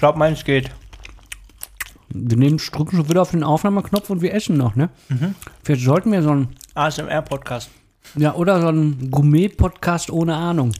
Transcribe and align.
glaube, 0.00 0.18
meins 0.18 0.44
geht. 0.44 0.70
Wir 2.08 2.36
nehmen, 2.36 2.56
drücken 2.56 2.96
schon 2.96 3.08
wieder 3.08 3.22
auf 3.22 3.30
den 3.30 3.44
Aufnahmeknopf 3.44 4.10
und 4.10 4.20
wir 4.20 4.34
essen 4.34 4.56
noch, 4.56 4.74
ne? 4.74 4.90
Vielleicht 5.62 5.84
sollten 5.84 6.10
wir 6.10 6.22
so 6.22 6.30
ein, 6.30 6.48
ASMR-Podcast. 6.74 7.70
ja, 8.16 8.34
oder 8.34 8.60
so 8.60 8.68
ein 8.68 9.10
Gourmet-Podcast 9.10 10.10
ohne 10.10 10.34
Ahnung. 10.34 10.72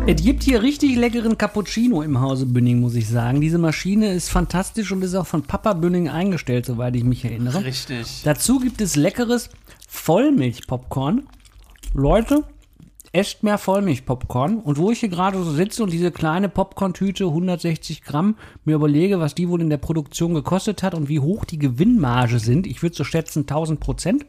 Es 0.04 0.20
gibt 0.20 0.42
hier 0.42 0.62
richtig 0.62 0.96
leckeren 0.96 1.38
Cappuccino 1.38 2.02
im 2.02 2.20
Hause 2.20 2.46
Bünning, 2.46 2.80
muss 2.80 2.96
ich 2.96 3.08
sagen. 3.08 3.40
Diese 3.40 3.58
Maschine 3.58 4.12
ist 4.12 4.30
fantastisch 4.30 4.90
und 4.90 5.02
ist 5.02 5.14
auch 5.14 5.28
von 5.28 5.42
Papa 5.42 5.74
Bünning 5.74 6.08
eingestellt, 6.08 6.66
soweit 6.66 6.96
ich 6.96 7.04
mich 7.04 7.24
erinnere. 7.24 7.64
Richtig. 7.64 8.22
Dazu 8.24 8.58
gibt 8.58 8.80
es 8.80 8.96
leckeres 8.96 9.48
Vollmilchpopcorn. 9.88 11.28
Leute, 11.94 12.42
esst 13.12 13.44
mehr 13.44 13.58
Vollmilchpopcorn. 13.58 14.58
Und 14.58 14.76
wo 14.76 14.90
ich 14.90 14.98
hier 14.98 15.08
gerade 15.08 15.38
so 15.38 15.52
sitze 15.52 15.84
und 15.84 15.92
diese 15.92 16.10
kleine 16.10 16.48
Popcorn-Tüte, 16.48 17.26
160 17.26 18.02
Gramm, 18.02 18.36
mir 18.64 18.74
überlege, 18.74 19.20
was 19.20 19.36
die 19.36 19.48
wohl 19.48 19.60
in 19.60 19.70
der 19.70 19.76
Produktion 19.76 20.34
gekostet 20.34 20.82
hat 20.82 20.94
und 20.94 21.08
wie 21.08 21.20
hoch 21.20 21.44
die 21.44 21.58
Gewinnmarge 21.58 22.40
sind. 22.40 22.66
Ich 22.66 22.82
würde 22.82 22.96
so 22.96 23.04
schätzen 23.04 23.40
1000 23.40 23.78
Prozent. 23.78 24.26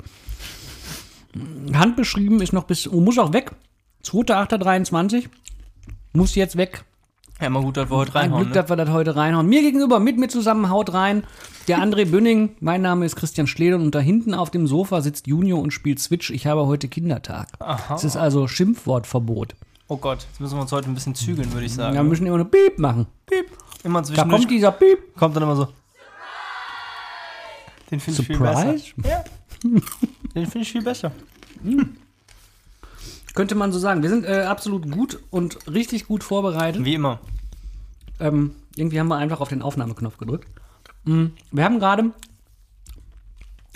Handbeschrieben 1.74 2.42
ist 2.42 2.54
noch 2.54 2.66
bis, 2.66 2.86
muss 2.92 3.18
auch 3.18 3.34
weg. 3.34 3.54
2.8.23. 4.06 5.30
Muss 6.14 6.36
jetzt 6.36 6.56
weg. 6.58 6.84
Ja, 7.42 7.50
mal 7.50 7.62
gut, 7.64 7.76
dass 7.78 7.90
wir 7.90 7.98
heute 7.98 8.12
Ein 8.12 8.18
reinhauen. 8.32 8.44
Glück, 8.44 8.56
Ne? 8.56 8.62
dass 8.62 8.70
wir 8.70 8.76
das 8.76 8.90
heute 8.90 9.16
reinhauen. 9.16 9.48
Mir 9.48 9.62
gegenüber, 9.62 10.00
mit 10.00 10.18
mir 10.18 10.28
zusammen, 10.28 10.70
haut 10.70 10.94
rein. 10.94 11.24
Der 11.68 11.80
André 11.80 12.06
Bünning, 12.12 12.56
mein 12.60 12.82
Name 12.82 13.06
ist 13.06 13.16
Christian 13.16 13.48
Schledern 13.48 13.82
und 13.82 13.96
da 13.96 14.00
hinten 14.00 14.34
auf 14.34 14.52
dem 14.52 14.68
Sofa 14.68 15.02
sitzt 15.02 15.28
Junior 15.28 15.60
und 15.60 15.72
spielt 15.72 16.00
Switch. 16.00 16.30
Ich 16.30 16.46
habe 16.48 16.68
heute 16.68 16.88
Kindertag. 16.88 17.48
Aha. 17.60 17.96
Es 17.96 18.04
ist 18.04 18.16
also 18.16 18.48
Schimpfwortverbot. 18.48 19.56
Oh 19.88 19.98
Gott, 19.98 20.20
jetzt 20.30 20.40
müssen 20.40 20.56
wir 20.58 20.62
uns 20.62 20.72
heute 20.72 20.90
ein 20.90 20.94
bisschen 20.94 21.16
zügeln, 21.16 21.52
würde 21.52 21.66
ich 21.66 21.74
sagen. 21.74 21.96
Wir 21.96 22.04
müssen 22.04 22.26
immer 22.26 22.36
eine 22.36 22.46
Piep 22.46 22.80
machen. 22.80 23.08
Piep. 23.26 23.48
Immer 23.84 24.02
Da 24.04 24.24
kommt 24.24 24.50
dieser 24.50 24.72
Piep. 24.72 25.16
kommt 25.18 25.36
dann 25.36 25.44
immer 25.44 25.56
so. 25.56 25.68
Den 27.92 28.00
finde 28.00 28.22
ich 28.22 28.28
viel 28.28 28.40
besser. 28.40 28.78
Surprise? 28.78 28.94
Ja. 29.04 29.24
Den 30.36 30.46
finde 30.46 30.60
ich 30.60 30.72
viel 30.72 30.82
besser. 30.84 31.12
Könnte 33.34 33.56
man 33.56 33.72
so 33.72 33.80
sagen. 33.80 34.04
Wir 34.04 34.10
sind 34.10 34.26
äh, 34.26 34.44
absolut 34.44 34.92
gut 34.92 35.20
und 35.32 35.58
richtig 35.68 36.08
gut 36.08 36.24
vorbereitet. 36.24 36.86
Wie 36.86 36.94
immer. 36.94 37.20
Ähm, 38.20 38.52
irgendwie 38.76 39.00
haben 39.00 39.08
wir 39.08 39.18
einfach 39.18 39.42
auf 39.42 39.50
den 39.50 39.62
Aufnahmeknopf 39.62 40.18
gedrückt. 40.18 40.48
Mm, 41.06 41.28
Wir 41.52 41.64
haben 41.64 41.80
gerade 41.80 42.12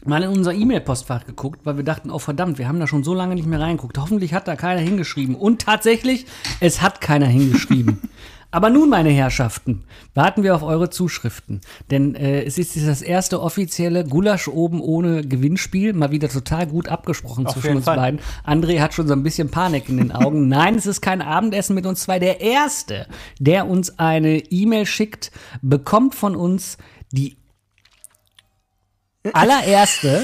mal 0.06 0.24
in 0.24 0.30
unser 0.30 0.54
E-Mail-Postfach 0.54 1.26
geguckt, 1.26 1.62
weil 1.64 1.78
wir 1.78 1.84
dachten, 1.84 2.12
oh 2.12 2.20
verdammt, 2.20 2.58
wir 2.58 2.68
haben 2.68 2.80
da 2.80 2.88
schon 2.88 3.04
so 3.04 3.14
lange 3.14 3.36
nicht 3.36 3.48
mehr 3.48 3.60
reingeguckt. 3.60 3.98
Hoffentlich 3.98 4.34
hat 4.34 4.48
da 4.48 4.56
keiner 4.56 4.80
hingeschrieben. 4.82 5.36
Und 5.36 5.62
tatsächlich, 5.64 6.28
es 6.60 6.82
hat 6.82 7.02
keiner 7.02 7.28
hingeschrieben. 7.28 8.00
Aber 8.50 8.70
nun, 8.70 8.90
meine 8.90 9.10
Herrschaften, 9.10 9.84
warten 10.14 10.42
wir 10.42 10.56
auf 10.56 10.64
eure 10.64 10.90
Zuschriften. 10.90 11.62
Denn 11.92 12.16
äh, 12.16 12.44
es 12.44 12.58
ist 12.58 12.78
das 12.78 13.02
erste 13.02 13.42
offizielle 13.42 14.06
Gulasch 14.06 14.48
oben 14.48 14.80
ohne 14.80 15.22
Gewinnspiel. 15.22 15.94
Mal 15.94 16.12
wieder 16.12 16.30
total 16.30 16.68
gut 16.68 16.88
abgesprochen 16.88 17.46
Auf 17.46 17.54
zwischen 17.54 17.78
uns 17.78 17.86
Fall. 17.86 17.98
beiden. 17.98 18.20
André 18.46 18.80
hat 18.80 18.94
schon 18.94 19.08
so 19.08 19.14
ein 19.14 19.24
bisschen 19.24 19.52
Panik 19.52 19.90
in 19.90 19.98
den 19.98 20.12
Augen. 20.12 20.48
Nein, 20.48 20.76
es 20.76 20.86
ist 20.86 21.02
kein 21.02 21.22
Abendessen 21.22 21.76
mit 21.76 21.86
uns 21.86 22.02
zwei. 22.02 22.20
Der 22.20 22.40
Erste, 22.40 23.08
der 23.40 23.68
uns 23.68 24.00
eine 24.00 24.38
E-Mail 24.38 24.86
schickt, 24.86 25.32
bekommt 25.62 26.16
von 26.16 26.36
uns 26.36 26.78
die 27.12 27.38
allererste 29.34 30.24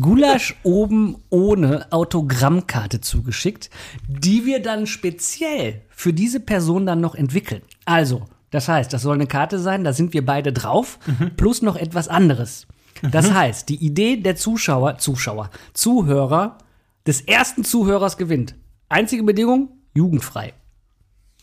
Gulasch 0.00 0.56
oben 0.62 1.16
ohne 1.28 1.86
Autogrammkarte 1.90 3.00
zugeschickt, 3.00 3.70
die 4.08 4.46
wir 4.46 4.62
dann 4.62 4.86
speziell 4.86 5.82
für 5.90 6.12
diese 6.12 6.40
Person 6.40 6.86
dann 6.86 7.00
noch 7.00 7.14
entwickeln. 7.14 7.62
Also, 7.84 8.24
das 8.50 8.68
heißt, 8.68 8.92
das 8.92 9.02
soll 9.02 9.14
eine 9.14 9.26
Karte 9.26 9.58
sein, 9.58 9.84
da 9.84 9.92
sind 9.92 10.14
wir 10.14 10.24
beide 10.24 10.52
drauf, 10.52 10.98
plus 11.36 11.62
noch 11.62 11.76
etwas 11.76 12.08
anderes. 12.08 12.66
Das 13.10 13.32
heißt, 13.32 13.68
die 13.68 13.84
Idee 13.84 14.16
der 14.16 14.36
Zuschauer, 14.36 14.98
Zuschauer, 14.98 15.50
Zuhörer 15.74 16.58
des 17.06 17.20
ersten 17.22 17.64
Zuhörers 17.64 18.16
gewinnt. 18.16 18.54
Einzige 18.88 19.24
Bedingung, 19.24 19.70
jugendfrei. 19.94 20.54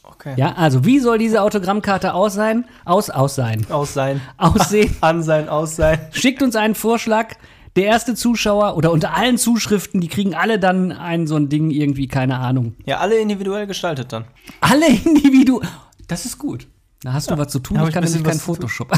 Okay. 0.04 0.34
Ja, 0.38 0.54
also 0.54 0.86
wie 0.86 1.00
soll 1.00 1.18
diese 1.18 1.42
Autogrammkarte 1.42 2.14
aus 2.14 2.34
sein? 2.34 2.66
Aus, 2.86 3.10
aus 3.10 3.36
sein. 3.36 3.66
Aus 3.70 3.94
sein. 3.94 4.22
Aussehen. 4.38 4.96
An 5.02 5.22
sein, 5.22 5.50
aus 5.50 5.76
sein. 5.76 6.00
Schickt 6.12 6.42
uns 6.42 6.56
einen 6.56 6.76
Vorschlag. 6.76 7.36
Der 7.76 7.86
erste 7.86 8.16
Zuschauer 8.16 8.76
oder 8.78 8.92
unter 8.92 9.16
allen 9.16 9.38
Zuschriften, 9.38 10.02
die 10.02 10.08
kriegen 10.08 10.34
alle 10.36 10.58
dann 10.60 10.92
ein 10.92 11.28
so 11.28 11.36
ein 11.36 11.50
Ding 11.50 11.70
irgendwie, 11.72 12.08
keine 12.08 12.38
Ahnung. 12.40 12.76
Ja, 12.86 12.98
alle 13.00 13.20
individuell 13.20 13.68
gestaltet 13.68 14.12
dann. 14.12 14.26
Alle 14.62 14.88
Individu. 14.88 15.62
Das 16.08 16.26
ist 16.26 16.38
gut. 16.40 16.68
Da 17.04 17.14
hast 17.14 17.30
du 17.32 17.38
was 17.38 17.52
zu 17.52 17.60
tun. 17.60 17.78
ich 17.82 17.88
ich 17.88 17.94
kann 17.94 18.04
nämlich 18.04 18.24
kein. 18.24 18.40
Photoshop. 18.40 18.92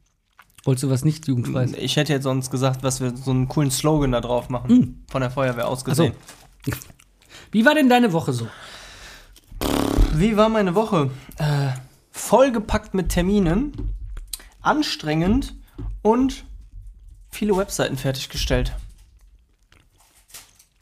Wolltest 0.65 0.82
du 0.82 0.91
was 0.91 1.05
nicht 1.05 1.28
jugendfreies? 1.28 1.75
Ich 1.75 1.94
hätte 1.94 2.12
jetzt 2.12 2.25
sonst 2.25 2.50
gesagt, 2.50 2.82
was 2.82 3.00
wir 3.00 3.16
so 3.16 3.31
einen 3.31 3.47
coolen 3.47 3.71
Slogan 3.71 4.11
da 4.11 4.21
drauf 4.21 4.49
machen. 4.49 5.05
Von 5.09 5.21
der 5.21 5.31
Feuerwehr 5.31 5.69
aus 5.69 5.84
gesehen. 5.84 6.15
Wie 7.54 7.65
war 7.65 7.76
denn 7.76 7.88
deine 7.88 8.12
Woche 8.12 8.32
so? 8.32 8.48
Wie 10.12 10.37
war 10.37 10.48
meine 10.48 10.75
Woche? 10.75 11.12
Äh, 11.38 11.69
vollgepackt 12.10 12.94
mit 12.94 13.10
Terminen, 13.10 13.94
anstrengend 14.60 15.54
und 16.03 16.44
viele 17.31 17.56
Webseiten 17.56 17.97
fertiggestellt. 17.97 18.75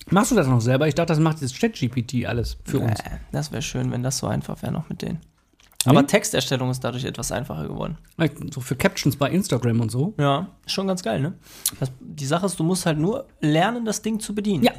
Machst 0.08 0.30
du 0.30 0.34
das 0.34 0.46
noch 0.46 0.62
selber? 0.62 0.88
Ich 0.88 0.94
dachte, 0.94 1.08
das 1.12 1.18
macht 1.20 1.42
jetzt 1.42 1.60
ChatGPT 1.60 2.24
alles 2.24 2.56
für 2.64 2.78
uns. 2.78 3.00
Äh, 3.00 3.18
das 3.32 3.52
wäre 3.52 3.60
schön, 3.60 3.90
wenn 3.90 4.02
das 4.02 4.16
so 4.16 4.26
einfach 4.26 4.62
wäre 4.62 4.72
noch 4.72 4.88
mit 4.88 5.02
denen. 5.02 5.20
Aber 5.84 6.00
Nee? 6.00 6.06
Texterstellung 6.06 6.70
ist 6.70 6.80
dadurch 6.82 7.04
etwas 7.04 7.32
einfacher 7.32 7.68
geworden. 7.68 7.98
So 8.50 8.62
für 8.62 8.76
Captions 8.76 9.16
bei 9.16 9.30
Instagram 9.30 9.78
und 9.82 9.90
so. 9.90 10.14
Ja, 10.16 10.48
schon 10.66 10.86
ganz 10.86 11.02
geil, 11.02 11.20
ne? 11.20 11.34
Das, 11.80 11.92
die 12.00 12.24
Sache 12.24 12.46
ist, 12.46 12.58
du 12.58 12.64
musst 12.64 12.86
halt 12.86 12.98
nur 12.98 13.26
lernen, 13.40 13.84
das 13.84 14.00
Ding 14.00 14.20
zu 14.20 14.34
bedienen. 14.34 14.64
Ja. 14.64 14.72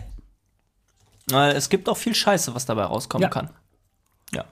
Weil 1.28 1.56
es 1.56 1.70
gibt 1.70 1.88
auch 1.90 1.98
viel 1.98 2.14
Scheiße, 2.16 2.54
was 2.56 2.66
dabei 2.66 2.84
rauskommen 2.84 3.24
Ja. 3.24 3.30
kann. 3.30 3.50
Ja. 4.34 4.46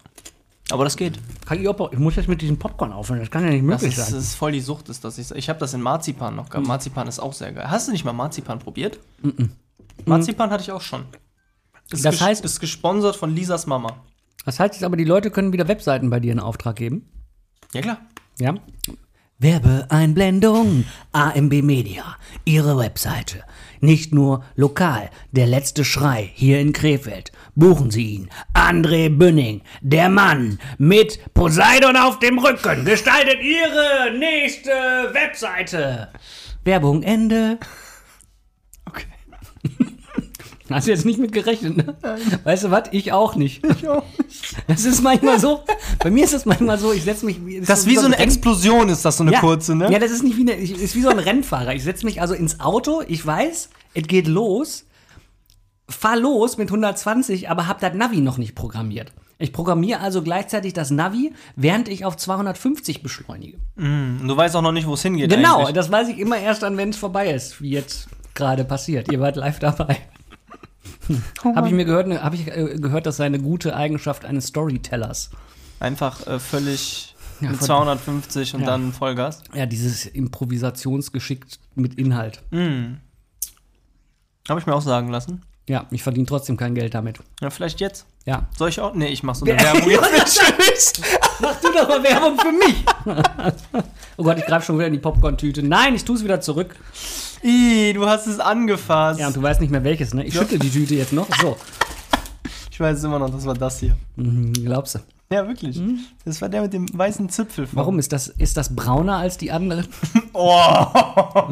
Aber 0.70 0.86
das 0.86 0.96
geht. 0.96 1.20
Kann 1.46 1.60
ich, 1.62 1.68
auch, 1.68 1.92
ich 1.92 2.00
muss 2.00 2.16
jetzt 2.16 2.30
mit 2.30 2.42
diesem 2.42 2.58
Popcorn 2.58 2.94
aufhören. 2.94 3.20
Das 3.20 3.30
kann 3.30 3.44
ja 3.44 3.50
nicht 3.50 3.60
Das 3.70 3.82
möglich 3.82 3.98
ist, 3.98 4.08
sein. 4.08 4.20
ist 4.20 4.36
voll 4.36 4.54
die 4.54 4.62
Sucht, 4.62 4.88
ist 4.88 5.04
das. 5.04 5.18
Ich, 5.18 5.30
ich 5.32 5.50
habe 5.50 5.60
das 5.60 5.74
in 5.74 5.82
Marzipan 5.82 6.36
noch 6.36 6.50
gehabt. 6.50 6.66
Marzipan 6.66 7.08
ist 7.08 7.20
auch 7.20 7.34
sehr 7.34 7.52
geil. 7.52 7.70
Hast 7.70 7.88
du 7.88 7.92
nicht 7.92 8.06
mal 8.06 8.14
Marzipan 8.14 8.60
probiert? 8.60 9.00
Marzipan 10.06 10.50
hatte 10.50 10.64
ich 10.64 10.72
auch 10.72 10.82
schon. 10.82 11.04
Ist 11.90 12.06
Das 12.06 12.22
heißt- 12.22 12.44
ist 12.46 12.60
gesponsert 12.62 13.18
von 13.18 13.36
Lisas 13.36 13.68
Mama. 13.68 13.98
Das 14.46 14.60
heißt 14.62 14.76
jetzt 14.76 14.84
aber, 14.86 14.96
die 14.96 15.04
Leute 15.04 15.30
können 15.30 15.52
wieder 15.52 15.68
Webseiten 15.68 16.10
bei 16.10 16.20
dir 16.22 16.32
in 16.32 16.40
Auftrag 16.40 16.78
geben. 16.78 17.06
Ja, 17.74 17.82
klar. 17.82 17.98
Ja. 18.40 18.56
Werbeeinblendung. 19.40 20.86
AMB 21.12 21.62
Media. 21.62 22.16
Ihre 22.46 22.78
Webseite. 22.78 23.44
Nicht 23.82 24.14
nur 24.14 24.44
lokal. 24.56 25.10
Der 25.32 25.48
letzte 25.48 25.84
Schrei 25.84 26.30
hier 26.36 26.60
in 26.60 26.72
Krefeld. 26.72 27.32
Buchen 27.56 27.90
Sie 27.90 28.06
ihn. 28.06 28.30
André 28.54 29.10
Bünning. 29.10 29.62
Der 29.82 30.08
Mann 30.08 30.60
mit 30.78 31.34
Poseidon 31.34 31.98
auf 31.98 32.20
dem 32.20 32.38
Rücken. 32.38 32.86
Gestaltet 32.86 33.42
Ihre 33.42 34.18
nächste 34.18 34.70
Webseite. 35.14 36.10
Werbung 36.64 37.02
Ende. 37.02 37.58
Hast 40.74 40.88
du 40.88 40.92
jetzt 40.92 41.06
nicht 41.06 41.20
mit 41.20 41.32
gerechnet, 41.32 41.78
ne? 41.78 41.96
Weißt 42.44 42.64
du 42.66 42.72
was? 42.72 42.84
Ich 42.92 43.12
auch 43.12 43.36
nicht. 43.36 43.64
Ich 43.66 43.88
auch 43.88 44.04
nicht. 44.18 44.56
Das 44.68 44.86
ist 44.86 45.02
manchmal 45.02 45.40
so. 45.40 45.64
Bei 46.00 46.10
mir 46.12 46.24
ist 46.24 46.34
es 46.34 46.46
manchmal 46.46 46.78
so, 46.80 46.92
ich 46.94 47.04
setze 47.04 47.26
mich. 47.26 47.40
Das 47.66 47.80
ist 47.82 47.88
wie 47.88 47.96
so 47.98 48.06
eine 48.06 48.16
Renn- 48.18 48.24
Explosion, 48.24 48.90
ist 48.90 49.04
das 49.06 49.18
so 49.18 49.24
eine 49.24 49.34
ja, 49.34 49.40
kurze, 49.40 49.76
ne? 49.76 49.92
Ja, 49.92 50.00
das 50.00 50.12
ist 50.12 50.24
nicht 50.24 50.38
wie 50.38 50.42
eine, 50.42 50.56
ich- 50.56 50.72
ist 50.82 50.96
wie 50.96 51.02
so 51.02 51.10
ein 51.10 51.20
Rennfahrer. 51.20 51.74
Ich 51.74 51.84
setze 51.84 52.06
mich 52.06 52.22
also 52.22 52.34
ins 52.34 52.60
Auto, 52.60 53.02
ich 53.08 53.26
weiß, 53.26 53.70
es 53.94 54.08
geht 54.08 54.28
los, 54.28 54.86
fahr 55.90 56.18
los 56.18 56.58
mit 56.58 56.70
120, 56.70 57.50
aber 57.50 57.68
hab 57.68 57.80
das 57.80 57.94
Navi 57.94 58.22
noch 58.22 58.38
nicht 58.38 58.56
programmiert. 58.56 59.14
Ich 59.40 59.54
programmiere 59.54 60.00
also 60.02 60.22
gleichzeitig 60.22 60.74
das 60.74 60.92
Navi, 60.92 61.34
während 61.56 61.90
ich 61.90 62.06
auf 62.06 62.16
250 62.16 63.02
beschleunige. 63.02 63.58
Und 63.76 64.28
du 64.28 64.38
weißt 64.38 64.56
auch 64.56 64.62
noch 64.62 64.72
nicht, 64.72 64.86
wo 64.88 64.94
es 64.94 65.02
hingeht. 65.02 65.32
Genau, 65.32 65.62
eigentlich. 65.62 65.74
das 65.74 65.92
weiß 65.92 66.10
ich 66.10 66.20
immer 66.20 66.38
erst 66.38 66.62
dann, 66.62 66.78
wenn 66.78 66.90
es 66.90 66.98
vorbei 66.98 67.32
ist, 67.34 67.60
wie 67.62 67.72
jetzt 67.72 68.08
gerade 68.36 68.64
passiert. 68.64 69.12
Ihr 69.12 69.20
wart 69.20 69.36
live 69.38 69.58
dabei. 69.60 69.98
Habe 71.44 71.68
ich 71.68 71.74
mir 71.74 71.86
gehört, 71.86 72.08
ne, 72.08 72.22
habe 72.24 72.36
ich 72.36 72.48
äh, 72.48 72.76
gehört, 72.80 73.06
das 73.06 73.18
sei 73.18 73.26
eine 73.26 73.40
gute 73.40 73.76
Eigenschaft 73.76 74.26
eines 74.26 74.48
Storytellers. 74.48 75.30
Einfach 75.80 76.26
äh, 76.28 76.40
völlig 76.40 77.16
Ja, 77.42 77.50
mit 77.50 77.58
von- 77.58 77.66
250 77.68 78.54
und 78.56 78.62
Ja. 78.62 78.68
dann 78.68 78.94
Vollgas. 78.94 79.44
Ja, 79.54 79.66
dieses 79.66 80.06
Improvisationsgeschick 80.06 81.46
mit 81.76 81.96
Inhalt. 81.96 82.44
Habe 84.50 84.60
ich 84.60 84.66
mir 84.66 84.74
auch 84.76 84.82
sagen 84.82 85.10
lassen. 85.10 85.42
Ja, 85.70 85.86
ich 85.92 86.04
verdiene 86.04 86.26
trotzdem 86.26 86.58
kein 86.58 86.76
Geld 86.76 86.94
damit. 86.96 87.20
Ja, 87.40 87.50
vielleicht 87.50 87.80
jetzt. 87.80 88.06
Ja. 88.26 88.48
Soll 88.58 88.70
ich 88.70 88.80
auch? 88.82 88.94
Nee, 88.94 89.08
ich 89.08 89.24
mach 89.24 89.36
so 89.36 89.46
eine 89.46 89.56
Wer- 89.58 89.74
Werbung 89.76 89.90
jetzt. 90.18 91.02
Mach 91.42 91.60
du 91.60 91.72
doch 91.74 91.88
mal 91.88 92.04
Werbung 92.04 92.38
für 92.38 92.52
mich. 92.52 92.84
oh 94.18 94.24
Gott, 94.24 94.38
ich 94.38 94.46
greife 94.46 94.66
schon 94.66 94.78
wieder 94.78 94.86
in 94.88 94.94
die 94.94 95.00
Popcorn-Tüte. 95.00 95.64
Nein, 95.64 95.96
ich 95.96 96.04
tue 96.06 96.16
es 96.18 96.24
wieder 96.24 96.40
zurück. 96.42 96.76
Ih, 97.44 97.94
du 97.94 98.06
hast 98.08 98.28
es 98.28 98.40
angefasst. 98.40 99.20
Ja, 99.20 99.28
und 99.28 99.36
du 99.36 99.42
weißt 99.42 99.62
nicht 99.62 99.72
mehr 99.72 99.84
welches, 99.84 100.14
ne? 100.14 100.24
Ich 100.26 100.34
schüttel 100.34 100.60
die 100.60 100.70
Tüte 100.70 100.96
jetzt 100.96 101.14
noch. 101.14 101.28
So, 101.42 101.58
ich 102.70 102.80
weiß 102.80 103.04
immer 103.04 103.20
noch, 103.20 103.30
das 103.30 103.46
war 103.46 103.54
das 103.56 103.80
hier. 103.80 103.96
mhm, 104.16 104.54
glaubst 104.54 104.96
du. 104.96 105.00
Ja, 105.32 105.48
wirklich. 105.48 105.82
Das 106.26 106.42
war 106.42 106.50
der 106.50 106.62
mit 106.62 106.74
dem 106.74 106.86
weißen 106.92 107.30
Zipfel. 107.30 107.66
vorne. 107.66 107.78
Warum 107.78 108.00
ist 108.00 108.12
das, 108.12 108.28
ist 108.28 108.58
das 108.58 108.76
brauner 108.76 109.18
als 109.18 109.38
die 109.38 109.52
anderen? 109.52 109.86
Oh. 110.34 110.86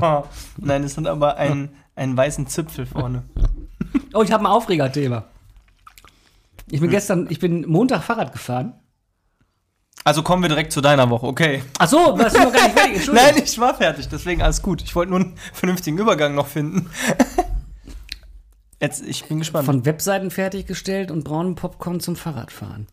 Nein, 0.58 0.84
es 0.86 0.96
hat 0.98 1.06
aber 1.06 1.36
einen, 1.36 1.70
einen 1.96 2.16
weißen 2.16 2.48
Zipfel 2.48 2.86
vorne. 2.86 3.24
Oh, 4.14 4.22
ich 4.24 4.32
habe 4.32 4.44
ein 4.44 4.48
Aufregerthema. 4.48 5.26
Ich 6.72 6.80
bin 6.80 6.90
gestern, 6.90 7.28
ich 7.30 7.40
bin 7.40 7.68
Montag 7.68 8.04
Fahrrad 8.04 8.32
gefahren. 8.32 8.74
Also 10.10 10.24
kommen 10.24 10.42
wir 10.42 10.50
direkt 10.50 10.72
zu 10.72 10.82
deiner 10.82 11.12
Woche, 11.12 11.28
okay. 11.28 11.62
Ach 11.78 11.88
so, 11.88 11.98
warst 12.18 12.36
du 12.36 12.40
noch 12.42 12.52
gar 12.52 12.64
nicht 12.64 12.76
fertig? 12.76 12.96
Entschuldigung. 12.96 13.30
Nein, 13.32 13.44
ich 13.46 13.60
war 13.60 13.76
fertig, 13.76 14.08
deswegen 14.08 14.42
alles 14.42 14.64
gut. 14.64 14.82
Ich 14.82 14.96
wollte 14.96 15.12
nur 15.12 15.20
einen 15.20 15.36
vernünftigen 15.54 16.00
Übergang 16.00 16.34
noch 16.34 16.48
finden. 16.48 16.90
Jetzt, 18.82 19.06
ich 19.06 19.26
bin 19.26 19.38
gespannt. 19.38 19.68
Von 19.68 19.86
Webseiten 19.86 20.32
fertiggestellt 20.32 21.12
und 21.12 21.24
braunen 21.24 21.54
Popcorn 21.54 22.00
zum 22.00 22.16
Fahrradfahren. 22.16 22.88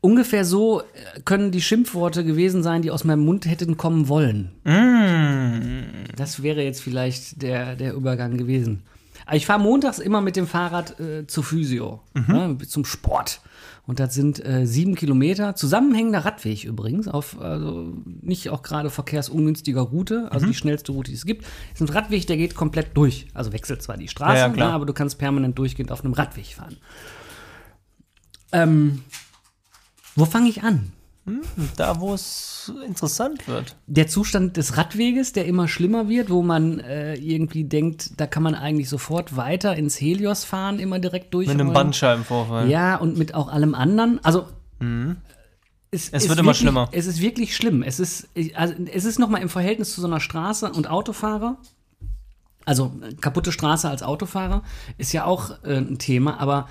Ungefähr 0.00 0.44
so 0.44 0.82
äh, 0.82 0.84
können 1.24 1.50
die 1.50 1.60
Schimpfworte 1.60 2.24
gewesen 2.24 2.62
sein, 2.62 2.82
die 2.82 2.92
aus 2.92 3.02
meinem 3.02 3.24
Mund 3.24 3.46
hätten 3.46 3.76
kommen 3.76 4.06
wollen. 4.06 4.52
Das 6.14 6.40
wäre 6.44 6.62
jetzt 6.62 6.82
vielleicht 6.82 7.42
der, 7.42 7.74
der 7.74 7.94
Übergang 7.94 8.36
gewesen. 8.36 8.84
Aber 9.26 9.34
ich 9.34 9.46
fahre 9.46 9.60
montags 9.60 9.98
immer 9.98 10.20
mit 10.20 10.36
dem 10.36 10.46
Fahrrad 10.46 11.00
äh, 11.00 11.26
zur 11.26 11.42
Physio, 11.42 12.02
ne, 12.14 12.56
zum 12.58 12.84
Sport. 12.84 13.40
Und 13.86 14.00
das 14.00 14.14
sind 14.14 14.44
äh, 14.44 14.66
sieben 14.66 14.94
Kilometer, 14.94 15.54
zusammenhängender 15.56 16.24
Radweg 16.24 16.64
übrigens, 16.64 17.06
auf 17.06 17.38
also 17.38 17.92
nicht 18.22 18.48
auch 18.48 18.62
gerade 18.62 18.88
verkehrsungünstiger 18.88 19.82
Route, 19.82 20.32
also 20.32 20.46
die 20.46 20.54
schnellste 20.54 20.92
Route, 20.92 21.10
die 21.10 21.16
es 21.16 21.26
gibt. 21.26 21.44
Ist 21.74 21.82
ein 21.82 21.88
Radweg, 21.90 22.26
der 22.26 22.38
geht 22.38 22.54
komplett 22.54 22.96
durch. 22.96 23.26
Also 23.34 23.52
wechselt 23.52 23.82
zwar 23.82 23.98
die 23.98 24.08
Straße, 24.08 24.38
Ja, 24.38 24.46
ja, 24.46 24.52
klar. 24.52 24.68
ne, 24.68 24.74
aber 24.74 24.86
du 24.86 24.94
kannst 24.94 25.18
permanent 25.18 25.58
durchgehend 25.58 25.92
auf 25.92 26.02
einem 26.02 26.14
Radweg 26.14 26.46
fahren. 26.46 26.78
Ähm, 28.52 29.02
wo 30.16 30.24
fange 30.24 30.48
ich 30.48 30.62
an? 30.62 30.92
Da, 31.76 32.00
wo 32.00 32.14
es 32.14 32.72
interessant 32.86 33.48
wird. 33.48 33.76
Der 33.86 34.06
Zustand 34.08 34.56
des 34.56 34.76
Radweges, 34.76 35.32
der 35.32 35.46
immer 35.46 35.68
schlimmer 35.68 36.08
wird, 36.08 36.30
wo 36.30 36.42
man 36.42 36.80
äh, 36.80 37.14
irgendwie 37.14 37.64
denkt, 37.64 38.20
da 38.20 38.26
kann 38.26 38.42
man 38.42 38.54
eigentlich 38.54 38.88
sofort 38.88 39.36
weiter 39.36 39.74
ins 39.76 40.00
Helios 40.00 40.44
fahren, 40.44 40.78
immer 40.78 40.98
direkt 40.98 41.32
durch. 41.32 41.48
Mit 41.48 41.60
einem. 41.60 41.72
Bandscheibenvorfall. 41.72 42.68
Ja, 42.68 42.96
und 42.96 43.16
mit 43.16 43.34
auch 43.34 43.48
allem 43.48 43.74
anderen. 43.74 44.20
Also 44.22 44.46
es, 45.94 46.08
Es 46.10 46.24
ist 46.24 46.28
wird 46.28 46.40
immer 46.40 46.54
schlimmer. 46.54 46.88
Es 46.92 47.06
ist 47.06 47.20
wirklich 47.20 47.56
schlimm. 47.56 47.82
Es 47.82 48.00
ist, 48.00 48.28
also, 48.54 48.74
es 48.92 49.04
ist 49.04 49.18
nochmal 49.18 49.42
im 49.42 49.48
Verhältnis 49.48 49.94
zu 49.94 50.00
so 50.00 50.06
einer 50.06 50.20
Straße 50.20 50.70
und 50.72 50.90
Autofahrer. 50.90 51.56
Also 52.64 52.92
kaputte 53.20 53.52
Straße 53.52 53.88
als 53.88 54.02
Autofahrer 54.02 54.62
ist 54.98 55.12
ja 55.12 55.24
auch 55.24 55.62
äh, 55.64 55.76
ein 55.76 55.98
Thema, 55.98 56.40
aber 56.40 56.68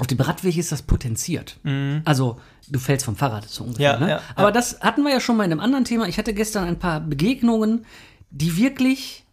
auf 0.00 0.06
dem 0.06 0.18
Radweg 0.18 0.56
ist 0.56 0.72
das 0.72 0.82
potenziert. 0.82 1.58
Also 2.04 2.40
du 2.68 2.78
fällst 2.78 3.04
vom 3.04 3.16
Fahrrad 3.16 3.48
so 3.48 3.64
ungefähr. 3.64 3.96
Mhm. 3.96 4.00
Ja, 4.02 4.06
ne? 4.06 4.12
ja, 4.12 4.20
aber 4.34 4.48
ja. 4.48 4.52
das 4.52 4.80
hatten 4.80 5.02
wir 5.02 5.10
ja 5.12 5.20
schon 5.20 5.36
mal 5.36 5.44
in 5.44 5.52
einem 5.52 5.60
anderen 5.60 5.84
Thema. 5.84 6.08
Ich 6.08 6.18
hatte 6.18 6.34
gestern 6.34 6.64
ein 6.64 6.78
paar 6.78 7.00
Begegnungen, 7.00 7.84
die 8.30 8.56
wirklich 8.56 9.24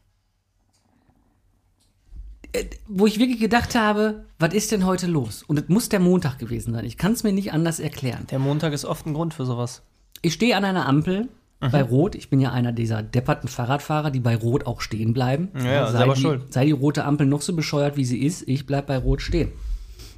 äh, 2.51 2.65
wo 2.87 3.07
ich 3.07 3.19
wirklich 3.19 3.39
gedacht 3.39 3.75
habe, 3.75 4.25
was 4.39 4.53
ist 4.53 4.71
denn 4.71 4.85
heute 4.85 5.07
los? 5.07 5.43
Und 5.43 5.57
es 5.57 5.69
muss 5.69 5.89
der 5.89 5.99
Montag 5.99 6.37
gewesen 6.37 6.73
sein. 6.73 6.85
Ich 6.85 6.97
kann 6.97 7.13
es 7.13 7.23
mir 7.23 7.33
nicht 7.33 7.53
anders 7.53 7.79
erklären. 7.79 8.27
Der 8.29 8.39
Montag 8.39 8.73
ist 8.73 8.85
oft 8.85 9.05
ein 9.05 9.13
Grund 9.13 9.33
für 9.33 9.45
sowas. 9.45 9.81
Ich 10.21 10.33
stehe 10.33 10.55
an 10.55 10.65
einer 10.65 10.85
Ampel 10.85 11.29
Mhm. 11.59 11.71
bei 11.71 11.81
Rot. 11.81 12.15
Ich 12.15 12.29
bin 12.29 12.39
ja 12.39 12.51
einer 12.51 12.71
dieser 12.71 13.01
depperten 13.01 13.47
Fahrradfahrer, 13.47 14.11
die 14.11 14.19
bei 14.19 14.35
Rot 14.35 14.67
auch 14.67 14.81
stehen 14.81 15.13
bleiben. 15.13 15.49
Ja, 15.55 15.91
sei, 15.91 16.07
die, 16.13 16.21
schuld. 16.21 16.53
sei 16.53 16.65
die 16.65 16.71
rote 16.71 17.03
Ampel 17.03 17.25
noch 17.25 17.41
so 17.41 17.55
bescheuert, 17.55 17.97
wie 17.97 18.05
sie 18.05 18.19
ist, 18.23 18.47
ich 18.47 18.65
bleib 18.65 18.87
bei 18.87 18.97
Rot 18.97 19.21
stehen. 19.21 19.51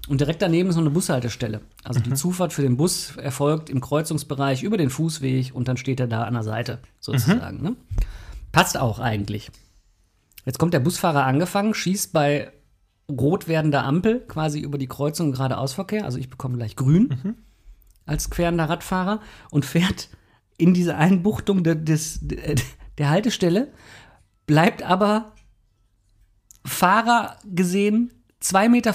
Und 0.10 0.22
direkt 0.22 0.42
daneben 0.42 0.70
ist 0.70 0.76
noch 0.76 0.82
eine 0.82 0.90
Bushaltestelle. 0.90 1.62
Also 1.84 2.00
Mhm. 2.00 2.04
die 2.06 2.14
Zufahrt 2.16 2.52
für 2.52 2.64
den 2.64 2.78
Bus 2.78 3.16
erfolgt 3.18 3.70
im 3.70 3.80
Kreuzungsbereich 3.80 4.64
über 4.64 4.76
den 4.76 4.90
Fußweg 4.90 5.54
und 5.54 5.68
dann 5.68 5.78
steht 5.78 6.00
er 6.00 6.08
da 6.08 6.24
an 6.24 6.34
der 6.34 6.42
Seite, 6.44 6.80
sozusagen. 7.00 7.58
Mhm. 7.58 7.64
Ne? 7.64 7.76
Passt 8.52 8.76
auch 8.76 8.98
eigentlich. 8.98 9.52
Jetzt 10.46 10.58
kommt 10.58 10.74
der 10.74 10.80
Busfahrer 10.80 11.26
angefangen, 11.26 11.76
schießt 11.76 12.12
bei 12.12 12.52
rot 13.08 13.48
werdender 13.48 13.84
Ampel 13.84 14.22
quasi 14.22 14.60
über 14.60 14.80
die 14.80 14.88
Kreuzung 14.88 15.32
geradeausverkehr. 15.32 16.06
Also 16.06 16.18
ich 16.18 16.30
bekomme 16.32 16.58
gleich 16.58 16.76
grün 16.76 17.36
als 18.08 18.32
querender 18.32 18.68
Radfahrer 18.68 19.22
und 19.52 19.64
fährt 19.64 20.10
in 20.58 20.74
diese 20.74 20.96
Einbuchtung 20.96 21.64
de, 21.64 21.76
des, 21.76 22.18
de, 22.22 22.56
der 22.98 23.10
Haltestelle, 23.12 23.72
bleibt 24.48 24.82
aber 24.82 25.34
Fahrer 26.66 27.38
gesehen 27.46 28.12
2,50 28.44 28.70
Meter 28.70 28.94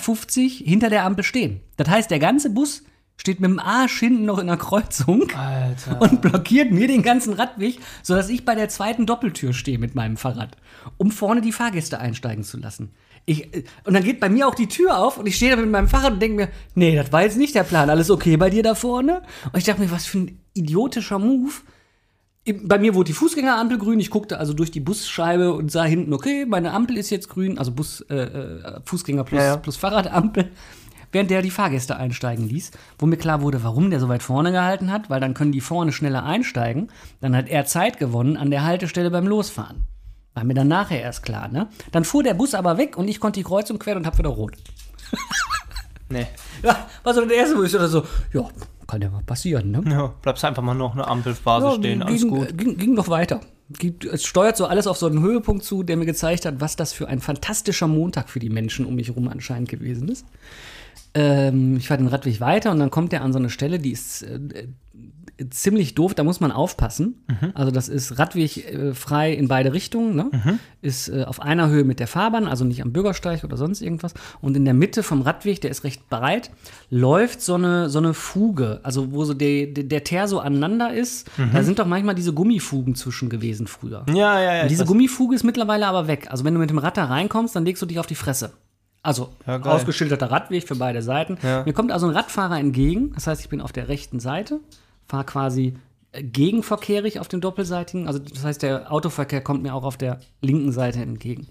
hinter 0.65 0.91
der 0.91 1.05
Ampel 1.05 1.25
stehen. 1.25 1.61
Das 1.77 1.89
heißt, 1.89 2.11
der 2.11 2.19
ganze 2.19 2.51
Bus 2.51 2.83
steht 3.17 3.41
mit 3.41 3.51
dem 3.51 3.59
Arsch 3.59 4.01
hinten 4.01 4.25
noch 4.25 4.39
in 4.39 4.47
der 4.47 4.57
Kreuzung 4.57 5.31
Alter. 5.37 6.01
und 6.01 6.21
blockiert 6.21 6.73
mir 6.73 6.89
den 6.89 7.03
ganzen 7.03 7.35
Radweg, 7.35 7.79
sodass 8.03 8.29
ich 8.29 8.45
bei 8.45 8.55
der 8.55 8.69
zweiten 8.69 9.07
Doppeltür 9.07 9.53
stehe 9.53 9.79
mit 9.79 9.95
meinem 9.95 10.17
Fahrrad, 10.17 10.57
um 10.97 11.11
vorne 11.11 11.41
die 11.41 11.53
Fahrgäste 11.53 12.01
einsteigen 12.01 12.45
zu 12.45 12.59
lassen. 12.59 12.91
Ich, 13.27 13.55
äh, 13.55 13.65
und 13.85 13.95
dann 13.95 14.05
geht 14.05 14.21
bei 14.21 14.29
mir 14.29 14.49
auch 14.49 14.55
die 14.55 14.69
Tür 14.69 14.99
auf 14.99 15.19
und 15.19 15.27
ich 15.27 15.37
stehe 15.37 15.55
da 15.55 15.61
mit 15.61 15.71
meinem 15.71 15.89
Fahrrad 15.89 16.15
und 16.15 16.21
denke 16.21 16.37
mir, 16.37 16.49
nee, 16.75 16.97
das 16.97 17.13
war 17.13 17.23
jetzt 17.23 17.39
nicht 17.39 17.55
der 17.55 17.63
Plan. 17.63 17.89
Alles 17.89 18.11
okay 18.11 18.37
bei 18.37 18.51
dir 18.51 18.63
da 18.63 18.75
vorne? 18.75 19.23
Und 19.53 19.59
ich 19.59 19.65
dachte 19.65 19.81
mir, 19.81 19.91
was 19.91 20.07
für 20.07 20.19
ein 20.19 20.39
idiotischer 20.55 21.19
Move. 21.19 21.53
Bei 22.65 22.79
mir 22.79 22.95
wurde 22.95 23.07
die 23.09 23.13
Fußgängerampel 23.15 23.79
grün. 23.79 24.01
Ich 24.01 24.11
guckte 24.11 24.39
also 24.39 24.53
durch 24.53 24.71
die 24.71 24.81
Busscheibe 24.81 25.55
und 25.55 25.73
sah 25.73 25.85
hinten, 25.85 26.13
okay, 26.13 26.45
meine 26.45 26.73
Ampel 26.73 26.99
ist 26.99 27.09
jetzt 27.09 27.31
grün, 27.31 27.57
also 27.59 27.73
Bus, 27.73 28.03
äh, 28.11 28.17
äh, 28.17 28.81
Fußgänger 28.85 29.25
plus, 29.25 29.41
Ja, 29.41 29.47
ja. 29.47 29.57
plus 29.57 29.77
Fahrradampel. 29.77 30.51
Während 31.11 31.31
der 31.31 31.43
die 31.43 31.51
Fahrgäste 31.51 31.97
einsteigen 31.97 32.47
ließ, 32.49 32.73
wo 32.99 33.07
mir 33.07 33.17
klar 33.17 33.41
wurde, 33.41 33.63
warum 33.63 33.89
der 33.89 34.01
so 34.01 34.09
weit 34.09 34.23
vorne 34.23 34.51
gehalten 34.53 34.91
hat, 34.93 35.09
weil 35.09 35.21
dann 35.21 35.33
können 35.33 35.53
die 35.53 35.61
vorne 35.61 35.93
schneller 35.93 36.25
einsteigen. 36.25 36.89
Dann 37.21 37.37
hat 37.37 37.49
er 37.49 37.65
Zeit 37.67 37.99
gewonnen 37.99 38.37
an 38.37 38.51
der 38.51 38.65
Haltestelle 38.65 39.11
beim 39.11 39.27
Losfahren. 39.27 39.85
War 40.35 40.45
mir 40.45 40.55
dann 40.55 40.69
nachher 40.69 41.01
erst 41.01 41.23
klar, 41.23 41.47
ne? 41.49 41.69
Dann 41.93 42.05
fuhr 42.05 42.25
der 42.25 42.35
Bus 42.35 42.55
aber 42.55 42.77
weg 42.77 42.99
und 42.99 43.07
ich 43.07 43.21
konnte 43.21 43.39
die 43.39 43.45
Kreuzung 43.45 43.79
queren 43.79 43.99
und 43.99 44.07
hab 44.07 44.19
wieder 44.19 44.31
rot. 44.31 44.53
Nee. 46.11 46.27
Ja, 46.63 46.89
war 47.03 47.13
so 47.13 47.23
der 47.27 47.37
erste, 47.37 47.59
wo 47.59 47.63
ich 47.63 47.71
so, 47.73 47.87
so, 47.87 48.05
ja, 48.33 48.49
kann 48.87 49.03
ja 49.03 49.11
mal 49.11 49.23
passieren, 49.23 49.71
ne? 49.71 49.83
Ja, 49.87 50.15
bleibst 50.23 50.45
einfach 50.45 50.63
mal 50.63 50.75
noch 50.75 50.93
eine 50.93 51.07
Ampelphase 51.07 51.67
Ja, 51.67 51.73
stehen, 51.75 52.03
alles 52.03 52.21
ging, 52.21 52.31
gut. 52.31 52.59
Ging, 52.59 52.77
ging 52.77 52.95
noch 52.95 53.09
weiter. 53.09 53.41
Es 54.13 54.25
steuert 54.25 54.57
so 54.57 54.67
alles 54.67 54.87
auf 54.87 54.99
so 54.99 55.07
einen 55.07 55.21
Höhepunkt 55.21 55.65
zu, 55.65 55.83
der 55.83 55.97
mir 55.97 56.05
gezeigt 56.07 56.45
hat, 56.45 56.61
was 56.61 56.77
das 56.77 56.93
für 56.93 57.09
ein 57.09 57.21
fantastischer 57.21 57.89
Montag 57.89 58.29
für 58.29 58.39
die 58.39 58.51
Menschen 58.51 58.85
um 58.85 58.95
mich 58.95 59.09
herum 59.09 59.29
anscheinend 59.29 59.69
gewesen 59.69 60.09
ist. 60.09 60.27
Ähm, 61.15 61.77
ich 61.77 61.89
fahre 61.89 61.99
den 61.99 62.09
Radweg 62.09 62.41
weiter 62.41 62.73
und 62.73 62.81
dann 62.81 62.91
kommt 62.91 63.13
er 63.13 63.23
an 63.23 63.33
so 63.33 63.39
eine 63.39 63.51
Stelle, 63.51 63.79
die 63.79 63.93
ist 63.93 64.23
äh, 64.23 64.35
äh, 64.37 65.49
ziemlich 65.51 65.95
doof, 65.95 66.15
da 66.15 66.25
muss 66.25 66.41
man 66.41 66.51
aufpassen. 66.51 67.25
Also 67.55 67.71
das 67.71 67.89
ist 67.89 68.19
Radweg 68.19 68.57
äh, 68.57 68.95
frei 68.95 69.33
in 69.33 69.47
beide 69.49 69.73
Richtungen, 69.73 70.17
ne? 70.17 70.31
ist 70.81 71.09
äh, 71.09 71.25
auf 71.25 71.41
einer 71.41 71.69
Höhe 71.69 71.85
mit 71.85 72.01
der 72.01 72.07
Fahrbahn, 72.09 72.47
also 72.47 72.65
nicht 72.65 72.83
am 72.83 72.93
Bürgersteig 72.93 73.45
oder 73.45 73.57
sonst 73.57 73.81
irgendwas. 73.81 74.15
Und 74.41 74.57
in 74.57 74.65
der 74.65 74.75
Mitte 74.75 75.03
vom 75.03 75.23
Radweg, 75.23 75.61
der 75.61 75.71
ist 75.71 75.85
recht 75.85 76.09
breit, 76.09 76.51
läuft 76.91 77.43
so 77.43 77.55
eine, 77.55 77.89
so 77.91 77.99
eine 77.99 78.13
Fuge, 78.15 78.81
also 78.83 79.13
wo 79.13 79.25
so 79.25 79.35
der, 79.35 79.67
der, 79.67 79.85
der 79.85 80.05
Teer 80.05 80.29
so 80.29 80.41
aneinander 80.41 80.93
ist. 80.93 81.31
Da 81.53 81.63
sind 81.63 81.79
doch 81.79 81.87
manchmal 81.87 82.15
diese 82.15 82.33
Gummifugen 82.33 82.95
zwischen 82.95 83.29
gewesen 83.29 83.67
früher. 83.67 84.05
Ja, 84.09 84.41
ja, 84.41 84.55
ja. 84.57 84.63
Und 84.63 84.71
diese. 84.71 84.85
Gummifuge 84.85 85.35
ist 85.35 85.45
mittlerweile 85.45 85.87
aber 85.87 86.07
weg. 86.07 86.29
Also 86.31 86.45
wenn 86.45 86.55
du 86.55 86.61
mit 86.61 86.71
dem 86.71 86.79
Rad 86.79 86.97
da 86.97 87.05
reinkommst, 87.05 87.57
dann 87.57 87.65
legst 87.65 87.83
du 87.83 87.87
dich 87.87 87.99
auf 87.99 88.07
die 88.07 88.15
Fresse. 88.15 88.53
Also 89.05 89.29
Ja, 89.47 89.61
ausgeschilderter 89.61 90.31
Radweg 90.31 90.67
für 90.67 90.77
beide 90.77 91.03
Seiten. 91.03 91.37
Ja. 91.43 91.63
Mir 91.65 91.75
kommt 91.75 91.93
also 91.93 92.07
ein 92.07 92.13
Radfahrer 92.17 92.59
entgegen. 92.59 93.13
Das 93.15 93.27
heißt, 93.27 93.41
ich 93.43 93.49
bin 93.51 93.61
auf 93.61 93.71
der 93.71 93.89
rechten 93.89 94.19
Seite, 94.19 94.61
fahre 95.07 95.25
quasi 95.25 95.75
äh, 96.13 96.23
gegenverkehrig 96.23 97.21
auf 97.21 97.29
dem 97.29 97.41
doppelseitigen. 97.43 98.07
Also 98.09 98.19
das 98.19 98.43
heißt, 98.45 98.63
der 98.63 98.91
Autoverkehr 98.91 99.43
kommt 99.43 99.63
mir 99.63 99.75
auch 99.75 99.85
auf 99.85 99.99
der 99.99 100.21
linken 100.41 100.73
Seite 100.73 101.01
entgegen. 101.03 101.47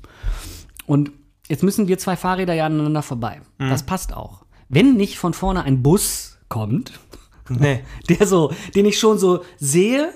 Und 0.87 1.11
jetzt 1.47 1.61
müssen 1.63 1.87
wir 1.87 1.99
zwei 1.99 2.15
Fahrräder 2.17 2.55
ja 2.55 2.65
aneinander 2.65 3.03
vorbei. 3.03 3.41
Mhm. 3.59 3.69
Das 3.69 3.83
passt 3.83 4.13
auch. 4.13 4.45
Wenn 4.67 4.95
nicht 4.95 5.19
von 5.19 5.33
vorne 5.35 5.63
ein 5.63 5.83
Bus 5.83 6.39
kommt, 6.49 6.99
Nee. 7.49 7.83
der 8.09 8.25
so, 8.25 8.51
den 8.73 8.85
ich 8.85 8.97
schon 8.97 9.19
so 9.19 9.43
sehe 9.59 10.11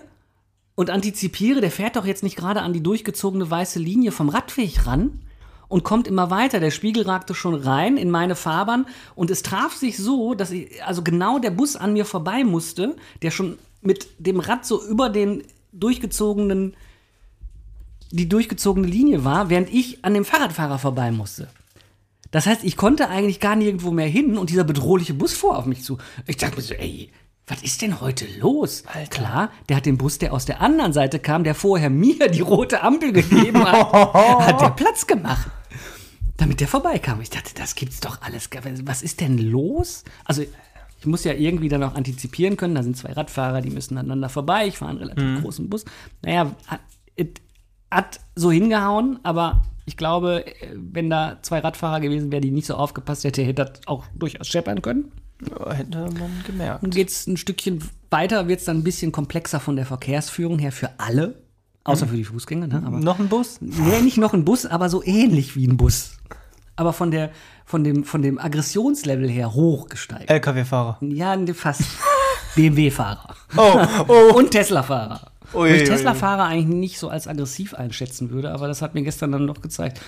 und 0.74 0.90
antizipiere, 0.90 1.62
der 1.62 1.72
fährt 1.72 1.98
doch 1.98 2.06
jetzt 2.06 2.24
nicht 2.24 2.36
gerade 2.36 2.62
an 2.62 2.74
die 2.74 2.82
durchgezogene 2.82 3.50
weiße 3.50 3.78
Linie 3.80 4.12
vom 4.12 4.30
Radweg 4.30 4.88
ran 4.88 5.22
und 5.68 5.84
kommt 5.84 6.08
immer 6.08 6.30
weiter. 6.30 6.60
Der 6.60 6.72
Spiegel 6.72 7.04
ragte 7.04 7.34
schon 7.36 7.56
rein 7.56 7.98
in 7.98 8.10
meine 8.10 8.36
Fahrbahn 8.36 8.86
und 9.16 9.30
es 9.30 9.44
traf 9.44 9.74
sich 9.74 9.98
so, 9.98 10.34
dass 10.34 10.52
ich, 10.52 10.84
also 10.84 11.02
genau 11.02 11.40
der 11.40 11.52
Bus 11.52 11.76
an 11.76 11.94
mir 11.94 12.06
vorbei 12.06 12.44
musste, 12.44 12.96
der 13.22 13.32
schon 13.32 13.58
mit 13.82 14.08
dem 14.20 14.40
Rad 14.40 14.66
so 14.66 14.84
über 14.86 15.10
den 15.10 15.44
durchgezogenen, 15.72 16.76
die 18.12 18.30
durchgezogene 18.30 18.88
Linie 18.88 19.24
war, 19.24 19.50
während 19.50 19.74
ich 19.74 20.04
an 20.04 20.14
dem 20.14 20.26
Fahrradfahrer 20.26 20.80
vorbei 20.80 21.12
musste. 21.12 21.48
Das 22.32 22.46
heißt, 22.46 22.64
ich 22.64 22.76
konnte 22.76 23.10
eigentlich 23.10 23.40
gar 23.40 23.56
nirgendwo 23.56 23.92
mehr 23.92 24.08
hin 24.08 24.38
und 24.38 24.50
dieser 24.50 24.64
bedrohliche 24.64 25.14
Bus 25.14 25.34
fuhr 25.34 25.58
auf 25.58 25.66
mich 25.66 25.84
zu. 25.84 25.98
Ich 26.26 26.38
dachte 26.38 26.58
mir 26.58 26.62
so, 26.62 26.74
ey, 26.74 27.10
was 27.48 27.64
ist 27.64 27.82
denn 27.82 28.02
heute 28.02 28.26
los? 28.40 28.84
Alter. 28.94 29.10
Klar, 29.10 29.52
der 29.70 29.78
hat 29.78 29.86
den 29.86 29.98
Bus, 29.98 30.18
der 30.18 30.34
aus 30.34 30.44
der 30.44 30.62
anderen 30.62 30.92
Seite 30.92 31.20
kam, 31.20 31.46
der 31.46 31.56
vorher 31.56 31.90
mir 31.90 32.28
die 32.28 32.42
rote 32.42 32.82
Ampel 32.82 33.14
gegeben 33.14 33.64
hat, 33.64 33.94
hat 34.14 34.62
der 34.62 34.72
Platz 34.72 35.08
gemacht. 35.08 35.50
Damit 36.38 36.60
der 36.60 36.68
vorbeikam. 36.68 37.20
Ich 37.22 37.30
dachte, 37.30 37.54
das 37.56 37.76
gibt's 37.76 38.00
doch 38.00 38.22
alles. 38.22 38.50
Was 38.84 39.02
ist 39.02 39.22
denn 39.22 39.38
los? 39.38 40.04
Also, 40.26 40.44
ich 41.00 41.06
muss 41.06 41.24
ja 41.24 41.34
irgendwie 41.34 41.70
dann 41.70 41.84
auch 41.84 41.96
antizipieren 41.96 42.58
können. 42.58 42.76
Da 42.76 42.84
sind 42.84 42.98
zwei 42.98 43.14
Radfahrer, 43.14 43.62
die 43.62 43.70
müssen 43.70 43.98
aneinander 43.98 44.30
vorbei. 44.30 44.68
Ich 44.68 44.78
fahre 44.78 44.92
einen 44.92 45.00
relativ 45.00 45.42
großen 45.42 45.70
Bus. 45.70 45.86
Naja, 46.22 46.56
hat, 46.68 46.82
hat 47.92 48.20
so 48.36 48.52
hingehauen, 48.52 49.20
aber 49.24 49.64
ich 49.86 49.96
glaube, 49.96 50.46
äh, 50.46 50.76
wenn 50.76 51.10
da 51.10 51.40
zwei 51.42 51.60
Radfahrer 51.60 52.02
gewesen 52.02 52.32
wären, 52.32 52.42
die 52.42 52.52
nicht 52.52 52.68
so 52.68 52.76
aufgepasst 52.76 53.24
hätte, 53.24 53.42
hätte 53.42 53.66
das 53.66 53.88
auch 53.88 54.06
durchaus 54.16 54.48
scheppern 54.48 54.82
können. 54.82 55.12
Ja, 55.50 55.74
hätte 55.74 55.98
man 55.98 56.44
gemerkt. 56.46 56.84
Dann 56.84 56.92
geht 56.92 57.10
es 57.10 57.26
ein 57.28 57.38
Stückchen 57.38 57.84
weiter, 58.10 58.48
wird 58.48 58.60
es 58.60 58.66
dann 58.66 58.80
ein 58.80 58.84
bisschen 58.84 59.12
komplexer 59.12 59.60
von 59.60 59.76
der 59.76 59.86
Verkehrsführung 59.86 60.60
her 60.60 60.72
für 60.72 61.00
alle, 61.00 61.36
außer 61.88 62.08
für 62.08 62.16
die 62.16 62.24
Fußgänger. 62.24 62.68
Ne? 62.68 62.84
Aber, 62.86 63.00
Noch 63.00 63.20
ein 63.20 63.28
Bus? 63.30 63.58
nee, 63.62 64.02
nicht 64.02 64.18
noch 64.18 64.34
ein 64.34 64.46
Bus, 64.46 64.66
aber 64.66 64.90
so 64.90 65.04
ähnlich 65.04 65.56
wie 65.56 65.66
ein 65.68 65.78
Bus. 65.78 66.12
Aber 66.76 66.94
von, 66.94 67.10
der, 67.10 67.32
von, 67.66 67.84
dem, 67.84 68.04
von 68.04 68.22
dem 68.22 68.38
Aggressionslevel 68.38 69.28
her 69.30 69.54
hochgesteigert. 69.54 70.30
LKW-Fahrer. 70.30 70.98
Ja, 71.02 71.36
ne, 71.36 71.54
fast. 71.54 71.82
BMW-Fahrer. 72.56 73.36
Oh, 73.56 73.80
oh. 74.08 74.38
Und 74.38 74.52
Tesla-Fahrer. 74.52 75.32
Wo 75.54 75.66
ich 75.66 75.84
Tesla-Fahrer 75.86 76.46
eigentlich 76.46 76.68
nicht 76.68 77.00
so 77.00 77.10
als 77.10 77.28
aggressiv 77.28 77.74
einschätzen 77.74 78.30
würde, 78.32 78.52
aber 78.52 78.68
das 78.68 78.82
hat 78.82 78.94
mir 78.96 79.04
gestern 79.04 79.32
dann 79.32 79.46
noch 79.46 79.62
gezeigt. 79.62 80.02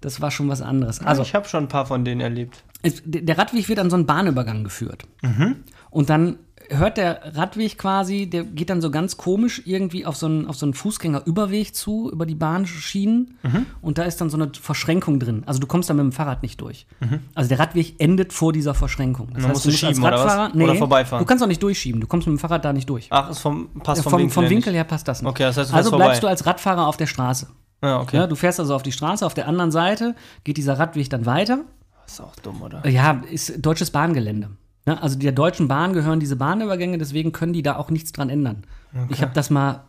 Das 0.00 0.20
war 0.20 0.30
schon 0.30 0.48
was 0.48 0.60
anderes. 0.62 1.00
Also, 1.00 1.22
ich 1.22 1.34
habe 1.34 1.48
schon 1.48 1.64
ein 1.64 1.68
paar 1.68 1.86
von 1.86 2.04
denen 2.04 2.20
erlebt. 2.20 2.64
es, 2.82 3.00
der 3.04 3.38
Radweg 3.38 3.68
wird 3.68 3.78
an 3.78 3.88
so 3.88 3.96
einen 3.96 4.04
Bahnübergang 4.06 4.64
geführt. 4.64 5.04
Und 5.90 6.10
dann 6.10 6.38
hört 6.68 6.96
der 6.96 7.36
Radweg 7.36 7.78
quasi, 7.78 8.28
der 8.28 8.44
geht 8.44 8.70
dann 8.70 8.80
so 8.80 8.90
ganz 8.90 9.16
komisch 9.16 9.62
irgendwie 9.64 10.06
auf 10.06 10.16
so 10.16 10.26
einen, 10.26 10.46
auf 10.46 10.56
so 10.56 10.66
einen 10.66 10.74
Fußgängerüberweg 10.74 11.74
zu, 11.74 12.10
über 12.10 12.26
die 12.26 12.34
Bahnschienen. 12.34 13.38
Und 13.80 13.98
da 13.98 14.04
ist 14.04 14.20
dann 14.20 14.30
so 14.30 14.36
eine 14.36 14.50
Verschränkung 14.60 15.20
drin. 15.20 15.42
Also 15.46 15.60
du 15.60 15.66
kommst 15.66 15.90
da 15.90 15.94
mit 15.94 16.02
dem 16.02 16.12
Fahrrad 16.12 16.42
nicht 16.42 16.60
durch. 16.60 16.86
Also 17.34 17.48
der 17.48 17.58
Radweg 17.58 18.00
endet 18.00 18.32
vor 18.32 18.52
dieser 18.52 18.74
Verschränkung. 18.74 19.28
Das 19.34 19.42
Man 19.42 19.52
muss 19.52 19.64
es 19.64 19.78
schieben, 19.78 20.02
oder 20.02 20.24
was? 20.24 20.54
Oder 20.54 20.74
vorbeifahren? 20.76 21.24
Du 21.24 21.28
kannst 21.28 21.42
auch 21.42 21.48
nicht 21.48 21.62
durchschieben. 21.62 22.00
Du 22.00 22.06
kommst 22.06 22.26
mit 22.26 22.36
dem 22.36 22.38
Fahrrad 22.38 22.64
da 22.64 22.72
nicht 22.72 22.88
durch. 22.88 23.08
Ach, 23.10 23.30
ist 23.30 23.38
vom, 23.38 23.68
passt 23.80 23.98
Ja, 23.98 24.02
vom, 24.04 24.12
vom, 24.12 24.20
Winkel, 24.20 24.34
vom 24.34 24.44
her 24.44 24.50
Winkel 24.50 24.74
her 24.74 24.84
passt 24.84 25.08
das 25.08 25.22
nicht. 25.22 25.30
Okay, 25.30 25.44
das 25.44 25.56
heißt, 25.56 25.72
du 25.72 25.76
also 25.76 25.90
bleibst 25.90 26.20
vorbei. 26.20 26.20
du 26.20 26.28
als 26.28 26.46
Radfahrer 26.46 26.86
auf 26.86 26.96
der 26.96 27.06
Straße. 27.06 27.48
Ja, 27.82 28.00
okay. 28.00 28.16
Ja, 28.16 28.26
du 28.26 28.36
fährst 28.36 28.60
also 28.60 28.74
auf 28.74 28.82
die 28.82 28.92
Straße, 28.92 29.26
auf 29.26 29.34
der 29.34 29.48
anderen 29.48 29.72
Seite 29.72 30.14
geht 30.44 30.56
dieser 30.56 30.78
Radweg 30.78 31.10
dann 31.10 31.26
weiter. 31.26 31.64
ist 32.06 32.20
auch 32.20 32.36
dumm, 32.36 32.62
oder? 32.62 32.86
Ja, 32.88 33.22
ist 33.30 33.54
deutsches 33.64 33.90
Bahngelände. 33.90 34.50
Ja, 34.86 34.94
also 34.94 35.18
der 35.18 35.32
Deutschen 35.32 35.68
Bahn 35.68 35.92
gehören 35.92 36.18
diese 36.18 36.36
Bahnübergänge, 36.36 36.98
deswegen 36.98 37.32
können 37.32 37.52
die 37.52 37.62
da 37.62 37.76
auch 37.76 37.90
nichts 37.90 38.12
dran 38.12 38.30
ändern. 38.30 38.64
Ich 39.08 39.22
habe 39.22 39.32
das 39.32 39.48
mal 39.48 39.84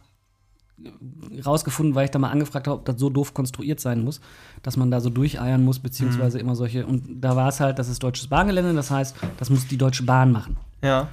rausgefunden, 1.45 1.95
weil 1.95 2.05
ich 2.05 2.11
da 2.11 2.19
mal 2.19 2.29
angefragt 2.29 2.67
habe, 2.67 2.79
ob 2.79 2.85
das 2.85 2.99
so 2.99 3.09
doof 3.09 3.33
konstruiert 3.33 3.79
sein 3.79 4.03
muss, 4.03 4.21
dass 4.63 4.77
man 4.77 4.91
da 4.91 5.01
so 5.01 5.09
durcheiern 5.09 5.63
muss, 5.63 5.79
beziehungsweise 5.79 6.39
immer 6.39 6.55
solche. 6.55 6.85
Und 6.85 7.21
da 7.21 7.35
war 7.35 7.49
es 7.49 7.59
halt, 7.59 7.79
das 7.79 7.89
ist 7.89 8.03
deutsches 8.03 8.27
Bahngelände, 8.27 8.73
das 8.73 8.91
heißt, 8.91 9.15
das 9.37 9.49
muss 9.49 9.67
die 9.67 9.77
Deutsche 9.77 10.03
Bahn 10.03 10.31
machen. 10.31 10.57
Ja. 10.81 11.09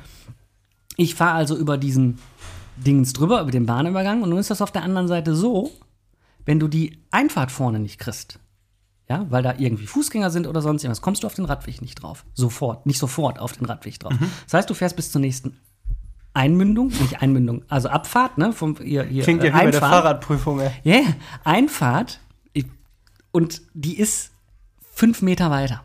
Ich 0.96 1.14
fahre 1.14 1.34
also 1.34 1.56
über 1.56 1.78
diesen 1.78 2.18
Dingens 2.76 3.12
drüber, 3.12 3.40
über 3.42 3.50
den 3.50 3.66
Bahnübergang, 3.66 4.22
und 4.22 4.30
nun 4.30 4.38
ist 4.38 4.50
das 4.50 4.62
auf 4.62 4.72
der 4.72 4.82
anderen 4.82 5.08
Seite 5.08 5.34
so, 5.34 5.70
wenn 6.44 6.58
du 6.58 6.68
die 6.68 6.98
Einfahrt 7.10 7.52
vorne 7.52 7.78
nicht 7.78 7.98
kriegst, 7.98 8.38
ja, 9.10 9.26
weil 9.28 9.42
da 9.42 9.54
irgendwie 9.58 9.88
Fußgänger 9.88 10.30
sind 10.30 10.46
oder 10.46 10.62
sonst 10.62 10.84
irgendwas, 10.84 11.02
kommst 11.02 11.24
du 11.24 11.26
auf 11.26 11.34
den 11.34 11.44
Radweg 11.44 11.82
nicht 11.82 11.96
drauf. 11.96 12.24
Sofort, 12.32 12.86
nicht 12.86 13.00
sofort 13.00 13.40
auf 13.40 13.52
den 13.52 13.66
Radweg 13.66 13.98
drauf. 13.98 14.14
Das 14.44 14.54
heißt, 14.54 14.70
du 14.70 14.74
fährst 14.74 14.94
bis 14.94 15.10
zur 15.10 15.20
nächsten 15.20 15.58
Einmündung, 16.32 16.92
nicht 17.00 17.20
Einmündung, 17.20 17.64
also 17.68 17.88
Abfahrt, 17.88 18.38
ne, 18.38 18.52
vom 18.52 18.76
hier, 18.76 19.02
hier 19.02 19.24
Klingt 19.24 19.42
ja 19.42 19.50
äh, 19.50 19.54
wie 19.54 19.64
bei 19.64 19.70
der. 19.72 19.80
Fahrradprüfung, 19.80 20.60
ey. 20.60 20.70
Ja, 20.84 20.94
yeah, 20.94 21.14
Einfahrt 21.42 22.20
ich, 22.52 22.66
und 23.32 23.62
die 23.74 23.98
ist 23.98 24.30
fünf 24.92 25.22
Meter 25.22 25.50
weiter. 25.50 25.82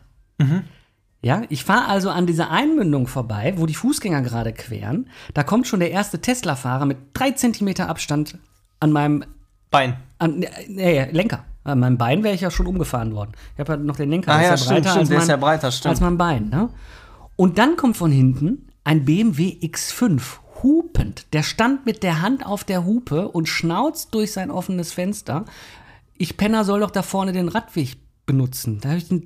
Ja, 1.20 1.42
ich 1.48 1.64
fahre 1.64 1.88
also 1.88 2.10
an 2.10 2.28
dieser 2.28 2.52
Einmündung 2.52 3.08
vorbei, 3.08 3.54
wo 3.56 3.66
die 3.66 3.74
Fußgänger 3.74 4.22
gerade 4.22 4.52
queren. 4.52 5.08
Da 5.34 5.42
kommt 5.42 5.66
schon 5.66 5.80
der 5.80 5.90
erste 5.90 6.20
Tesla-Fahrer 6.20 6.86
mit 6.86 6.98
drei 7.12 7.32
Zentimeter 7.32 7.88
Abstand 7.88 8.38
an 8.78 8.92
meinem 8.92 9.24
Bein. 9.70 9.96
an, 10.18 10.44
nee, 10.68 11.04
Lenker. 11.10 11.44
An 11.64 11.80
meinem 11.80 11.98
Bein 11.98 12.22
wäre 12.22 12.34
ich 12.34 12.42
ja 12.42 12.50
schon 12.50 12.66
umgefahren 12.66 13.12
worden. 13.14 13.32
Ich 13.54 13.60
habe 13.60 13.72
ja 13.72 13.76
noch 13.78 13.96
den 13.96 14.08
Lenker, 14.10 14.32
Ah 14.32 14.40
ja, 14.40 14.54
ist 14.54 14.66
ja 14.68 14.74
stimmt, 14.74 14.84
breiter 14.84 14.90
stimmt, 14.90 15.00
als 15.00 15.08
der 15.08 15.18
ist 15.18 15.22
mein, 15.22 15.30
ja 15.30 15.36
breiter, 15.36 15.72
stimmt. 15.72 15.90
als 15.90 16.00
mein 16.00 16.18
Bein. 16.18 16.48
Ne? 16.48 16.68
Und 17.34 17.58
dann 17.58 17.76
kommt 17.76 17.96
von 17.96 18.12
hinten 18.12 18.68
ein 18.84 19.04
BMW 19.04 19.56
X5, 19.60 20.20
hupend. 20.62 21.26
Der 21.32 21.42
stand 21.42 21.84
mit 21.84 22.04
der 22.04 22.22
Hand 22.22 22.46
auf 22.46 22.62
der 22.62 22.84
Hupe 22.84 23.28
und 23.28 23.48
schnauzt 23.48 24.14
durch 24.14 24.32
sein 24.32 24.50
offenes 24.52 24.92
Fenster. 24.92 25.44
Ich 26.16 26.36
Penner 26.36 26.64
soll 26.64 26.80
doch 26.80 26.92
da 26.92 27.02
vorne 27.02 27.32
den 27.32 27.48
Radweg 27.48 27.96
benutzen. 28.26 28.78
Da 28.80 28.90
habe 28.90 28.98
ich 28.98 29.10
ihn 29.10 29.24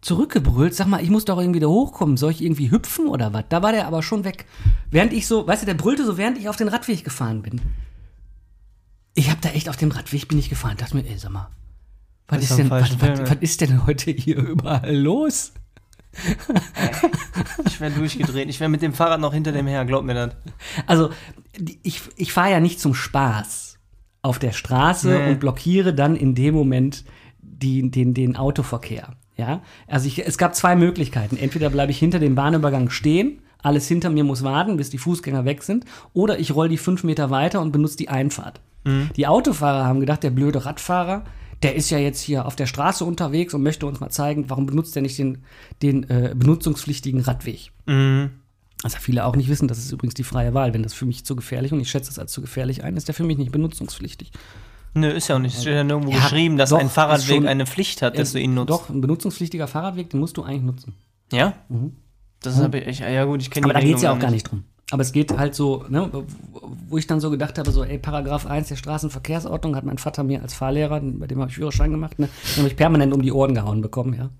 zurückgebrüllt. 0.00 0.74
Sag 0.74 0.86
mal, 0.86 1.02
ich 1.02 1.10
muss 1.10 1.24
doch 1.24 1.38
irgendwie 1.38 1.60
da 1.60 1.66
hochkommen. 1.66 2.16
Soll 2.16 2.30
ich 2.30 2.42
irgendwie 2.42 2.70
hüpfen 2.70 3.08
oder 3.08 3.32
was? 3.32 3.44
Da 3.48 3.62
war 3.62 3.72
der 3.72 3.86
aber 3.86 4.02
schon 4.02 4.24
weg. 4.24 4.46
Während 4.90 5.12
ich 5.12 5.26
so, 5.26 5.46
weißt 5.46 5.62
du, 5.62 5.66
der 5.66 5.74
brüllte 5.74 6.04
so, 6.04 6.16
während 6.16 6.38
ich 6.38 6.48
auf 6.48 6.56
den 6.56 6.68
Radweg 6.68 7.04
gefahren 7.04 7.42
bin. 7.42 7.60
Ich 9.14 9.30
habe 9.30 9.40
da 9.40 9.50
echt 9.50 9.68
auf 9.68 9.76
dem 9.76 9.90
Radweg 9.90 10.28
bin 10.28 10.38
ich 10.38 10.48
gefahren. 10.48 10.76
Dachte 10.76 10.96
mir, 10.96 11.06
ey, 11.06 11.18
sag 11.18 11.30
mal, 11.32 11.50
was 12.28 12.42
ist, 12.42 12.58
denn, 12.58 12.70
was, 12.70 13.00
was, 13.00 13.20
was 13.28 13.36
ist 13.40 13.60
denn 13.60 13.86
heute 13.86 14.10
hier 14.12 14.36
überall 14.36 14.94
los? 14.94 15.52
Ich 17.66 17.80
wäre 17.80 17.90
durchgedreht. 17.92 18.48
Ich 18.48 18.60
wäre 18.60 18.70
mit 18.70 18.82
dem 18.82 18.92
Fahrrad 18.92 19.20
noch 19.20 19.32
hinter 19.32 19.52
dem 19.52 19.66
her, 19.66 19.84
glaub 19.84 20.04
mir 20.04 20.14
das. 20.14 20.36
Also, 20.86 21.10
ich, 21.82 22.02
ich 22.16 22.32
fahre 22.32 22.50
ja 22.50 22.60
nicht 22.60 22.80
zum 22.80 22.94
Spaß 22.94 23.78
auf 24.22 24.38
der 24.38 24.52
Straße 24.52 25.08
Nee. 25.08 25.30
und 25.30 25.40
blockiere 25.40 25.94
dann 25.94 26.16
in 26.16 26.34
dem 26.34 26.54
Moment 26.54 27.04
die, 27.40 27.90
den, 27.90 28.14
den 28.14 28.36
Autoverkehr. 28.36 29.14
Ja? 29.36 29.62
Also 29.86 30.06
ich, 30.06 30.24
es 30.26 30.36
gab 30.38 30.54
zwei 30.54 30.76
Möglichkeiten. 30.76 31.36
Entweder 31.36 31.70
bleibe 31.70 31.90
ich 31.90 31.98
hinter 31.98 32.18
dem 32.18 32.34
Bahnübergang 32.34 32.90
stehen, 32.90 33.40
alles 33.62 33.86
hinter 33.88 34.10
mir 34.10 34.24
muss 34.24 34.42
warten, 34.42 34.76
bis 34.76 34.90
die 34.90 34.98
Fußgänger 34.98 35.44
weg 35.44 35.62
sind, 35.62 35.84
oder 36.12 36.38
ich 36.38 36.54
roll 36.54 36.68
die 36.68 36.78
fünf 36.78 37.04
Meter 37.04 37.30
weiter 37.30 37.60
und 37.60 37.72
benutze 37.72 37.96
die 37.96 38.08
Einfahrt. 38.08 38.60
Die 39.16 39.26
Autofahrer 39.26 39.84
haben 39.84 40.00
gedacht, 40.00 40.22
der 40.22 40.30
blöde 40.30 40.64
Radfahrer, 40.64 41.24
der 41.62 41.74
ist 41.76 41.90
ja 41.90 41.98
jetzt 41.98 42.20
hier 42.20 42.46
auf 42.46 42.56
der 42.56 42.64
Straße 42.64 43.04
unterwegs 43.04 43.52
und 43.52 43.62
möchte 43.62 43.84
uns 43.84 44.00
mal 44.00 44.08
zeigen, 44.08 44.48
warum 44.48 44.64
benutzt 44.64 44.96
er 44.96 45.02
nicht 45.02 45.18
den, 45.18 45.44
den 45.82 46.08
äh, 46.08 46.34
benutzungspflichtigen 46.34 47.20
Radweg. 47.20 47.72
Also 48.82 48.96
viele 48.98 49.26
auch 49.26 49.36
nicht 49.36 49.50
wissen, 49.50 49.68
das 49.68 49.76
ist 49.76 49.92
übrigens 49.92 50.14
die 50.14 50.24
freie 50.24 50.54
Wahl. 50.54 50.72
Wenn 50.72 50.82
das 50.82 50.94
für 50.94 51.04
mich 51.04 51.26
zu 51.26 51.36
gefährlich 51.36 51.72
und 51.72 51.80
ich 51.80 51.90
schätze 51.90 52.10
es 52.10 52.18
als 52.18 52.32
zu 52.32 52.40
gefährlich 52.40 52.82
ein, 52.82 52.96
ist 52.96 53.08
der 53.08 53.14
für 53.14 53.24
mich 53.24 53.36
nicht 53.36 53.52
benutzungspflichtig. 53.52 54.30
Nö, 54.94 55.08
ist 55.08 55.28
ja 55.28 55.36
auch 55.36 55.40
nicht. 55.40 55.54
Es 55.54 55.60
steht 55.60 55.74
ja 55.74 55.84
nirgendwo 55.84 56.12
Ja, 56.12 56.20
geschrieben, 56.20 56.56
dass 56.56 56.70
doch, 56.70 56.78
ein 56.78 56.88
Fahrradweg 56.88 57.46
eine 57.46 57.66
Pflicht 57.66 58.00
hat, 58.00 58.18
dass 58.18 58.32
du 58.32 58.40
ihn 58.40 58.54
nutzt. 58.54 58.70
Doch, 58.70 58.88
ein 58.88 59.02
benutzungspflichtiger 59.02 59.68
Fahrradweg, 59.68 60.08
den 60.08 60.20
musst 60.20 60.38
du 60.38 60.42
eigentlich 60.42 60.62
nutzen. 60.62 60.94
Ja? 61.30 61.52
Das 62.42 62.56
habe 62.58 62.78
ich, 62.78 63.00
ja 63.00 63.24
gut, 63.24 63.42
ich 63.42 63.50
kenne 63.50 63.66
Aber 63.66 63.74
da 63.74 63.80
geht 63.80 63.96
es 63.96 64.02
ja 64.02 64.12
auch 64.12 64.18
gar 64.18 64.30
nicht 64.30 64.44
drum. 64.44 64.64
Aber 64.90 65.02
es 65.02 65.12
geht 65.12 65.36
halt 65.36 65.54
so, 65.54 65.84
ne, 65.88 66.10
wo 66.88 66.98
ich 66.98 67.06
dann 67.06 67.20
so 67.20 67.30
gedacht 67.30 67.58
habe, 67.58 67.70
so, 67.70 67.84
ey, 67.84 67.98
Paragraph 67.98 68.46
1 68.46 68.68
der 68.68 68.76
Straßenverkehrsordnung 68.76 69.76
hat 69.76 69.84
mein 69.84 69.98
Vater 69.98 70.24
mir 70.24 70.42
als 70.42 70.54
Fahrlehrer, 70.54 71.00
bei 71.00 71.26
dem 71.26 71.38
habe 71.40 71.50
ich 71.50 71.56
Führerschein 71.56 71.92
gemacht, 71.92 72.18
ne, 72.18 72.28
den 72.54 72.58
habe 72.58 72.68
ich 72.68 72.76
permanent 72.76 73.12
um 73.12 73.22
die 73.22 73.32
Ohren 73.32 73.54
gehauen 73.54 73.82
bekommen, 73.82 74.14
ja. 74.14 74.30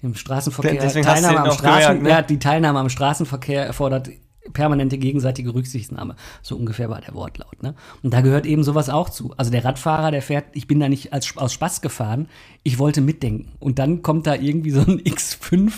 Im 0.00 0.14
Straßenverkehr, 0.14 0.74
Deswegen 0.80 1.06
hast 1.06 1.18
du 1.18 1.26
Teilnahme 1.26 1.40
am 1.40 1.50
auch 1.50 1.58
Straßen, 1.58 1.96
gemerkt, 1.96 2.02
ne? 2.02 2.10
ja, 2.10 2.22
die 2.22 2.38
Teilnahme 2.38 2.78
am 2.78 2.88
Straßenverkehr 2.88 3.66
erfordert 3.66 4.10
permanente 4.52 4.96
gegenseitige 4.96 5.54
Rücksichtnahme. 5.54 6.16
So 6.42 6.56
ungefähr 6.56 6.88
war 6.88 7.00
der 7.00 7.14
Wortlaut. 7.14 7.62
Ne? 7.62 7.74
Und 8.02 8.14
da 8.14 8.20
gehört 8.22 8.46
eben 8.46 8.64
sowas 8.64 8.88
auch 8.88 9.10
zu. 9.10 9.34
Also 9.36 9.50
der 9.50 9.64
Radfahrer, 9.64 10.10
der 10.10 10.22
fährt, 10.22 10.46
ich 10.52 10.66
bin 10.66 10.80
da 10.80 10.88
nicht 10.88 11.12
als, 11.12 11.36
aus 11.36 11.52
Spaß 11.52 11.82
gefahren, 11.82 12.28
ich 12.62 12.78
wollte 12.78 13.02
mitdenken. 13.02 13.52
Und 13.58 13.78
dann 13.78 14.00
kommt 14.00 14.26
da 14.26 14.34
irgendwie 14.34 14.70
so 14.70 14.80
ein 14.80 15.00
X5 15.02 15.72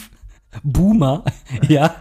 Boomer, 0.62 1.24
ja, 1.68 1.94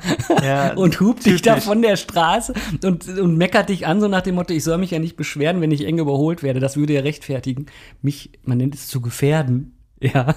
Ja, 0.44 0.74
und 0.76 1.00
hupt 1.00 1.26
dich 1.26 1.42
da 1.42 1.58
von 1.60 1.82
der 1.82 1.98
Straße 1.98 2.54
und, 2.84 3.08
und 3.08 3.38
meckert 3.38 3.70
dich 3.70 3.86
an, 3.88 4.02
so 4.02 4.08
nach 4.08 4.22
dem 4.22 4.36
Motto, 4.36 4.54
ich 4.54 4.64
soll 4.64 4.78
mich 4.78 4.92
ja 4.92 5.00
nicht 5.00 5.16
beschweren, 5.16 5.62
wenn 5.62 5.72
ich 5.72 5.86
eng 5.86 6.00
überholt 6.00 6.44
werde. 6.44 6.60
Das 6.60 6.78
würde 6.78 6.94
ja 6.94 7.02
rechtfertigen, 7.02 7.68
mich, 8.02 8.32
man 8.44 8.58
nennt 8.58 8.76
es 8.76 8.88
zu 8.88 9.02
gefährden, 9.02 9.78
ja, 10.02 10.36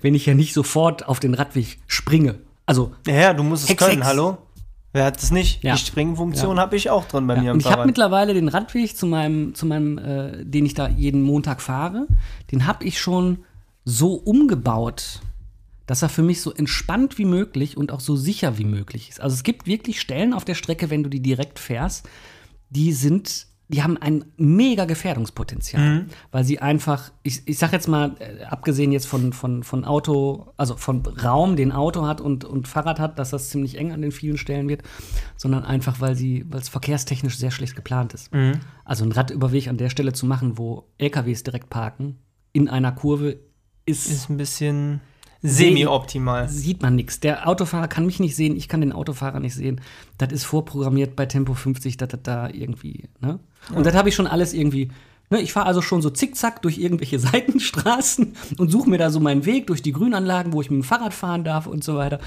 wenn 0.00 0.14
ich 0.14 0.26
ja 0.26 0.34
nicht 0.34 0.54
sofort 0.54 1.06
auf 1.08 1.20
den 1.20 1.34
Radweg 1.34 1.78
springe. 1.86 2.38
Also, 2.66 2.92
Ja, 3.06 3.14
ja, 3.14 3.34
du 3.34 3.42
musst 3.42 3.64
es 3.64 3.70
Hex, 3.70 3.82
können, 3.84 3.98
Hex. 3.98 4.06
hallo? 4.06 4.38
Wer 4.94 5.06
hat 5.06 5.16
das 5.16 5.30
nicht? 5.30 5.64
Ja. 5.64 5.74
Die 5.74 5.80
Springfunktion 5.80 6.60
habe 6.60 6.76
ich 6.76 6.90
auch 6.90 7.06
drin 7.06 7.26
bei 7.26 7.40
mir 7.40 7.50
am 7.50 7.56
und 7.56 7.60
ich 7.60 7.70
habe 7.70 7.86
mittlerweile 7.86 8.34
den 8.34 8.48
Radweg 8.48 8.94
zu 8.94 9.06
meinem, 9.06 9.54
zu 9.54 9.64
meinem, 9.64 9.96
äh, 9.96 10.44
den 10.44 10.66
ich 10.66 10.74
da 10.74 10.86
jeden 10.86 11.22
Montag 11.22 11.62
fahre, 11.62 12.06
den 12.50 12.66
habe 12.66 12.84
ich 12.84 13.00
schon 13.00 13.38
so 13.86 14.14
umgebaut, 14.14 15.20
dass 15.92 16.00
er 16.00 16.08
für 16.08 16.22
mich 16.22 16.40
so 16.40 16.50
entspannt 16.54 17.18
wie 17.18 17.26
möglich 17.26 17.76
und 17.76 17.92
auch 17.92 18.00
so 18.00 18.16
sicher 18.16 18.56
wie 18.56 18.64
möglich 18.64 19.10
ist. 19.10 19.20
Also 19.20 19.34
es 19.34 19.42
gibt 19.42 19.66
wirklich 19.66 20.00
Stellen 20.00 20.32
auf 20.32 20.46
der 20.46 20.54
Strecke, 20.54 20.88
wenn 20.88 21.02
du 21.02 21.10
die 21.10 21.20
direkt 21.20 21.58
fährst, 21.58 22.08
die 22.70 22.94
sind, 22.94 23.46
die 23.68 23.82
haben 23.82 23.98
ein 23.98 24.24
mega 24.38 24.86
Gefährdungspotenzial, 24.86 26.06
weil 26.30 26.44
sie 26.44 26.60
einfach, 26.60 27.12
ich, 27.22 27.42
ich 27.44 27.58
sag 27.58 27.74
jetzt 27.74 27.88
mal, 27.88 28.16
äh, 28.20 28.44
abgesehen 28.44 28.90
jetzt 28.90 29.06
von, 29.06 29.34
von, 29.34 29.64
von 29.64 29.84
Auto, 29.84 30.54
also 30.56 30.76
von 30.76 31.04
Raum, 31.04 31.56
den 31.56 31.72
Auto 31.72 32.06
hat 32.06 32.22
und, 32.22 32.46
und 32.46 32.68
Fahrrad 32.68 32.98
hat, 32.98 33.18
dass 33.18 33.28
das 33.28 33.50
ziemlich 33.50 33.76
eng 33.76 33.92
an 33.92 34.00
den 34.00 34.12
vielen 34.12 34.38
Stellen 34.38 34.70
wird, 34.70 34.82
sondern 35.36 35.62
einfach, 35.62 36.00
weil 36.00 36.14
sie, 36.16 36.46
weil 36.48 36.60
es 36.60 36.70
verkehrstechnisch 36.70 37.36
sehr 37.36 37.50
schlecht 37.50 37.76
geplant 37.76 38.14
ist. 38.14 38.30
Also 38.86 39.04
ein 39.04 39.12
Radüberweg 39.12 39.68
an 39.68 39.76
der 39.76 39.90
Stelle 39.90 40.14
zu 40.14 40.24
machen, 40.24 40.56
wo 40.56 40.88
LKWs 40.96 41.42
direkt 41.42 41.68
parken, 41.68 42.16
in 42.54 42.70
einer 42.70 42.92
Kurve, 42.92 43.40
ist 43.84 44.08
ist 44.10 44.30
ein 44.30 44.38
bisschen 44.38 45.02
semi-optimal. 45.42 46.48
sieht 46.48 46.82
man 46.82 46.94
nichts. 46.94 47.20
Der 47.20 47.48
Autofahrer 47.48 47.88
kann 47.88 48.06
mich 48.06 48.20
nicht 48.20 48.36
sehen, 48.36 48.56
ich 48.56 48.68
kann 48.68 48.80
den 48.80 48.92
Autofahrer 48.92 49.40
nicht 49.40 49.54
sehen. 49.54 49.80
Das 50.18 50.32
ist 50.32 50.44
vorprogrammiert 50.44 51.16
bei 51.16 51.26
Tempo 51.26 51.54
50, 51.54 51.96
dass 51.96 52.08
das 52.08 52.20
da 52.22 52.48
irgendwie, 52.48 53.08
ne? 53.20 53.40
Und 53.74 53.86
das 53.86 53.94
habe 53.94 54.08
ich 54.08 54.14
schon 54.14 54.26
alles 54.26 54.54
irgendwie. 54.54 54.90
Ne, 55.30 55.40
ich 55.40 55.52
fahre 55.52 55.66
also 55.66 55.80
schon 55.80 56.02
so 56.02 56.10
zickzack 56.10 56.62
durch 56.62 56.78
irgendwelche 56.78 57.18
Seitenstraßen 57.18 58.34
und 58.58 58.70
suche 58.70 58.90
mir 58.90 58.98
da 58.98 59.10
so 59.10 59.18
meinen 59.18 59.46
Weg 59.46 59.66
durch 59.66 59.82
die 59.82 59.92
Grünanlagen, 59.92 60.52
wo 60.52 60.60
ich 60.60 60.70
mit 60.70 60.82
dem 60.82 60.84
Fahrrad 60.84 61.14
fahren 61.14 61.42
darf 61.42 61.66
und 61.66 61.82
so 61.82 61.96
weiter. 61.96 62.20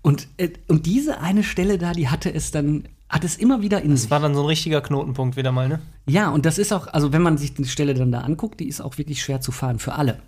Und, 0.00 0.28
äh, 0.36 0.50
und 0.68 0.86
diese 0.86 1.20
eine 1.20 1.42
Stelle 1.42 1.78
da, 1.78 1.92
die 1.92 2.08
hatte 2.08 2.32
es 2.32 2.52
dann, 2.52 2.84
hat 3.08 3.24
es 3.24 3.36
immer 3.36 3.62
wieder 3.62 3.82
in 3.82 3.96
sich. 3.96 4.06
Das 4.06 4.10
war 4.12 4.20
dann 4.20 4.34
so 4.36 4.42
ein 4.42 4.46
richtiger 4.46 4.80
Knotenpunkt 4.80 5.36
wieder 5.36 5.50
mal, 5.50 5.68
ne? 5.68 5.80
Ja, 6.06 6.30
und 6.30 6.46
das 6.46 6.58
ist 6.58 6.72
auch, 6.72 6.86
also 6.86 7.12
wenn 7.12 7.22
man 7.22 7.36
sich 7.36 7.54
die 7.54 7.64
Stelle 7.64 7.94
dann 7.94 8.12
da 8.12 8.20
anguckt, 8.20 8.60
die 8.60 8.68
ist 8.68 8.80
auch 8.80 8.96
wirklich 8.98 9.20
schwer 9.20 9.40
zu 9.40 9.50
fahren 9.50 9.80
für 9.80 9.94
alle. 9.94 10.20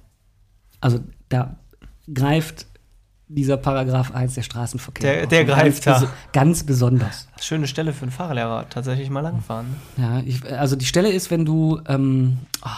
Also 0.81 0.99
da 1.29 1.61
greift 2.13 2.67
dieser 3.31 3.57
Paragraph 3.59 4.13
1 4.15 4.35
der 4.35 4.43
Straßenverkehr. 4.43 5.13
Der- 5.13 5.27
der 5.27 5.45
greift 5.45 5.85
ganz, 5.85 6.01
da. 6.03 6.09
ganz 6.33 6.65
besonders. 6.65 7.29
Schöne 7.41 7.67
Stelle 7.67 7.93
für 7.93 8.03
einen 8.03 8.11
Fahrlehrer, 8.11 8.69
tatsächlich 8.71 9.11
mal 9.11 9.21
langfahren. 9.21 9.67
Ja, 9.99 10.21
ich, 10.25 10.45
also 10.51 10.77
die 10.77 10.87
Stelle 10.87 11.11
ist, 11.11 11.31
wenn 11.31 11.45
du, 11.45 11.81
ähm, 11.87 12.39
ah, 12.63 12.71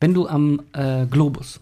wenn 0.00 0.12
du 0.12 0.26
am 0.26 0.60
äh, 0.72 1.06
Globus 1.06 1.60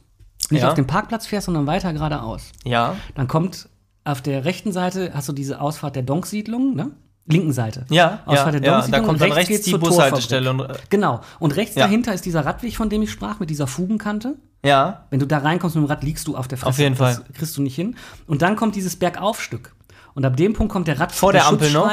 nicht 0.50 0.62
Ja. 0.62 0.68
auf 0.68 0.74
den 0.74 0.86
Parkplatz 0.86 1.26
fährst, 1.26 1.44
sondern 1.46 1.66
weiter 1.66 1.92
geradeaus, 1.92 2.52
Ja. 2.64 2.96
dann 3.14 3.28
kommt 3.28 3.68
auf 4.04 4.22
der 4.22 4.46
rechten 4.46 4.72
Seite 4.72 5.10
hast 5.12 5.28
du 5.28 5.34
diese 5.34 5.60
Ausfahrt 5.60 5.94
der 5.94 6.02
Donksiedlung, 6.02 6.74
ne? 6.74 6.92
Linken 7.26 7.52
Seite. 7.52 7.86
Ja, 7.90 8.20
Ausfahrt 8.26 8.54
ja, 8.54 8.60
der 8.60 8.70
ja, 8.72 8.86
da 8.88 9.00
kommt 9.00 9.20
dann 9.20 9.32
rechts 9.32 9.48
geht's 9.48 9.64
die 9.64 9.70
zur 9.70 9.80
Bushaltestelle 9.80 10.50
und, 10.50 10.60
äh, 10.60 10.74
genau. 10.88 11.20
Und 11.38 11.54
rechts 11.56 11.76
Ja. 11.76 11.84
dahinter 11.84 12.12
ist 12.12 12.24
dieser 12.24 12.44
Radweg, 12.44 12.76
von 12.76 12.88
dem 12.88 13.02
ich 13.02 13.10
sprach, 13.10 13.38
mit 13.38 13.50
dieser 13.50 13.66
Fugenkante. 13.66 14.36
Ja. 14.64 15.06
Wenn 15.10 15.20
du 15.20 15.26
da 15.26 15.38
reinkommst 15.38 15.76
mit 15.76 15.84
dem 15.84 15.88
Rad, 15.88 16.02
liegst 16.02 16.26
du 16.26 16.36
auf 16.36 16.48
der 16.48 16.58
Fresse. 16.58 16.70
Auf 16.70 16.78
jeden 16.78 16.96
das 16.96 17.16
Fall. 17.16 17.24
kriegst 17.34 17.56
du 17.56 17.62
nicht 17.62 17.74
hin. 17.76 17.96
Und 18.26 18.42
dann 18.42 18.56
kommt 18.56 18.74
dieses 18.74 18.96
Bergaufstück. 18.96 19.74
Und 20.14 20.24
ab 20.24 20.36
dem 20.36 20.54
Punkt 20.54 20.72
kommt 20.72 20.88
der 20.88 20.98
Rad 20.98 21.12
Vor 21.12 21.32
der 21.32 21.46
Ampel 21.46 21.70
noch? 21.72 21.88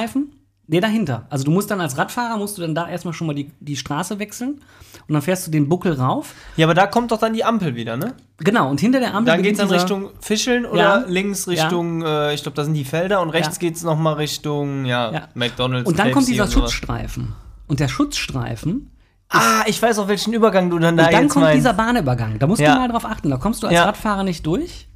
Nee, 0.69 0.81
dahinter. 0.81 1.25
Also 1.29 1.45
du 1.45 1.51
musst 1.51 1.71
dann 1.71 1.79
als 1.79 1.97
Radfahrer, 1.97 2.37
musst 2.37 2.57
du 2.57 2.61
dann 2.61 2.75
da 2.75 2.89
erstmal 2.89 3.13
schon 3.13 3.27
mal 3.27 3.33
die, 3.33 3.51
die 3.61 3.77
Straße 3.77 4.19
wechseln. 4.19 4.59
Und 5.07 5.13
dann 5.13 5.21
fährst 5.21 5.47
du 5.47 5.51
den 5.51 5.69
Buckel 5.69 5.93
rauf. 5.93 6.33
Ja, 6.57 6.65
aber 6.65 6.73
da 6.73 6.87
kommt 6.87 7.11
doch 7.11 7.19
dann 7.19 7.33
die 7.33 7.45
Ampel 7.45 7.75
wieder, 7.75 7.95
ne? 7.95 8.13
Genau, 8.39 8.69
und 8.69 8.81
hinter 8.81 8.99
der 8.99 9.13
Ampel 9.13 9.33
Dann 9.33 9.43
geht's 9.43 9.59
dann 9.59 9.69
Richtung 9.69 10.09
Fischeln 10.19 10.65
oder 10.65 10.79
Ja. 10.81 11.05
links 11.07 11.45
Ja. 11.45 11.51
Richtung, 11.53 12.01
äh, 12.01 12.33
ich 12.33 12.43
glaube, 12.43 12.55
da 12.55 12.65
sind 12.65 12.73
die 12.73 12.83
Felder 12.83 13.21
und 13.21 13.29
rechts 13.29 13.55
Ja. 13.55 13.59
geht's 13.59 13.83
noch 13.83 13.97
mal 13.97 14.13
Richtung, 14.13 14.83
ja, 14.83 15.11
Ja. 15.11 15.27
McDonalds. 15.35 15.87
Und 15.87 15.97
dann 15.97 16.11
kommt 16.11 16.25
KFC 16.25 16.31
dieser 16.33 16.43
und. 16.43 16.51
Schutzstreifen. 16.51 17.33
Und 17.67 17.79
der 17.79 17.87
Schutzstreifen 17.87 18.91
Ah, 19.29 19.63
ich 19.65 19.81
weiß 19.81 19.99
auch, 19.99 20.07
welchen 20.07 20.31
Übergang 20.33 20.69
du 20.69 20.79
dann 20.79 20.95
da 20.95 21.05
Und 21.07 21.13
dann 21.13 21.27
kommt 21.27 21.43
meinst. 21.45 21.57
dieser 21.57 21.73
Bahnübergang. 21.73 22.39
Da 22.39 22.47
musst 22.47 22.61
Ja. 22.61 22.75
du 22.75 22.79
mal 22.79 22.87
drauf 22.87 23.03
achten. 23.03 23.29
Da 23.29 23.35
kommst 23.35 23.61
du 23.61 23.67
als 23.67 23.75
Ja. 23.75 23.83
Radfahrer 23.83 24.23
nicht 24.23 24.45
durch. 24.45 24.87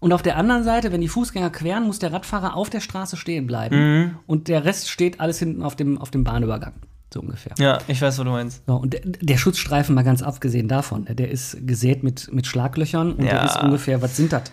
Und 0.00 0.12
auf 0.12 0.22
der 0.22 0.36
anderen 0.36 0.64
Seite, 0.64 0.92
wenn 0.92 1.00
die 1.00 1.08
Fußgänger 1.08 1.50
queren, 1.50 1.84
muss 1.86 1.98
der 1.98 2.12
Radfahrer 2.12 2.56
auf 2.56 2.70
der 2.70 2.80
Straße 2.80 3.16
stehen 3.16 3.46
bleiben. 3.46 3.76
Mhm. 3.76 4.16
Und 4.26 4.48
der 4.48 4.64
Rest 4.64 4.88
steht 4.90 5.20
alles 5.20 5.38
hinten 5.38 5.62
auf 5.62 5.76
dem, 5.76 5.98
auf 5.98 6.10
dem 6.10 6.24
Bahnübergang. 6.24 6.72
So 7.12 7.20
ungefähr. 7.20 7.52
Ja, 7.58 7.78
ich 7.88 8.00
weiß, 8.00 8.18
was 8.18 8.24
du 8.24 8.30
meinst. 8.30 8.62
So, 8.66 8.76
und 8.76 8.92
der, 8.94 9.00
der 9.04 9.36
Schutzstreifen, 9.36 9.94
mal 9.94 10.02
ganz 10.04 10.22
abgesehen 10.22 10.68
davon, 10.68 11.06
der 11.08 11.30
ist 11.30 11.56
gesät 11.66 12.02
mit, 12.02 12.32
mit 12.32 12.46
Schlaglöchern 12.46 13.12
und 13.12 13.22
der 13.22 13.34
Ja. 13.34 13.44
ist 13.44 13.60
ungefähr, 13.62 14.00
was 14.00 14.16
sind 14.16 14.32
das? 14.32 14.44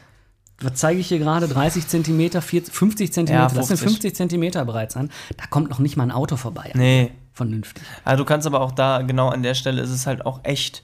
Was 0.59 0.73
zeige 0.73 0.99
ich 0.99 1.07
hier 1.07 1.19
gerade? 1.19 1.47
30 1.47 1.87
Zentimeter, 1.87 2.41
40, 2.41 2.73
50 2.73 3.13
Zentimeter, 3.13 3.43
Ja, 3.43 3.47
das 3.53 3.67
sind 3.67 3.77
50. 3.77 3.89
50 3.91 4.15
Zentimeter 4.15 4.65
bereits 4.65 4.97
an. 4.97 5.11
Da 5.37 5.45
kommt 5.45 5.69
noch 5.69 5.77
nicht 5.77 5.97
mal 5.97 6.03
ein 6.03 6.11
Auto 6.11 6.35
vorbei. 6.35 6.71
Nee. 6.73 7.11
Vernünftig. 7.33 7.83
Also 8.03 8.23
du 8.23 8.27
kannst 8.27 8.47
aber 8.47 8.59
auch 8.61 8.71
da, 8.71 9.03
genau 9.03 9.29
an 9.29 9.43
der 9.43 9.53
Stelle 9.53 9.79
ist 9.83 9.91
es 9.91 10.07
halt 10.07 10.25
auch 10.25 10.39
echt, 10.41 10.81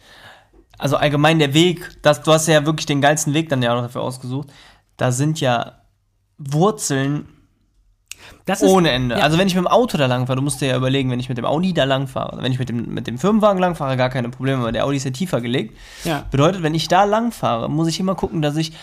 also 0.78 0.98
allgemein 0.98 1.40
der 1.40 1.54
Weg, 1.54 1.98
das, 2.02 2.22
du 2.22 2.34
hast 2.34 2.48
ja 2.48 2.66
wirklich 2.66 2.86
den 2.86 3.02
geilsten 3.02 3.34
Weg 3.34 3.50
dann 3.50 3.62
ja 3.62 3.76
auch 3.76 3.82
dafür 3.82 4.02
ausgesucht, 4.02 4.50
da 4.98 5.12
sind 5.12 5.40
ja 5.40 5.80
Wurzeln 6.38 7.28
Das 8.46 8.62
ist, 8.62 8.70
ohne 8.70 8.92
Ende. 8.92 9.18
Ja. 9.18 9.24
Also 9.24 9.38
wenn 9.38 9.48
ich 9.48 9.56
mit 9.56 9.64
dem 9.64 9.68
Auto 9.68 9.98
da 9.98 10.08
lang 10.08 10.28
fahre, 10.28 10.38
du 10.38 10.42
musst 10.42 10.62
dir 10.62 10.68
ja 10.68 10.78
überlegen, 10.78 11.10
wenn 11.12 11.20
ich 11.20 11.30
mit 11.30 11.38
dem 11.38 11.46
Audi 11.46 11.74
da 11.74 11.84
lang 11.84 12.08
fahre, 12.08 12.42
wenn 12.42 12.52
ich 12.52 12.60
mit 12.60 12.70
dem, 12.70 12.94
mit 12.94 13.08
dem 13.08 13.18
Firmenwagen 13.18 13.60
lang 13.60 13.76
fahre, 13.76 13.98
gar 13.98 14.10
keine 14.10 14.30
Probleme, 14.30 14.64
weil 14.64 14.72
der 14.72 14.86
Audi 14.86 14.98
ist 14.98 15.06
ja 15.06 15.12
tiefer 15.12 15.42
gelegt. 15.42 15.78
Ja. 16.04 16.26
Bedeutet, 16.32 16.64
wenn 16.64 16.76
ich 16.76 16.88
da 16.88 17.04
lang 17.04 17.32
fahre, 17.32 17.70
muss 17.70 17.88
ich 17.88 18.00
immer 18.00 18.16
gucken, 18.16 18.42
dass 18.42 18.56
ich 18.56 18.74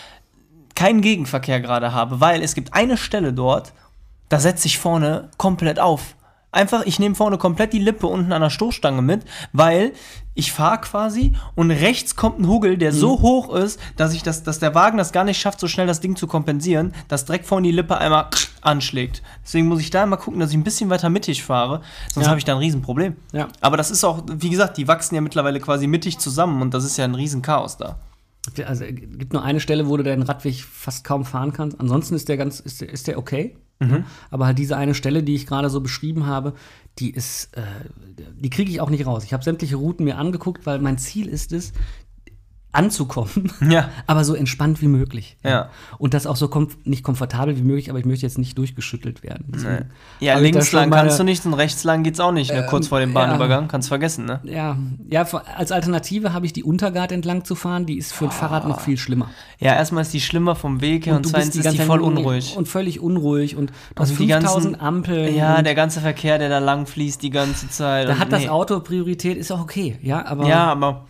keinen 0.75 1.01
Gegenverkehr 1.01 1.59
gerade 1.59 1.93
habe, 1.93 2.21
weil 2.21 2.41
es 2.41 2.55
gibt 2.55 2.73
eine 2.73 2.97
Stelle 2.97 3.33
dort, 3.33 3.73
da 4.29 4.39
setze 4.39 4.67
ich 4.67 4.79
vorne 4.79 5.29
komplett 5.37 5.79
auf. 5.79 6.15
Einfach, 6.53 6.85
ich 6.85 6.99
nehme 6.99 7.15
vorne 7.15 7.37
komplett 7.37 7.71
die 7.73 7.79
Lippe 7.79 8.07
unten 8.07 8.33
an 8.33 8.41
der 8.41 8.49
Stoßstange 8.49 9.01
mit, 9.01 9.23
weil 9.53 9.93
ich 10.33 10.51
fahre 10.51 10.79
quasi 10.81 11.33
und 11.55 11.71
rechts 11.71 12.15
kommt 12.15 12.39
ein 12.39 12.47
Hugel, 12.47 12.77
der 12.77 12.93
so 12.93 13.21
hoch 13.21 13.53
ist, 13.53 13.79
dass 13.97 14.13
ich 14.13 14.23
das, 14.23 14.43
dass 14.43 14.59
der 14.59 14.73
Wagen 14.75 14.97
das 14.97 15.11
gar 15.11 15.23
nicht 15.23 15.39
schafft, 15.39 15.59
so 15.59 15.67
schnell 15.67 15.87
das 15.87 15.99
Ding 15.99 16.15
zu 16.15 16.25
kompensieren, 16.27 16.93
dass 17.07 17.25
direkt 17.25 17.45
vorne 17.45 17.67
die 17.67 17.73
Lippe 17.73 17.97
einmal 17.97 18.27
anschlägt. 18.61 19.21
Deswegen 19.43 19.67
muss 19.67 19.81
ich 19.81 19.89
da 19.89 20.03
immer 20.03 20.17
gucken, 20.17 20.39
dass 20.39 20.51
ich 20.51 20.57
ein 20.57 20.63
bisschen 20.63 20.89
weiter 20.89 21.09
mittig 21.09 21.43
fahre, 21.43 21.81
sonst 22.13 22.25
Ja. 22.25 22.29
habe 22.29 22.39
ich 22.39 22.45
da 22.45 22.53
ein 22.53 22.59
Riesenproblem. 22.59 23.15
Ja. 23.33 23.47
Aber 23.59 23.75
das 23.77 23.91
ist 23.91 24.03
auch, 24.03 24.23
wie 24.31 24.49
gesagt, 24.49 24.77
die 24.77 24.87
wachsen 24.87 25.15
ja 25.15 25.21
mittlerweile 25.21 25.59
quasi 25.59 25.87
mittig 25.87 26.17
zusammen 26.19 26.61
und 26.61 26.73
das 26.73 26.83
ist 26.85 26.97
ja 26.97 27.05
ein 27.05 27.15
Riesenchaos 27.15 27.77
da. 27.77 27.97
Also 28.65 28.85
es 28.85 28.95
gibt 28.95 29.33
nur 29.33 29.43
eine 29.43 29.59
Stelle, 29.59 29.87
wo 29.87 29.97
du 29.97 30.03
deinen 30.03 30.23
Radweg 30.23 30.63
fast 30.63 31.03
kaum 31.03 31.25
fahren 31.25 31.53
kannst. 31.53 31.79
Ansonsten 31.79 32.15
ist 32.15 32.27
der 32.27 32.37
ganz, 32.37 32.59
ist 32.59 32.81
der, 32.81 32.89
ist 32.89 33.07
der 33.07 33.17
okay. 33.17 33.55
Mhm. 33.79 34.05
Aber 34.29 34.45
halt 34.45 34.59
diese 34.59 34.77
eine 34.77 34.93
Stelle, 34.93 35.23
die 35.23 35.35
ich 35.35 35.47
gerade 35.47 35.69
so 35.69 35.81
beschrieben 35.81 36.27
habe, 36.27 36.53
die 36.99 37.11
ist, 37.11 37.55
äh, 37.55 37.61
die 38.35 38.49
kriege 38.49 38.69
ich 38.69 38.81
auch 38.81 38.89
nicht 38.89 39.05
raus. 39.05 39.23
Ich 39.23 39.33
habe 39.33 39.43
sämtliche 39.43 39.75
Routen 39.75 40.03
mir 40.05 40.17
angeguckt, 40.17 40.65
weil 40.65 40.79
mein 40.79 40.97
Ziel 40.97 41.27
ist 41.27 41.51
es, 41.51 41.73
anzukommen, 42.73 43.51
Ja. 43.69 43.89
aber 44.07 44.23
so 44.23 44.33
entspannt 44.33 44.81
wie 44.81 44.87
möglich. 44.87 45.35
Ja. 45.43 45.69
Und 45.97 46.13
das 46.13 46.25
auch 46.25 46.35
so 46.37 46.47
kom 46.47 46.69
nicht 46.85 47.03
komfortabel 47.03 47.57
wie 47.57 47.61
möglich, 47.63 47.89
aber 47.89 47.99
ich 47.99 48.05
möchte 48.05 48.25
jetzt 48.25 48.37
nicht 48.37 48.57
durchgeschüttelt 48.57 49.23
werden. 49.23 49.45
Deswegen 49.49 49.85
Ja, 50.19 50.37
links 50.37 50.71
lang 50.71 50.89
meine- 50.89 51.03
kannst 51.03 51.19
du 51.19 51.23
nicht 51.23 51.45
und 51.45 51.53
rechts 51.53 51.83
lang 51.83 52.03
geht's 52.03 52.19
auch 52.19 52.31
nicht, 52.31 52.51
ne? 52.53 52.65
kurz 52.69 52.87
vor 52.87 52.99
dem 52.99 53.09
ja. 53.13 53.25
Bahnübergang. 53.25 53.67
Kannst 53.67 53.89
vergessen, 53.89 54.25
ne? 54.25 54.39
Ja, 54.43 54.77
ja, 55.09 55.23
als 55.57 55.71
Alternative 55.71 56.33
habe 56.33 56.45
ich 56.45 56.53
die 56.53 56.63
Untergart 56.63 57.11
entlang 57.11 57.43
zu 57.43 57.55
fahren, 57.55 57.85
die 57.85 57.97
ist 57.97 58.13
für 58.13 58.25
ein 58.25 58.31
Fahrrad 58.31 58.67
noch 58.67 58.79
viel 58.81 58.97
schlimmer. 58.97 59.29
Ja, 59.59 59.75
erstmal 59.75 60.03
ist 60.03 60.13
die 60.13 60.21
schlimmer 60.21 60.55
vom 60.55 60.81
Weg 60.81 61.05
her 61.05 61.15
und, 61.17 61.25
du 61.25 61.29
zweitens 61.29 61.55
ist 61.55 61.71
die 61.71 61.77
voll 61.77 61.99
unruhig. 62.01 62.55
Und 62.57 62.67
völlig 62.67 62.99
unruhig 62.99 63.55
und 63.57 63.69
du 63.95 64.01
hast 64.01 64.11
Und 64.11 64.19
die 64.19 64.27
5000 64.27 64.73
ganzen- 64.77 64.81
Ampeln. 64.81 65.35
ja, 65.35 65.57
und 65.57 65.65
der 65.65 65.75
ganze 65.75 65.99
Verkehr, 66.01 66.37
der 66.39 66.49
da 66.49 66.59
lang 66.59 66.85
fließt 66.87 67.21
die 67.21 67.29
ganze 67.29 67.69
Zeit. 67.69 68.07
da 68.07 68.13
und 68.13 68.19
hat 68.19 68.31
das 68.31 68.41
nee. 68.43 68.49
Auto 68.49 68.79
Priorität, 68.79 69.37
ist 69.37 69.51
auch 69.51 69.61
okay, 69.61 69.97
ja, 70.01 70.25
aber 70.25 70.47
Ja, 70.47 70.71
aber 70.71 71.05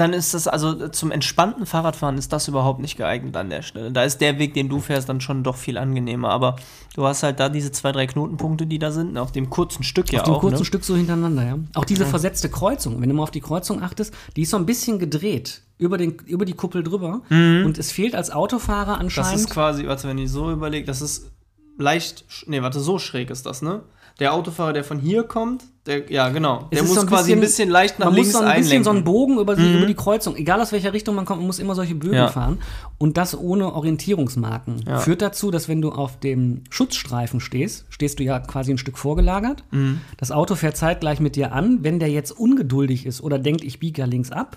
dann 0.00 0.12
ist 0.12 0.34
das, 0.34 0.48
also 0.48 0.88
zum 0.88 1.10
entspannten 1.10 1.66
Fahrradfahren 1.66 2.18
ist 2.18 2.32
das 2.32 2.48
überhaupt 2.48 2.80
nicht 2.80 2.96
geeignet 2.96 3.36
an 3.36 3.50
der 3.50 3.62
Stelle. 3.62 3.90
Da 3.92 4.04
ist 4.04 4.18
der 4.20 4.38
Weg, 4.38 4.54
den 4.54 4.68
du 4.68 4.80
fährst, 4.80 5.08
dann 5.08 5.20
schon 5.20 5.42
doch 5.42 5.56
viel 5.56 5.78
angenehmer. 5.78 6.30
Aber 6.30 6.56
du 6.94 7.06
hast 7.06 7.22
halt 7.22 7.38
da 7.40 7.48
diese 7.48 7.72
zwei, 7.72 7.92
drei 7.92 8.06
Knotenpunkte, 8.06 8.66
die 8.66 8.78
da 8.78 8.90
sind, 8.90 9.12
ne, 9.12 9.22
auf 9.22 9.32
dem 9.32 9.50
kurzen 9.50 9.82
Stück 9.82 10.12
ja 10.12 10.20
auf 10.20 10.24
dem 10.24 10.34
auch. 10.34 10.40
kurzen 10.40 10.60
ne? 10.60 10.64
Stück 10.64 10.84
so 10.84 10.96
hintereinander, 10.96 11.44
ja. 11.44 11.58
Auch 11.74 11.84
diese 11.84 12.06
versetzte 12.06 12.48
Kreuzung, 12.48 13.00
wenn 13.00 13.08
du 13.08 13.14
mal 13.14 13.22
auf 13.22 13.30
die 13.30 13.40
Kreuzung 13.40 13.82
achtest, 13.82 14.14
die 14.36 14.42
ist 14.42 14.50
so 14.50 14.56
ein 14.56 14.66
bisschen 14.66 14.98
gedreht 14.98 15.62
über, 15.78 15.98
den, 15.98 16.12
über 16.26 16.44
die 16.44 16.54
Kuppel 16.54 16.82
drüber 16.82 17.20
und 17.30 17.78
es 17.78 17.92
fehlt 17.92 18.14
als 18.14 18.30
Autofahrer 18.30 18.96
Mhm. 18.96 19.08
Das 19.08 19.18
anscheinend. 19.18 19.40
ist 19.40 19.50
quasi, 19.50 19.86
warte, 19.86 20.08
wenn 20.08 20.18
ich 20.18 20.30
so 20.30 20.50
überlege, 20.50 20.86
das 20.86 21.02
ist 21.02 21.30
leicht, 21.78 22.24
nee, 22.46 22.62
warte, 22.62 22.80
so 22.80 22.98
schräg 22.98 23.30
ist 23.30 23.46
das, 23.46 23.62
ne? 23.62 23.82
Der 24.18 24.32
Autofahrer, 24.32 24.72
der 24.72 24.82
von 24.82 24.98
hier 24.98 25.24
kommt, 25.24 25.64
der, 25.84 26.10
ja, 26.10 26.30
genau, 26.30 26.68
der 26.72 26.82
muss 26.82 26.94
so 26.94 27.02
ein 27.02 27.06
quasi 27.06 27.32
ein 27.32 27.40
bisschen- 27.40 27.66
bisschen 27.66 27.70
leicht 27.70 27.98
nach 27.98 28.06
man 28.06 28.14
links 28.14 28.32
muss 28.32 28.40
so 28.40 28.46
ein 28.46 28.56
bisschen 28.56 28.62
einlenken. 28.64 28.78
Mhm. 28.80 28.84
so 28.84 28.90
einen 28.90 29.04
Bogen 29.04 29.38
über, 29.38 29.54
die, 29.56 29.76
über 29.76 29.84
die 29.86 29.94
Kreuzung, 29.94 30.36
egal 30.36 30.60
aus 30.60 30.72
welcher 30.72 30.92
Richtung 30.94 31.14
man 31.14 31.26
kommt, 31.26 31.40
man 31.40 31.46
muss 31.46 31.58
immer 31.58 31.74
solche 31.74 31.94
Bögen 31.94 32.14
Ja. 32.16 32.28
fahren. 32.28 32.58
Und 32.98 33.18
das 33.18 33.38
ohne 33.38 33.72
Orientierungsmarken. 33.74 34.84
Ja. 34.86 34.98
Führt 35.00 35.20
dazu, 35.20 35.50
dass 35.50 35.68
wenn 35.68 35.82
du 35.82 35.92
auf 35.92 36.18
dem 36.18 36.64
Schutzstreifen 36.70 37.40
stehst, 37.40 37.84
stehst 37.90 38.18
du 38.18 38.24
ja 38.24 38.40
quasi 38.40 38.70
ein 38.72 38.78
Stück 38.78 38.96
vorgelagert. 38.96 39.64
Mhm. 39.70 40.00
Das 40.16 40.32
Auto 40.32 40.54
fährt 40.54 40.76
zeitgleich 40.78 41.20
mit 41.20 41.36
dir 41.36 41.52
an. 41.52 41.80
Wenn 41.84 41.98
der 41.98 42.08
jetzt 42.08 42.30
ungeduldig 42.32 43.04
ist 43.04 43.20
oder 43.22 43.38
denkt, 43.38 43.62
ich 43.64 43.78
biege 43.78 44.00
ja 44.00 44.06
links 44.06 44.32
ab, 44.32 44.56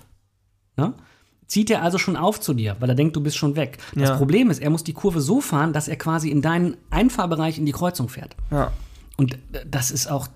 ne? 0.78 0.94
zieht 1.46 1.68
er 1.70 1.82
also 1.82 1.98
schon 1.98 2.16
auf 2.16 2.40
zu 2.40 2.54
dir, 2.54 2.76
weil 2.80 2.88
er 2.88 2.94
denkt, 2.94 3.14
du 3.16 3.20
bist 3.20 3.36
schon 3.36 3.56
weg. 3.56 3.78
Das 3.94 4.08
Ja. 4.10 4.16
Problem 4.16 4.50
ist, 4.50 4.60
er 4.62 4.70
muss 4.70 4.84
die 4.84 4.92
Kurve 4.94 5.20
so 5.20 5.40
fahren, 5.40 5.72
dass 5.72 5.86
er 5.88 5.96
quasi 5.96 6.30
in 6.30 6.42
deinen 6.42 6.76
Einfahrbereich 6.90 7.58
in 7.58 7.66
die 7.66 7.72
Kreuzung 7.72 8.08
fährt. 8.08 8.34
ja. 8.50 8.72
Und 9.20 9.38
das 9.66 9.90
ist 9.90 10.06
auch 10.06 10.28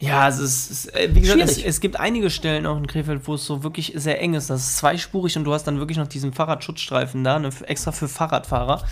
Ja, 0.00 0.26
es 0.26 0.40
ist, 0.40 0.94
äh, 0.96 1.14
wie 1.14 1.20
gesagt, 1.20 1.40
es, 1.40 1.62
es 1.62 1.78
gibt 1.78 2.00
einige 2.00 2.28
Stellen 2.28 2.66
auch 2.66 2.76
in 2.76 2.88
Krefeld, 2.88 3.28
wo 3.28 3.34
es 3.34 3.46
so 3.46 3.62
wirklich 3.62 3.92
sehr 3.94 4.20
eng 4.20 4.34
ist. 4.34 4.50
Das 4.50 4.62
ist 4.62 4.76
zweispurig 4.78 5.36
und 5.36 5.44
du 5.44 5.52
hast 5.52 5.62
dann 5.64 5.78
wirklich 5.78 5.96
noch 5.96 6.08
diesen 6.08 6.32
Fahrradschutzstreifen 6.32 7.22
da, 7.22 7.38
ne, 7.38 7.50
extra 7.68 7.92
für 7.92 8.08
Fahrradfahrer. 8.08 8.84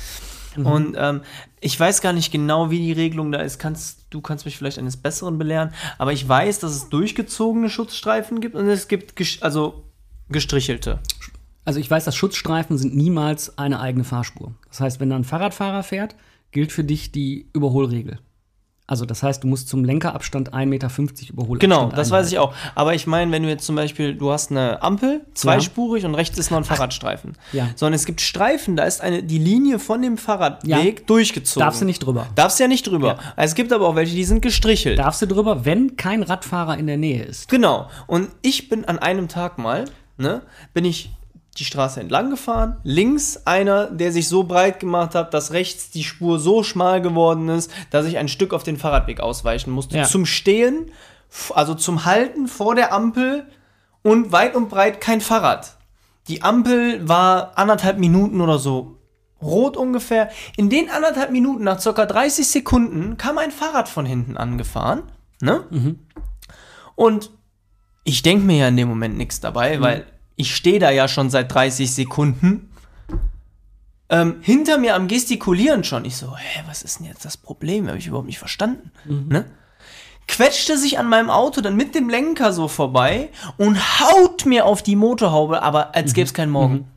Mhm. 0.57 0.67
Und 0.67 0.97
ähm, 0.97 1.23
ich 1.61 1.79
weiß 1.79 2.01
gar 2.01 2.13
nicht 2.13 2.31
genau, 2.31 2.71
wie 2.71 2.79
die 2.79 2.93
Regelung 2.93 3.33
da 3.33 3.41
ist. 3.41 3.59
Kannst, 3.59 4.07
du 4.11 4.21
kannst 4.21 4.45
mich 4.45 4.57
vielleicht 4.57 4.79
eines 4.79 4.97
Besseren 4.97 5.37
belehren. 5.37 5.73
Aber 5.99 6.13
ich 6.13 6.29
weiß, 6.29 6.61
dass 6.61 6.77
es 6.77 6.89
durchgezogene 6.91 7.71
Schutzstreifen 7.71 8.41
gibt 8.41 8.55
und 8.55 8.69
es 8.69 8.87
gibt 8.87 9.15
also 9.43 9.83
gestrichelte. 10.29 11.01
Also 11.65 11.81
ich 11.81 11.91
weiß, 11.91 12.05
dass 12.05 12.15
Schutzstreifen 12.15 12.79
sind 12.79 12.95
niemals 12.95 13.59
eine 13.59 13.81
eigene 13.81 14.05
Fahrspur. 14.05 14.55
Das 14.69 14.79
heißt, 14.79 15.01
wenn 15.01 15.11
da 15.11 15.17
ein 15.17 15.25
Fahrradfahrer 15.25 15.83
fährt, 15.83 16.15
gilt 16.53 16.71
für 16.71 16.85
dich 16.85 17.11
die 17.11 17.49
Überholregel. 17.53 18.21
Also 18.91 19.05
das 19.07 19.23
heißt, 19.23 19.45
du 19.45 19.47
musst 19.47 19.69
zum 19.69 19.85
Lenkerabstand 19.85 20.53
1,50 20.53 20.67
Meter 20.67 20.89
Überholabstand 20.89 21.61
Genau, 21.61 21.91
das 21.91 22.11
weiß 22.11 22.27
einhalten. 22.27 22.29
ich 22.33 22.39
auch. 22.41 22.55
Aber 22.75 22.95
ich 22.95 23.07
meine, 23.07 23.31
wenn 23.31 23.45
du 23.45 23.49
jetzt 23.49 23.65
zum 23.65 23.77
Beispiel, 23.77 24.15
du 24.17 24.33
hast 24.33 24.51
eine 24.51 24.83
Ampel, 24.83 25.21
zweispurig 25.35 26.05
und 26.05 26.17
rechts 26.17 26.37
ist 26.39 26.51
noch 26.51 26.59
ein 26.59 26.65
Fahrradstreifen. 26.65 27.35
Ja. 27.53 27.69
Sondern 27.77 27.95
es 27.95 28.05
gibt 28.05 28.21
Streifen, 28.21 28.75
da 28.77 28.83
ist 28.85 29.01
eine, 29.01 29.23
die 29.23 29.39
Linie 29.39 29.79
von 29.79 30.03
dem 30.03 30.19
Fahrradweg 30.19 30.99
Ja. 31.01 31.05
durchgezogen. 31.07 31.65
Darfst 31.65 31.81
du 31.81 31.85
nicht 31.85 32.01
drüber. 32.05 32.27
Darfst 32.35 32.59
ja 32.59 32.67
nicht 32.67 32.87
drüber. 32.87 33.19
Es 33.37 33.55
gibt 33.55 33.73
aber 33.73 33.87
auch 33.87 33.95
welche, 33.95 34.15
die 34.17 34.25
sind 34.25 34.43
gestrichelt. 34.43 34.99
Darfst 34.99 35.23
du 35.23 35.27
drüber, 35.27 35.65
wenn 35.65 35.97
kein 35.97 36.25
Radfahrer 36.25 36.77
in 36.77 36.89
der 36.89 36.97
Nähe 36.97 37.23
ist. 37.23 37.49
Genau. 37.49 37.89
Und 38.09 38.29
ich 38.43 38.69
bin 38.69 38.85
an 38.87 38.99
einem 38.99 39.29
Tag 39.29 39.57
mal, 39.59 39.85
ne, 40.19 40.43
bin 40.75 40.85
ich 40.85 41.11
die 41.59 41.65
Straße 41.65 42.01
entlang 42.01 42.31
gefahren. 42.31 42.77
Links 42.85 43.43
einer, 43.45 43.87
der 43.91 44.13
sich 44.13 44.29
so 44.29 44.45
breit 44.45 44.81
gemacht 44.81 45.15
hat, 45.15 45.35
dass 45.35 45.53
rechts 45.53 45.91
die 45.91 46.05
Spur 46.05 46.39
so 46.39 46.63
schmal 46.63 47.03
geworden 47.03 47.49
ist, 47.49 47.71
dass 47.91 48.07
ich 48.07 48.19
ein 48.19 48.29
Stück 48.29 48.55
auf 48.55 48.63
den 48.63 48.77
Fahrradweg 48.77 49.21
ausweichen 49.21 49.71
musste. 49.71 49.99
Ja. 49.99 50.05
Zum 50.05 50.27
Stehen, 50.27 50.91
also 51.55 51.75
zum 51.75 52.05
Halten 52.05 52.49
vor 52.49 52.75
der 52.75 52.93
Ampel 52.93 53.47
und 54.03 54.33
weit 54.33 54.55
und 54.55 54.69
breit 54.69 55.01
kein 55.01 55.21
Fahrrad. 55.21 55.77
Die 56.29 56.43
Ampel 56.43 57.09
war 57.09 57.59
anderthalb 57.59 57.99
Minuten 57.99 58.41
oder 58.41 58.59
so 58.59 58.97
rot 59.43 59.77
ungefähr. 59.77 60.31
In 60.57 60.71
den 60.71 60.91
anderthalb 60.91 61.31
Minuten, 61.31 61.65
nach 61.65 61.81
circa 61.81 62.07
30 62.07 62.47
Sekunden, 62.47 63.17
kam 63.17 63.39
ein 63.39 63.51
Fahrrad 63.51 63.89
von 63.89 64.07
hinten 64.07 64.37
angefahren. 64.37 65.05
Ne? 65.41 65.65
Und 66.95 67.31
ich 68.05 68.23
denke 68.23 68.45
mir 68.45 68.59
ja 68.59 68.69
in 68.69 68.77
dem 68.77 68.89
Moment 68.89 69.17
nichts 69.17 69.41
dabei, 69.41 69.81
weil 69.81 70.07
ich 70.41 70.57
stehe 70.57 70.79
da 70.79 70.91
ja 70.91 71.07
schon 71.07 71.31
seit 71.31 71.53
30 71.53 71.93
Sekunden. 71.93 72.71
Ähm, 74.09 74.37
hinter 74.41 74.79
mir 74.79 74.97
am 74.97 75.07
Gestikulieren 75.07 75.85
schon. 75.85 76.05
Ich 76.05 76.17
so, 76.17 76.37
hä, 76.37 76.63
was 76.67 76.83
ist 76.83 76.99
denn 76.99 77.07
jetzt 77.07 77.25
das 77.25 77.37
Problem? 77.37 77.87
Habe 77.87 77.99
ich 77.99 78.07
überhaupt 78.07 78.27
nicht 78.27 78.39
verstanden. 78.39 78.91
Ne? 79.29 79.45
Quetschte 80.27 80.77
sich 80.79 80.99
an 80.99 81.09
meinem 81.09 81.31
Auto 81.31 81.61
dann 81.61 81.77
mit 81.77 81.95
dem 81.95 82.09
Lenker 82.09 82.53
so 82.53 82.67
vorbei 82.67 83.29
und 83.57 83.77
haut 84.01 84.47
mir 84.47 84.65
auf 84.65 84.83
die 84.83 84.97
Motorhaube, 84.97 85.63
aber 85.63 85.95
als 85.95 86.15
gäbe 86.15 86.25
es 86.25 86.35
keinen 86.35 86.51
Morgen. 86.51 86.89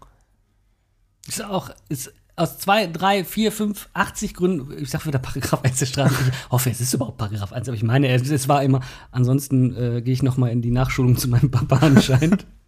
Ist 1.27 1.43
auch 1.43 1.69
ist 1.89 2.13
aus 2.35 2.57
zwei, 2.57 2.87
drei, 2.87 3.23
vier, 3.23 3.51
fünf, 3.51 3.89
80 3.93 4.33
Gründen, 4.33 4.75
ich 4.81 4.89
sag 4.89 5.05
wieder 5.05 5.19
Paragraph 5.19 5.63
1 5.63 5.79
der 5.79 5.85
Straße. 5.85 6.15
Ich 6.29 6.51
hoffe, 6.51 6.71
es 6.71 6.81
ist 6.81 6.93
überhaupt 6.93 7.17
Paragraph 7.17 7.53
1, 7.53 7.67
aber 7.67 7.75
ich 7.75 7.83
meine, 7.83 8.07
es, 8.09 8.27
es 8.29 8.47
war 8.47 8.63
immer, 8.63 8.79
ansonsten 9.11 9.75
äh, 9.75 10.01
gehe 10.01 10.13
ich 10.13 10.23
noch 10.23 10.37
mal 10.37 10.49
in 10.49 10.61
die 10.63 10.71
Nachschulung 10.71 11.15
zu 11.15 11.27
meinem 11.27 11.51
Papa 11.51 11.77
anscheinend. 11.77 12.47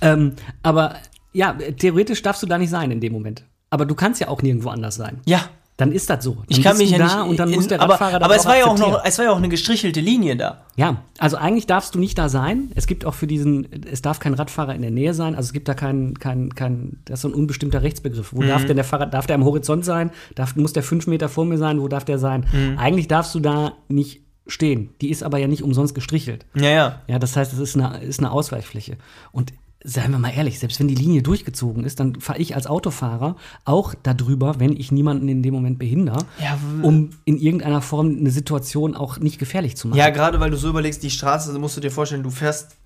ähm, 0.00 0.32
aber 0.62 0.96
ja, 1.32 1.52
theoretisch 1.78 2.22
darfst 2.22 2.42
du 2.42 2.46
da 2.46 2.58
nicht 2.58 2.70
sein 2.70 2.90
in 2.90 3.00
dem 3.00 3.12
Moment. 3.12 3.44
Aber 3.70 3.84
du 3.86 3.94
kannst 3.94 4.20
ja 4.20 4.28
auch 4.28 4.42
nirgendwo 4.42 4.68
anders 4.70 4.96
sein. 4.96 5.20
Ja, 5.26 5.44
Dann 5.76 5.92
ist 5.92 6.10
das 6.10 6.24
so. 6.24 6.34
Dann 6.34 6.44
ich 6.48 6.62
kann 6.62 6.76
mich 6.76 6.90
ja 6.90 6.98
da 6.98 7.22
nicht. 7.22 7.30
und 7.30 7.38
dann 7.38 7.48
in- 7.50 7.54
muss 7.54 7.68
der 7.68 7.80
aber, 7.80 7.92
Radfahrer 7.94 8.18
das 8.18 8.24
aber 8.26 8.36
es 8.36 8.44
war 8.46 8.58
ja 8.58 8.66
auch 8.66 8.76
noch, 8.78 9.02
es 9.04 9.16
war 9.18 9.24
ja 9.26 9.32
auch 9.32 9.36
eine 9.36 9.48
gestrichelte 9.48 10.00
Linie 10.00 10.36
da. 10.36 10.62
Ja, 10.76 11.04
also 11.18 11.36
eigentlich 11.36 11.66
darfst 11.66 11.94
du 11.94 11.98
nicht 12.00 12.18
da 12.18 12.28
sein. 12.28 12.70
Es 12.74 12.86
gibt 12.86 13.04
auch 13.06 13.14
für 13.14 13.26
diesen, 13.28 13.66
es 13.86 14.02
darf 14.02 14.18
kein 14.18 14.34
Radfahrer 14.34 14.74
in 14.74 14.82
der 14.82 14.90
Nähe 14.90 15.14
sein. 15.14 15.34
Also 15.36 15.46
es 15.48 15.52
gibt 15.52 15.68
da 15.68 15.74
keinen, 15.74 16.18
kein, 16.18 16.54
kein, 16.54 16.98
das 17.04 17.20
ist 17.20 17.22
so 17.22 17.28
ein 17.28 17.34
unbestimmter 17.34 17.82
Rechtsbegriff. 17.82 18.32
Wo 18.34 18.42
darf 18.42 18.66
denn 18.66 18.76
der 18.76 18.84
Fahrrad, 18.84 19.14
darf 19.14 19.26
der 19.26 19.36
am 19.36 19.44
Horizont 19.44 19.84
sein? 19.84 20.10
Darf, 20.34 20.56
muss 20.56 20.72
der 20.72 20.82
fünf 20.82 21.06
Meter 21.06 21.28
vor 21.28 21.44
mir 21.44 21.56
sein? 21.58 21.80
Wo 21.80 21.86
darf 21.88 22.04
der 22.04 22.18
sein? 22.18 22.44
Eigentlich 22.76 23.06
darfst 23.08 23.34
du 23.34 23.40
da 23.40 23.72
nicht 23.88 24.20
stehen. 24.46 24.90
Die 25.00 25.10
ist 25.10 25.22
aber 25.22 25.38
ja 25.38 25.46
nicht 25.46 25.62
umsonst 25.62 25.94
gestrichelt. 25.94 26.46
Ja, 26.54 26.70
ja. 26.70 27.02
Ja, 27.06 27.18
das 27.18 27.36
heißt, 27.36 27.52
es 27.52 27.58
ist 27.58 27.76
eine, 27.76 28.02
ist 28.02 28.18
eine 28.18 28.30
Ausweichfläche. 28.30 28.96
Und 29.32 29.52
seien 29.82 30.10
wir 30.10 30.18
mal 30.18 30.30
ehrlich, 30.30 30.58
selbst 30.58 30.78
wenn 30.78 30.88
die 30.88 30.94
Linie 30.94 31.22
durchgezogen 31.22 31.84
ist, 31.84 32.00
dann 32.00 32.20
fahre 32.20 32.38
ich 32.38 32.54
als 32.54 32.66
Autofahrer 32.66 33.36
auch 33.64 33.94
darüber, 34.02 34.60
wenn 34.60 34.76
ich 34.76 34.92
niemanden 34.92 35.28
in 35.28 35.42
dem 35.42 35.54
Moment 35.54 35.78
behindere, 35.78 36.26
Ja, 36.42 36.58
um 36.82 37.10
in 37.24 37.38
irgendeiner 37.38 37.80
Form 37.80 38.16
eine 38.18 38.30
Situation 38.30 38.94
auch 38.94 39.18
nicht 39.18 39.38
gefährlich 39.38 39.76
zu 39.76 39.88
machen. 39.88 39.98
Ja, 39.98 40.10
gerade 40.10 40.38
weil 40.40 40.50
du 40.50 40.56
so 40.56 40.68
überlegst, 40.68 41.02
die 41.02 41.10
Straße, 41.10 41.58
musst 41.58 41.76
du 41.76 41.80
dir 41.80 41.90
vorstellen, 41.90 42.22
du 42.22 42.30
fährst 42.30 42.76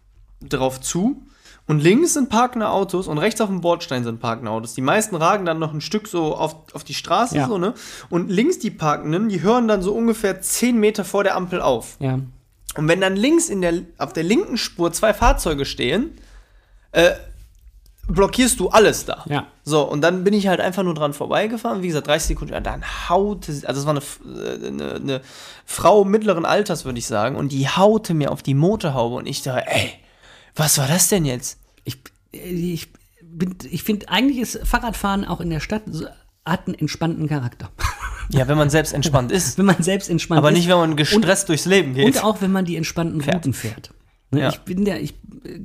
drauf 0.48 0.80
zu 0.80 1.22
und 1.66 1.81
links 1.83 2.14
sind 2.14 2.29
parkende 2.29 2.68
Autos 2.68 3.09
und 3.09 3.18
rechts 3.18 3.40
auf 3.40 3.48
dem 3.48 3.61
Bordstein 3.62 4.05
sind 4.05 4.20
parkende 4.20 4.50
Autos. 4.50 4.74
Die 4.74 4.81
meisten 4.83 5.16
ragen 5.16 5.46
dann 5.46 5.59
noch 5.59 5.72
ein 5.72 5.81
Stück 5.81 6.09
so 6.09 6.35
auf, 6.37 6.57
auf 6.74 6.85
die 6.85 6.94
Straße, 6.94 7.37
Ja. 7.37 7.46
so, 7.48 7.57
ne? 7.59 7.72
Und 8.11 8.31
links 8.31 8.59
die 8.59 8.70
Parkenden, 8.70 9.29
die 9.29 9.40
hören 9.42 9.66
dann 9.68 9.81
so 9.83 9.94
ungefähr 9.94 10.40
10 10.42 10.79
Meter 10.79 11.05
vor 11.05 11.24
der 11.24 11.37
Ampel 11.37 11.61
auf. 11.62 11.96
ja. 12.00 12.18
Und 12.77 12.88
wenn 12.88 13.00
dann 13.00 13.14
links 13.14 13.48
in 13.50 13.61
der, 13.61 13.72
auf 13.98 14.12
der 14.12 14.24
linken 14.24 14.57
Spur 14.57 14.92
zwei 14.92 15.14
Fahrzeuge 15.14 15.64
stehen, 15.64 16.18
äh, 16.90 17.12
blockierst 18.09 18.59
du 18.59 18.68
alles 18.68 19.05
da. 19.05 19.24
Ja. 19.29 19.46
So, 19.62 19.83
und 19.83 20.00
dann 20.00 20.24
bin 20.24 20.35
ich 20.35 20.48
halt 20.48 20.61
einfach 20.61 20.83
nur 20.83 20.94
dran 20.94 21.12
vorbeigefahren. 21.14 21.83
Wie 21.83 21.87
gesagt, 21.87 22.09
30 22.09 22.27
Sekunden. 22.29 22.53
Und 22.53 22.66
dann 22.66 22.83
haute 23.09 23.53
sie, 23.53 23.64
also 23.66 23.81
es 23.81 23.87
war 23.87 23.94
eine, 23.94 24.42
äh, 24.44 24.66
eine, 24.66 24.94
eine 24.96 25.20
Frau 25.64 26.05
mittleren 26.05 26.44
Alters, 26.44 26.85
würde 26.85 26.98
ich 26.98 27.07
sagen. 27.07 27.37
Und 27.37 27.53
die 27.53 27.68
haute 27.68 28.12
mir 28.12 28.33
auf 28.33 28.42
die 28.42 28.55
Motorhaube. 28.55 29.14
Und 29.14 29.27
ich 29.27 29.42
dachte, 29.42 29.66
ey, 29.68 29.92
was 30.54 30.78
war 30.78 30.88
das 30.88 31.08
denn 31.08 31.24
jetzt? 31.24 31.58
Ich, 31.84 31.98
ich, 32.32 32.88
bin- 33.22 33.56
ich 33.70 33.82
finde, 33.82 34.08
eigentlich 34.08 34.38
ist 34.38 34.60
Fahrradfahren 34.66 35.24
auch 35.24 35.40
in 35.40 35.50
der 35.50 35.60
Stadt 35.60 35.82
so, 35.86 36.06
hat 36.44 36.66
einen 36.66 36.74
entspannten 36.78 37.28
Charakter. 37.28 37.70
Ja, 38.30 38.48
wenn 38.48 38.56
man 38.58 38.70
selbst 38.70 38.92
entspannt 38.94 39.32
ist. 39.32 39.58
wenn 39.58 39.66
man 39.66 39.82
selbst 39.82 40.08
entspannt 40.10 40.38
aber 40.38 40.50
ist. 40.50 40.58
nicht, 40.58 40.68
wenn 40.68 40.76
man 40.78 40.96
gestresst 40.96 41.48
durchs 41.48 41.66
Leben 41.66 41.94
geht. 41.94 42.06
Und 42.06 42.24
auch, 42.24 42.40
wenn 42.40 42.52
man 42.52 42.64
die 42.64 42.76
entspannten 42.76 43.20
Fährt. 43.20 43.36
Routen 43.36 43.52
fährt. 43.52 43.90
Ne, 44.30 44.40
Ja. 44.40 44.48
Ich 44.50 44.60
bin 44.60 44.84
der, 44.84 45.00
ich, 45.02 45.14
äh, 45.44 45.60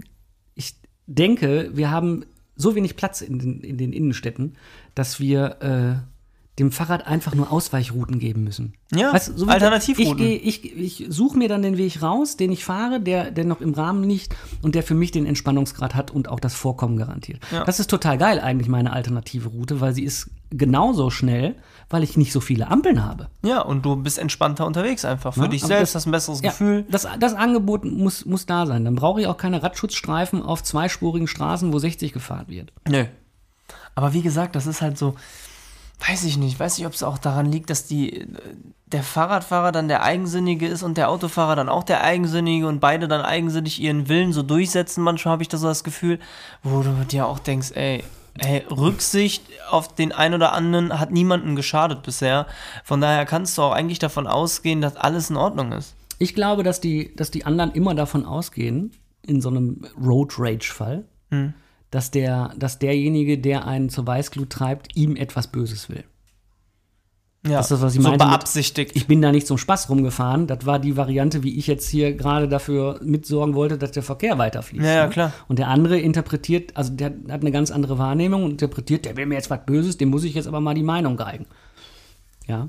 ich 0.55 0.75
denke, 1.05 1.71
wir 1.73 1.91
haben 1.91 2.25
so 2.55 2.75
wenig 2.75 2.95
Platz 2.97 3.21
in 3.21 3.39
den, 3.39 3.61
in 3.61 3.77
den 3.77 3.93
Innenstädten, 3.93 4.57
dass 4.95 5.19
wir 5.19 5.61
äh, 5.61 6.18
dem 6.59 6.71
Fahrrad 6.71 7.07
einfach 7.07 7.33
nur 7.33 7.51
Ausweichrouten 7.51 8.19
geben 8.19 8.43
müssen. 8.43 8.73
Ja, 8.93 9.13
Weißt 9.13 9.37
so 9.37 9.47
wie- 9.47 9.51
Alternativrouten. 9.51 10.25
Ich, 10.25 10.61
geh- 10.61 10.69
ich, 10.69 11.01
ich 11.01 11.05
suche 11.09 11.37
mir 11.37 11.47
dann 11.49 11.61
den 11.61 11.77
Weg 11.77 12.01
raus, 12.01 12.37
den 12.37 12.51
ich 12.51 12.63
fahre, 12.65 12.99
der, 12.99 13.31
der 13.31 13.45
noch 13.45 13.61
im 13.61 13.73
Rahmen 13.73 14.03
liegt 14.03 14.35
und 14.61 14.75
der 14.75 14.83
für 14.83 14.93
mich 14.95 15.11
den 15.11 15.25
Entspannungsgrad 15.25 15.95
hat 15.95 16.11
und 16.11 16.27
auch 16.29 16.39
das 16.39 16.53
Vorkommen 16.53 16.97
garantiert. 16.97 17.41
Ja. 17.51 17.63
Das 17.63 17.79
ist 17.79 17.89
total 17.89 18.17
geil, 18.17 18.39
eigentlich 18.39 18.67
meine 18.69 18.93
alternative 18.93 19.49
Route, 19.49 19.81
weil 19.81 19.93
sie 19.93 20.03
ist 20.03 20.29
genauso 20.51 21.09
schnell, 21.11 21.55
weil 21.89 22.01
ich 22.03 22.17
nicht 22.17 22.31
so 22.31 22.39
viele 22.39 22.67
Ampeln 22.69 23.03
habe. 23.05 23.27
ja, 23.43 23.61
und 23.61 23.85
du 23.85 23.95
bist 23.95 24.17
entspannter 24.17 24.65
unterwegs 24.65 25.05
einfach. 25.05 25.33
Für 25.35 25.41
Ja, 25.43 25.47
dich 25.47 25.61
selbst 25.63 25.93
das- 25.95 26.01
hast 26.01 26.07
ein 26.07 26.11
besseres 26.11 26.41
Ja, 26.41 26.49
Gefühl. 26.51 26.85
Das, 26.89 27.07
das 27.19 27.33
Angebot 27.35 27.85
muss, 27.85 28.25
muss 28.25 28.45
da 28.45 28.65
sein. 28.65 28.83
Dann 28.85 28.95
brauche 28.95 29.21
ich 29.21 29.27
auch 29.27 29.37
keine 29.37 29.61
Radschutzstreifen 29.63 30.41
auf 30.41 30.63
zweispurigen 30.63 31.27
Straßen, 31.27 31.71
wo 31.71 31.79
60 31.79 32.13
gefahren 32.13 32.45
wird. 32.47 32.73
Nö. 32.89 33.05
Aber 33.95 34.13
wie 34.13 34.21
gesagt, 34.21 34.55
das 34.55 34.65
ist 34.65 34.81
halt 34.81 34.97
so, 34.97 35.15
weiß 36.07 36.23
ich 36.23 36.37
nicht, 36.37 36.59
weiß 36.59 36.77
nicht, 36.77 36.87
ob 36.87 36.93
es 36.93 37.03
auch 37.03 37.17
daran 37.17 37.51
liegt, 37.51 37.69
dass 37.69 37.85
die, 37.85 38.25
der 38.85 39.03
Fahrradfahrer 39.03 39.71
dann 39.71 39.87
der 39.87 40.03
Eigensinnige 40.03 40.67
ist 40.67 40.83
und 40.83 40.97
der 40.97 41.09
Autofahrer 41.09 41.55
dann 41.55 41.69
auch 41.69 41.83
der 41.83 42.03
Eigensinnige 42.03 42.67
und 42.67 42.79
beide 42.79 43.07
dann 43.07 43.21
eigensinnig 43.21 43.81
ihren 43.81 44.07
Willen 44.07 44.33
so 44.33 44.41
durchsetzen. 44.41 45.03
Manchmal 45.03 45.33
habe 45.33 45.43
ich 45.43 45.49
da 45.49 45.57
so 45.57 45.67
das 45.67 45.83
Gefühl, 45.83 46.19
wo 46.63 46.81
du 46.81 46.91
dir 47.05 47.27
auch 47.27 47.39
denkst, 47.39 47.71
ey, 47.75 48.03
ey, 48.37 48.63
Rücksicht 48.71 49.43
auf 49.69 49.93
den 49.93 50.11
einen 50.11 50.35
oder 50.35 50.53
anderen 50.53 50.99
hat 50.99 51.11
niemandem 51.11 51.55
geschadet 51.55 52.01
bisher. 52.03 52.47
Von 52.83 53.01
daher 53.01 53.25
kannst 53.25 53.57
du 53.57 53.61
auch 53.61 53.73
eigentlich 53.73 53.99
davon 53.99 54.27
ausgehen, 54.27 54.81
dass 54.81 54.95
alles 54.95 55.29
in 55.29 55.37
Ordnung 55.37 55.73
ist. 55.73 55.95
Ich 56.17 56.33
glaube, 56.33 56.63
dass 56.63 56.81
die, 56.81 57.15
dass 57.15 57.31
die 57.31 57.45
anderen 57.45 57.71
immer 57.71 57.95
davon 57.95 58.25
ausgehen, 58.25 58.91
in 59.21 59.41
so 59.41 59.49
einem 59.49 59.85
Road 60.01 60.35
Rage-Fall, 60.37 61.05
Hm. 61.31 61.53
Dass, 61.91 62.11
der, 62.11 62.53
dass 62.57 62.79
derjenige, 62.79 63.37
der 63.37 63.65
einen 63.65 63.89
zur 63.89 64.05
Weißglut 64.05 64.49
treibt, 64.49 64.95
ihm 64.95 65.15
etwas 65.15 65.47
Böses 65.47 65.89
will. 65.89 66.03
Ja, 67.47 67.53
Das 67.57 67.67
ist 67.67 67.71
das, 67.71 67.81
was 67.81 67.95
ich 67.95 68.01
so 68.01 68.09
meinte 68.09 68.25
mit- 68.25 68.31
beabsichtigt. 68.33 68.91
Ich 68.95 69.07
bin 69.07 69.21
da 69.21 69.31
nicht 69.31 69.47
zum 69.47 69.57
Spaß 69.57 69.89
rumgefahren. 69.89 70.45
Das 70.45 70.65
war 70.65 70.77
die 70.77 70.97
Variante, 70.97 71.41
wie 71.41 71.57
ich 71.57 71.67
jetzt 71.67 71.87
hier 71.87 72.13
gerade 72.13 72.49
dafür 72.49 72.99
mitsorgen 73.01 73.55
wollte, 73.55 73.77
dass 73.77 73.91
der 73.91 74.03
Verkehr 74.03 74.37
weiterfließt. 74.37 74.83
Ja, 74.83 74.91
ja, 74.93 75.03
ne? 75.05 75.09
klar. 75.09 75.33
Und 75.47 75.57
der 75.57 75.69
andere 75.69 75.97
interpretiert, 75.97 76.75
also 76.75 76.91
der 76.93 77.13
hat 77.29 77.39
eine 77.41 77.51
ganz 77.51 77.71
andere 77.71 77.97
Wahrnehmung 77.97 78.43
und 78.43 78.51
interpretiert, 78.51 79.05
der 79.05 79.15
will 79.15 79.25
mir 79.25 79.35
jetzt 79.35 79.49
was 79.49 79.65
Böses, 79.65 79.97
dem 79.97 80.09
muss 80.09 80.25
ich 80.25 80.33
jetzt 80.33 80.47
aber 80.47 80.59
mal 80.59 80.73
die 80.75 80.83
Meinung 80.83 81.15
geigen. 81.15 81.45
Ja. 82.45 82.67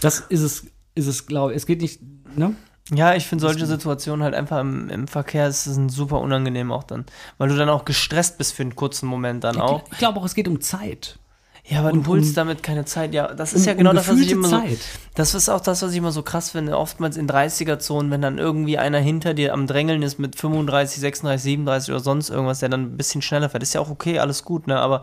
Das 0.00 0.20
ist 0.20 0.40
es, 0.40 0.66
ist 0.94 1.06
es, 1.06 1.26
glaube 1.26 1.52
ich. 1.52 1.58
Es 1.58 1.66
geht 1.66 1.82
nicht, 1.82 2.00
ne? 2.34 2.54
Ja, 2.94 3.14
ich 3.14 3.26
finde 3.26 3.42
solche 3.42 3.66
Situationen 3.66 4.22
halt 4.24 4.34
einfach 4.34 4.60
im, 4.60 4.88
im 4.88 5.08
Verkehr 5.08 5.46
ist 5.46 5.66
es 5.66 5.76
ein 5.76 5.88
super 5.90 6.20
unangenehm 6.20 6.72
auch 6.72 6.84
dann. 6.84 7.04
Weil 7.36 7.48
du 7.50 7.56
dann 7.56 7.68
auch 7.68 7.84
gestresst 7.84 8.38
bist 8.38 8.54
für 8.54 8.62
einen 8.62 8.76
kurzen 8.76 9.06
Moment 9.06 9.44
dann 9.44 9.60
auch. 9.60 9.82
Ich 9.92 9.98
glaube 9.98 10.18
auch, 10.20 10.24
es 10.24 10.34
geht 10.34 10.48
um 10.48 10.60
Zeit. 10.60 11.18
Ja, 11.66 11.80
aber 11.80 11.92
Und 11.92 12.06
du 12.06 12.12
holst 12.12 12.30
um- 12.30 12.34
damit 12.36 12.62
keine 12.62 12.86
Zeit. 12.86 13.12
Ja, 13.12 13.34
das 13.34 13.52
ist 13.52 13.62
Um- 13.62 13.66
ja 13.68 13.74
genau 13.74 13.90
um 13.90 13.96
das, 13.96 14.08
was 14.08 14.18
ich 14.20 14.30
immer 14.30 14.48
so. 14.48 14.58
Zeit. 14.58 14.78
Das 15.14 15.34
ist 15.34 15.50
auch 15.50 15.60
das, 15.60 15.82
was 15.82 15.90
ich 15.92 15.98
immer 15.98 16.12
so 16.12 16.22
krass 16.22 16.50
finde. 16.52 16.78
Oftmals 16.78 17.18
in 17.18 17.26
30er-Zonen, 17.28 18.10
wenn 18.10 18.22
dann 18.22 18.38
irgendwie 18.38 18.78
einer 18.78 19.00
hinter 19.00 19.34
dir 19.34 19.52
am 19.52 19.66
Drängeln 19.66 20.00
ist 20.02 20.18
mit 20.18 20.36
35, 20.36 20.98
36, 20.98 21.42
37 21.42 21.90
oder 21.90 22.00
sonst 22.00 22.30
irgendwas, 22.30 22.60
der 22.60 22.70
dann 22.70 22.84
ein 22.84 22.96
bisschen 22.96 23.20
schneller 23.20 23.50
fährt. 23.50 23.62
Ist 23.62 23.74
ja 23.74 23.82
auch 23.82 23.90
okay, 23.90 24.18
alles 24.18 24.44
gut, 24.44 24.66
ne? 24.66 24.78
Aber 24.80 25.02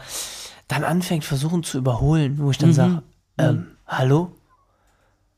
dann 0.68 0.84
anfängt, 0.84 1.24
versuchen 1.24 1.62
zu 1.64 1.78
überholen, 1.78 2.40
wo 2.40 2.50
ich 2.50 2.58
dann 2.58 2.74
sage, 2.74 3.04
ähm, 3.38 3.68
hallo? 3.86 4.32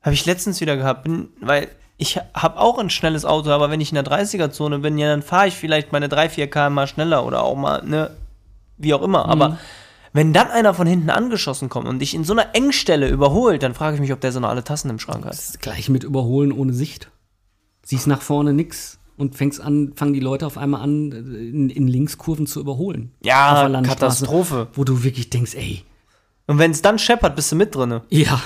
Habe 0.01 0.13
ich 0.13 0.25
letztens 0.25 0.61
wieder 0.61 0.77
gehabt, 0.77 1.03
bin, 1.03 1.27
weil 1.41 1.67
ich 1.97 2.19
habe 2.33 2.59
auch 2.59 2.77
ein 2.77 2.89
schnelles 2.89 3.25
Auto, 3.25 3.49
aber 3.49 3.69
wenn 3.71 3.81
ich 3.81 3.91
in 3.91 3.95
der 3.95 4.05
30er-Zone 4.05 4.79
bin, 4.79 4.97
ja, 4.97 5.07
dann 5.07 5.23
fahre 5.23 5.47
ich 5.47 5.55
vielleicht 5.55 5.91
meine 5.91 6.09
3, 6.09 6.29
4 6.29 6.49
km 6.49 6.85
schneller 6.85 7.25
oder 7.25 7.43
auch 7.43 7.55
mal, 7.55 7.83
ne, 7.83 8.11
wie 8.77 8.93
auch 8.93 9.01
immer. 9.01 9.27
Aber 9.27 9.57
wenn 10.13 10.31
dann 10.33 10.49
einer 10.49 10.73
von 10.73 10.87
hinten 10.87 11.09
angeschossen 11.09 11.69
kommt 11.69 11.87
und 11.87 11.99
dich 11.99 12.13
in 12.13 12.23
so 12.23 12.33
einer 12.33 12.55
Engstelle 12.55 13.09
überholt, 13.09 13.63
dann 13.63 13.73
frage 13.73 13.95
ich 13.95 14.01
mich, 14.01 14.13
ob 14.13 14.21
der 14.21 14.31
so 14.31 14.39
noch 14.39 14.49
alle 14.49 14.63
Tassen 14.63 14.89
im 14.89 14.99
Schrank 14.99 15.25
hat. 15.25 15.33
Das 15.33 15.59
gleiche 15.59 15.91
mit 15.91 16.03
Überholen 16.03 16.51
ohne 16.51 16.73
Sicht. 16.73 17.09
Siehst 17.83 18.07
nach 18.07 18.21
vorne 18.21 18.53
nix 18.53 18.99
und 19.17 19.35
fängst 19.35 19.59
an, 19.59 19.93
fangen 19.95 20.13
die 20.13 20.19
Leute 20.19 20.45
auf 20.45 20.57
einmal 20.57 20.81
an, 20.81 21.11
in, 21.11 21.69
in 21.69 21.87
Linkskurven 21.87 22.45
zu 22.45 22.59
überholen. 22.59 23.13
Ja, 23.23 23.67
Katastrophe. 23.81 24.67
Wo 24.73 24.83
du 24.83 25.03
wirklich 25.03 25.29
denkst, 25.29 25.55
ey, 25.55 25.83
Und 26.45 26.59
wenn 26.59 26.71
es 26.71 26.81
dann 26.81 26.99
scheppert, 26.99 27.35
bist 27.35 27.51
du 27.51 27.55
mit 27.55 27.73
drinne. 27.73 28.03
ja, 28.09 28.39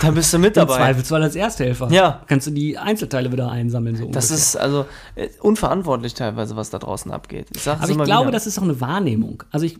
Dann 0.00 0.14
bist 0.14 0.32
du 0.32 0.38
mit 0.38 0.56
im 0.56 0.66
dabei. 0.66 0.76
Zweifelsfall 0.76 1.22
als 1.22 1.36
Ersthelfer. 1.36 1.90
Ja. 1.90 2.22
Kannst 2.26 2.46
du 2.46 2.50
die 2.50 2.76
Einzelteile 2.78 3.30
wieder 3.32 3.50
einsammeln. 3.50 3.96
So 3.96 4.06
Das 4.10 4.26
ungefähr. 4.30 4.36
ist 4.36 4.56
also 4.56 4.86
äh, 5.14 5.28
unverantwortlich 5.40 6.14
teilweise, 6.14 6.56
was 6.56 6.70
da 6.70 6.78
draußen 6.78 7.10
abgeht. 7.10 7.46
Ich 7.54 7.62
sag's 7.62 7.82
Aber 7.82 7.90
ich 7.92 7.98
glaube, 8.02 8.22
wieder. 8.28 8.32
das 8.32 8.46
ist 8.46 8.58
auch 8.58 8.62
eine 8.64 8.80
Wahrnehmung. 8.80 9.42
Also 9.50 9.66
ich, 9.66 9.78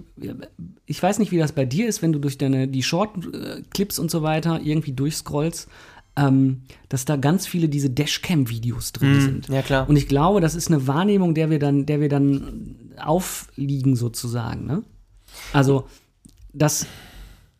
ich 0.86 1.02
weiß 1.02 1.18
nicht, 1.18 1.32
wie 1.32 1.38
das 1.38 1.52
bei 1.52 1.64
dir 1.64 1.88
ist, 1.88 2.00
wenn 2.02 2.12
du 2.12 2.18
durch 2.18 2.38
deine 2.38 2.68
die 2.68 2.82
Short-Clips 2.82 3.98
und 3.98 4.10
so 4.10 4.22
weiter 4.22 4.60
irgendwie 4.62 4.92
durchscrollst, 4.92 5.68
ähm, 6.16 6.62
dass 6.88 7.04
da 7.04 7.16
ganz 7.16 7.46
viele 7.46 7.68
diese 7.68 7.90
Dashcam-Videos 7.90 8.92
drin 8.92 9.20
sind. 9.20 9.48
ja, 9.48 9.62
klar. 9.62 9.88
Und 9.88 9.96
ich 9.96 10.06
glaube, 10.06 10.40
das 10.40 10.54
ist 10.54 10.68
eine 10.68 10.86
Wahrnehmung, 10.86 11.34
der 11.34 11.50
wir 11.50 11.58
dann, 11.58 11.86
der 11.86 12.00
wir 12.00 12.08
dann 12.08 12.76
aufliegen 13.02 13.96
sozusagen. 13.96 14.64
Ne? 14.66 14.82
Also, 15.52 15.88
dass 16.52 16.86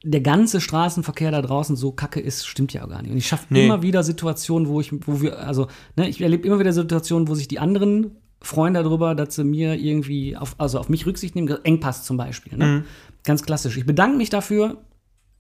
der 0.05 0.21
ganze 0.21 0.61
Straßenverkehr 0.61 1.31
da 1.31 1.41
draußen 1.43 1.77
so 1.77 1.91
kacke 1.93 2.21
ist, 2.21 2.47
stimmt 2.47 2.73
ja 2.73 2.85
auch 2.85 2.89
gar 2.91 3.03
nicht. 3.03 3.11
Und 3.11 3.17
ich 3.17 3.27
schaffe 3.27 3.47
Nee. 3.49 3.65
immer 3.65 3.83
wieder 3.83 4.03
Situationen, 4.03 4.69
wo 4.69 4.81
ich, 4.81 4.93
wo 5.07 5.21
wir, 5.23 5.39
also, 5.41 5.67
ne, 5.97 6.09
ich 6.09 6.21
erlebe 6.21 6.47
immer 6.47 6.59
wieder 6.59 6.73
Situationen, 6.73 7.27
wo 7.27 7.35
sich 7.35 7.49
die 7.49 7.59
anderen 7.59 8.13
freuen 8.43 8.75
darüber, 8.75 9.15
dass 9.15 9.35
sie 9.35 9.45
mir 9.45 9.75
irgendwie 9.75 10.37
auf, 10.37 10.55
also 10.59 10.79
auf 10.79 10.91
mich 10.91 11.07
Rücksicht 11.07 11.35
nehmen. 11.35 11.49
Engpass 11.65 12.05
zum 12.05 12.19
Beispiel. 12.19 12.59
Ne? 12.59 12.67
Mhm. 12.67 12.85
Ganz 13.25 13.43
klassisch. 13.43 13.79
Ich 13.79 13.87
bedanke 13.87 14.19
mich 14.19 14.29
dafür, 14.29 14.83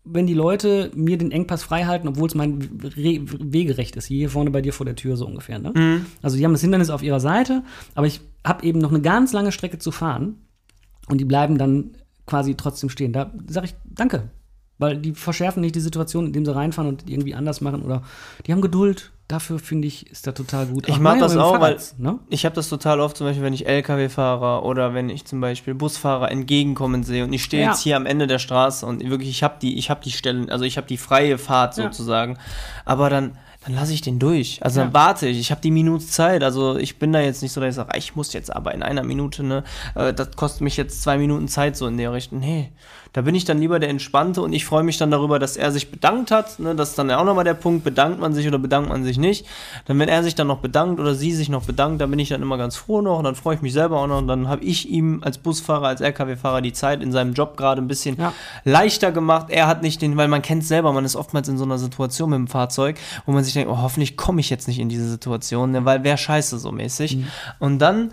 wenn 0.04 0.26
die 0.26 0.34
Leute 0.34 0.90
mir 0.94 1.18
den 1.18 1.30
Engpass 1.30 1.62
freihalten, 1.62 2.08
obwohl 2.08 2.28
es 2.28 2.34
mein 2.34 2.80
Re 2.82 3.20
Wegerecht 3.22 3.96
ist. 3.96 4.06
Hier 4.06 4.30
vorne 4.30 4.50
bei 4.50 4.62
dir 4.62 4.72
vor 4.72 4.86
der 4.86 4.96
Tür 4.96 5.16
so 5.16 5.26
ungefähr. 5.26 5.58
Ne? 5.58 5.72
Mhm. 5.74 6.06
Also 6.22 6.36
die 6.38 6.44
haben 6.44 6.52
das 6.52 6.60
Hindernis 6.62 6.90
auf 6.90 7.02
ihrer 7.02 7.20
Seite, 7.20 7.62
aber 7.94 8.06
ich 8.06 8.20
habe 8.44 8.64
eben 8.64 8.78
noch 8.78 8.90
eine 8.90 9.02
ganz 9.02 9.32
lange 9.32 9.52
Strecke 9.52 9.78
zu 9.78 9.90
fahren 9.90 10.36
und 11.08 11.18
die 11.18 11.24
bleiben 11.26 11.58
dann 11.58 11.90
quasi 12.26 12.54
trotzdem 12.54 12.88
stehen. 12.88 13.12
Da 13.12 13.32
sage 13.48 13.66
ich 13.66 13.74
Danke, 13.84 14.30
weil 14.78 14.96
die 14.98 15.12
verschärfen 15.12 15.60
nicht 15.60 15.74
die 15.74 15.80
Situation, 15.80 16.26
indem 16.26 16.44
sie 16.44 16.54
reinfahren 16.54 16.88
und 16.88 17.08
irgendwie 17.08 17.34
anders 17.34 17.60
machen 17.60 17.82
oder 17.82 18.02
die 18.46 18.52
haben 18.52 18.60
Geduld. 18.60 19.10
Dafür 19.26 19.58
finde 19.58 19.88
ich, 19.88 20.10
ist 20.10 20.26
da 20.26 20.32
total 20.32 20.66
gut. 20.66 20.86
Ich 20.86 20.98
mag 20.98 21.18
das 21.18 21.34
auch, 21.38 21.58
weil 21.58 21.78
ne? 21.96 22.18
ich 22.28 22.44
habe 22.44 22.54
das 22.54 22.68
total 22.68 23.00
oft, 23.00 23.16
zum 23.16 23.26
Beispiel, 23.26 23.42
wenn 23.42 23.54
ich 23.54 23.66
LKW-Fahrer 23.66 24.64
oder 24.66 24.92
wenn 24.92 25.08
ich 25.08 25.24
zum 25.24 25.40
Beispiel 25.40 25.74
Busfahrer 25.74 26.30
entgegenkommen 26.30 27.04
sehe 27.04 27.24
und 27.24 27.32
ich 27.32 27.42
stehe 27.42 27.62
Ja. 27.62 27.70
jetzt 27.70 27.80
hier 27.80 27.96
am 27.96 28.04
Ende 28.04 28.26
der 28.26 28.38
Straße 28.38 28.84
und 28.84 29.02
wirklich, 29.08 29.30
ich 29.30 29.42
habe 29.42 29.54
die, 29.62 29.78
ich 29.78 29.88
habe 29.88 30.02
die 30.04 30.10
Stellen, 30.10 30.50
also 30.50 30.64
ich 30.66 30.76
habe 30.76 30.86
die 30.86 30.98
freie 30.98 31.38
Fahrt 31.38 31.78
Ja. 31.78 31.84
sozusagen, 31.84 32.36
aber 32.84 33.08
dann 33.10 33.38
dann 33.64 33.76
lasse 33.76 33.94
ich 33.94 34.02
den 34.02 34.18
durch. 34.18 34.62
Also 34.62 34.80
Ja. 34.80 34.84
dann 34.84 34.92
warte 34.92 35.26
ich. 35.26 35.38
Ich 35.40 35.50
habe 35.50 35.62
die 35.62 35.70
Minute 35.70 36.06
Zeit. 36.06 36.42
Also 36.44 36.76
ich 36.76 36.98
bin 36.98 37.14
da 37.14 37.20
jetzt 37.20 37.40
nicht 37.40 37.52
so, 37.52 37.62
dass 37.62 37.70
ich 37.70 37.76
sage, 37.76 37.96
ich 37.96 38.14
muss 38.14 38.34
jetzt 38.34 38.54
aber 38.54 38.74
in 38.74 38.82
einer 38.82 39.02
Minute, 39.02 39.42
ne, 39.42 39.64
äh, 39.94 40.12
das 40.12 40.32
kostet 40.36 40.60
mich 40.60 40.76
jetzt 40.76 41.02
zwei 41.02 41.16
Minuten 41.16 41.48
Zeit 41.48 41.74
so 41.74 41.86
in 41.86 41.96
der 41.96 42.12
Richtung. 42.12 42.40
Nee, 42.40 42.72
da 43.14 43.22
bin 43.22 43.34
ich 43.36 43.44
dann 43.44 43.58
lieber 43.60 43.78
der 43.78 43.88
Entspannte 43.88 44.42
und 44.42 44.52
ich 44.52 44.64
freue 44.66 44.82
mich 44.82 44.98
dann 44.98 45.10
darüber, 45.10 45.38
dass 45.38 45.56
er 45.56 45.70
sich 45.70 45.90
bedankt 45.90 46.30
hat. 46.32 46.58
Ne, 46.58 46.74
das 46.74 46.90
ist 46.90 46.98
dann 46.98 47.10
auch 47.12 47.24
nochmal 47.24 47.44
der 47.44 47.54
Punkt, 47.54 47.84
bedankt 47.84 48.20
man 48.20 48.34
sich 48.34 48.46
oder 48.48 48.58
bedankt 48.58 48.88
man 48.90 49.04
sich 49.04 49.18
nicht. 49.18 49.46
Dann, 49.86 49.98
wenn 50.00 50.08
er 50.08 50.22
sich 50.24 50.34
dann 50.34 50.48
noch 50.48 50.58
bedankt 50.58 50.98
oder 51.00 51.14
sie 51.14 51.32
sich 51.32 51.48
noch 51.48 51.64
bedankt, 51.64 52.00
dann 52.00 52.10
bin 52.10 52.18
ich 52.18 52.28
dann 52.28 52.42
immer 52.42 52.58
ganz 52.58 52.74
froh 52.76 53.00
noch 53.00 53.18
und 53.18 53.24
dann 53.24 53.36
freue 53.36 53.54
ich 53.54 53.62
mich 53.62 53.72
selber 53.72 54.00
auch 54.00 54.08
noch 54.08 54.18
und 54.18 54.26
dann 54.26 54.48
habe 54.48 54.64
ich 54.64 54.88
ihm 54.90 55.20
als 55.24 55.38
Busfahrer, 55.38 55.86
als 55.86 56.00
LKW-Fahrer 56.00 56.60
die 56.60 56.72
Zeit 56.72 57.02
in 57.02 57.12
seinem 57.12 57.34
Job 57.34 57.56
gerade 57.56 57.80
ein 57.80 57.86
bisschen 57.88 58.16
Ja. 58.18 58.32
leichter 58.64 59.12
gemacht. 59.12 59.46
Er 59.48 59.68
hat 59.68 59.82
nicht 59.82 60.02
den, 60.02 60.16
weil 60.16 60.26
man 60.28 60.42
kennt 60.42 60.64
selber, 60.64 60.92
man 60.92 61.04
ist 61.04 61.14
oftmals 61.14 61.48
in 61.48 61.56
so 61.56 61.64
einer 61.64 61.78
Situation 61.78 62.30
mit 62.30 62.38
dem 62.38 62.48
Fahrzeug, 62.48 62.96
wo 63.26 63.32
man 63.32 63.44
sich 63.44 63.54
denkt, 63.54 63.70
oh, 63.70 63.78
hoffentlich 63.80 64.16
komme 64.16 64.40
ich 64.40 64.50
jetzt 64.50 64.66
nicht 64.66 64.80
in 64.80 64.88
diese 64.88 65.08
Situation, 65.08 65.70
ne, 65.70 65.84
weil 65.84 66.02
wäre 66.02 66.18
scheiße 66.18 66.58
so 66.58 66.72
mäßig. 66.72 67.18
Und 67.60 67.78
dann 67.78 68.10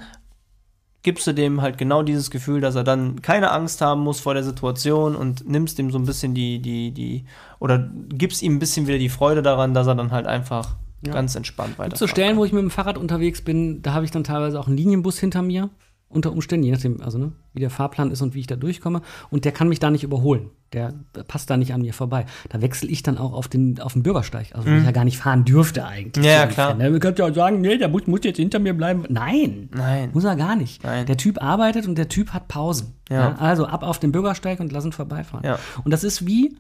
gibst 1.04 1.26
du 1.28 1.34
dem 1.34 1.62
halt 1.62 1.78
genau 1.78 2.04
dieses 2.04 2.30
Gefühl, 2.30 2.62
dass 2.62 2.76
er 2.76 2.84
dann 2.84 3.22
keine 3.22 3.52
Angst 3.52 3.82
haben 3.82 4.02
muss 4.02 4.20
vor 4.20 4.34
der 4.34 4.44
Situation 4.44 5.16
und 5.16 5.48
nimmst 5.50 5.80
ihm 5.80 5.92
so 5.92 5.98
ein 5.98 6.06
bisschen 6.06 6.34
die, 6.34 6.60
die, 6.62 6.92
die, 6.92 7.26
oder 7.60 7.90
gibst 8.10 8.42
ihm 8.44 8.56
ein 8.56 8.60
bisschen 8.60 8.88
wieder 8.88 9.00
die 9.00 9.10
Freude 9.10 9.42
daran, 9.42 9.74
dass 9.74 9.88
er 9.88 9.96
dann 9.96 10.12
halt 10.12 10.28
einfach 10.28 10.76
Ja. 11.06 11.14
ganz 11.14 11.34
entspannt 11.36 11.80
weiter. 11.80 11.96
Zu 11.96 12.08
Stellen, 12.08 12.38
wo 12.38 12.46
ich 12.46 12.54
mit 12.54 12.62
dem 12.62 12.70
Fahrrad 12.70 12.98
unterwegs 13.00 13.42
bin, 13.42 13.82
da 13.82 13.94
habe 13.94 14.06
ich 14.06 14.12
dann 14.12 14.24
teilweise 14.24 14.60
auch 14.60 14.68
einen 14.68 14.78
Linienbus 14.78 15.18
hinter 15.18 15.42
mir, 15.42 15.70
unter 16.12 16.32
Umständen, 16.32 16.66
je 16.66 16.72
nachdem, 16.72 17.02
also 17.02 17.18
ne, 17.18 17.32
wie 17.54 17.60
der 17.60 17.70
Fahrplan 17.70 18.12
ist 18.12 18.22
und 18.22 18.34
wie 18.34 18.40
ich 18.40 18.48
da 18.48 18.56
durchkomme. 18.56 19.02
Und 19.30 19.46
der 19.46 19.52
kann 19.52 19.70
mich 19.70 19.80
da 19.80 19.90
nicht 19.90 20.04
überholen. 20.04 20.50
Der 20.74 20.94
passt 21.28 21.50
da 21.50 21.58
nicht 21.58 21.74
an 21.74 21.82
mir 21.82 21.94
vorbei. 21.94 22.26
Da 22.50 22.62
wechsle 22.62 22.88
ich 22.90 23.04
dann 23.04 23.18
auch 23.18 23.34
auf 23.34 23.50
den, 23.50 23.80
auf 23.82 23.94
den 23.94 24.04
Bürgersteig, 24.04 24.48
also 24.54 24.70
wo 24.70 24.74
ich 24.74 24.86
ja 24.86 24.92
gar 24.92 25.04
nicht 25.04 25.18
fahren 25.18 25.44
dürfte 25.44 25.86
eigentlich. 25.86 26.24
Mhm. 26.24 26.30
Ja, 26.30 26.32
ja, 26.32 26.48
klar. 26.48 26.74
ne? 26.76 26.90
Ihr 26.90 27.00
könnt 27.00 27.20
ja 27.20 27.28
auch 27.28 27.36
sagen, 27.36 27.60
nee, 27.60 27.78
der 27.78 27.90
muss, 27.90 28.08
muss 28.08 28.22
jetzt 28.24 28.38
hinter 28.38 28.60
mir 28.60 28.74
bleiben. 28.74 29.04
Nein. 29.10 29.70
Nein. 29.76 30.12
Muss 30.14 30.24
er 30.24 30.36
gar 30.38 30.56
nicht. 30.56 30.84
Nein. 30.84 31.06
Der 31.06 31.18
Typ 31.18 31.42
arbeitet 31.44 31.88
und 31.88 31.98
der 31.98 32.08
Typ 32.08 32.30
hat 32.32 32.48
Pausen. 32.48 32.94
Ja. 33.10 33.36
Also 33.36 33.66
ab 33.66 33.84
auf 33.84 34.00
den 34.00 34.14
Bürgersteig 34.14 34.60
und 34.62 34.72
lassen 34.72 34.94
vorbeifahren. 34.94 35.46
Ja. 35.46 35.60
Und 35.84 35.92
das 35.92 36.06
ist 36.06 36.26
wie, 36.26 36.56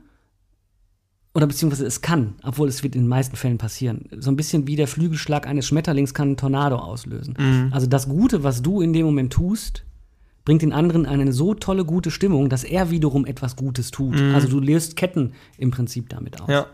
oder 1.33 1.47
beziehungsweise 1.47 1.85
es 1.85 2.01
kann, 2.01 2.35
obwohl 2.43 2.67
es 2.67 2.83
wird 2.83 2.95
in 2.95 3.03
den 3.03 3.07
meisten 3.07 3.35
Fällen 3.35 3.57
passieren, 3.57 4.09
so 4.17 4.29
ein 4.29 4.35
bisschen 4.35 4.67
wie 4.67 4.75
der 4.75 4.87
Flügelschlag 4.87 5.47
eines 5.47 5.65
Schmetterlings 5.65 6.13
kann 6.13 6.29
einen 6.29 6.37
Tornado 6.37 6.75
auslösen. 6.75 7.35
Mhm. 7.37 7.69
Also 7.71 7.87
das 7.87 8.09
Gute, 8.09 8.43
was 8.43 8.61
du 8.61 8.81
in 8.81 8.91
dem 8.91 9.05
Moment 9.05 9.31
tust, 9.31 9.83
bringt 10.43 10.61
den 10.61 10.73
anderen 10.73 11.05
eine 11.05 11.31
so 11.31 11.53
tolle 11.53 11.85
gute 11.85 12.11
Stimmung, 12.11 12.49
dass 12.49 12.63
er 12.63 12.89
wiederum 12.89 13.25
etwas 13.25 13.55
Gutes 13.55 13.91
tut. 13.91 14.19
Also 14.33 14.47
du 14.47 14.59
löst 14.59 14.95
Ketten 14.95 15.33
im 15.57 15.71
Prinzip 15.71 16.09
damit 16.09 16.41
aus. 16.41 16.47
Mhm. 16.47 16.53
Ja. 16.53 16.65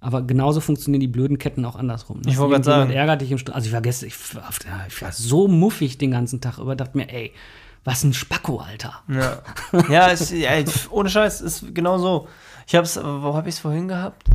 Aber 0.00 0.20
genauso 0.22 0.60
funktionieren 0.60 1.00
die 1.00 1.08
blöden 1.08 1.38
Ketten 1.38 1.64
auch 1.64 1.76
andersrum. 1.76 2.20
Ich 2.26 2.36
wollte 2.36 2.56
Irgendjemand 2.56 2.64
sagen. 2.64 2.90
ärgert 2.90 3.20
dich 3.22 3.30
im 3.30 3.38
St 3.38 3.50
Also 3.50 3.68
ich 3.68 3.72
war 3.72 3.80
gestern, 3.80 4.08
ich 4.08 4.34
war, 4.34 4.50
ich 4.86 5.00
war 5.02 5.12
so 5.12 5.48
muffig 5.48 5.96
den 5.96 6.10
ganzen 6.10 6.42
Tag 6.42 6.58
über, 6.58 6.76
dachte 6.76 6.98
mir, 6.98 7.08
ey, 7.10 7.32
was 7.84 8.04
ein 8.04 8.12
Spacko, 8.12 8.58
Alter. 8.58 9.02
Ja, 9.08 9.42
ja, 9.88 10.10
es, 10.10 10.30
ja 10.30 10.50
ohne 10.90 11.08
Scheiß, 11.08 11.40
ist 11.40 11.74
genau 11.74 11.98
so. 11.98 12.28
Ich 12.66 12.74
hab's, 12.74 12.96
wo 12.96 13.34
hab 13.34 13.46
ich's 13.46 13.58
vorhin 13.58 13.88
gehabt? 13.88 14.28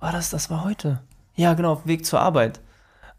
War 0.00 0.12
das, 0.12 0.30
das 0.30 0.50
war 0.50 0.64
heute? 0.64 1.00
Ja, 1.34 1.54
genau, 1.54 1.72
auf 1.72 1.82
dem 1.82 1.88
Weg 1.88 2.04
zur 2.04 2.20
Arbeit. 2.20 2.60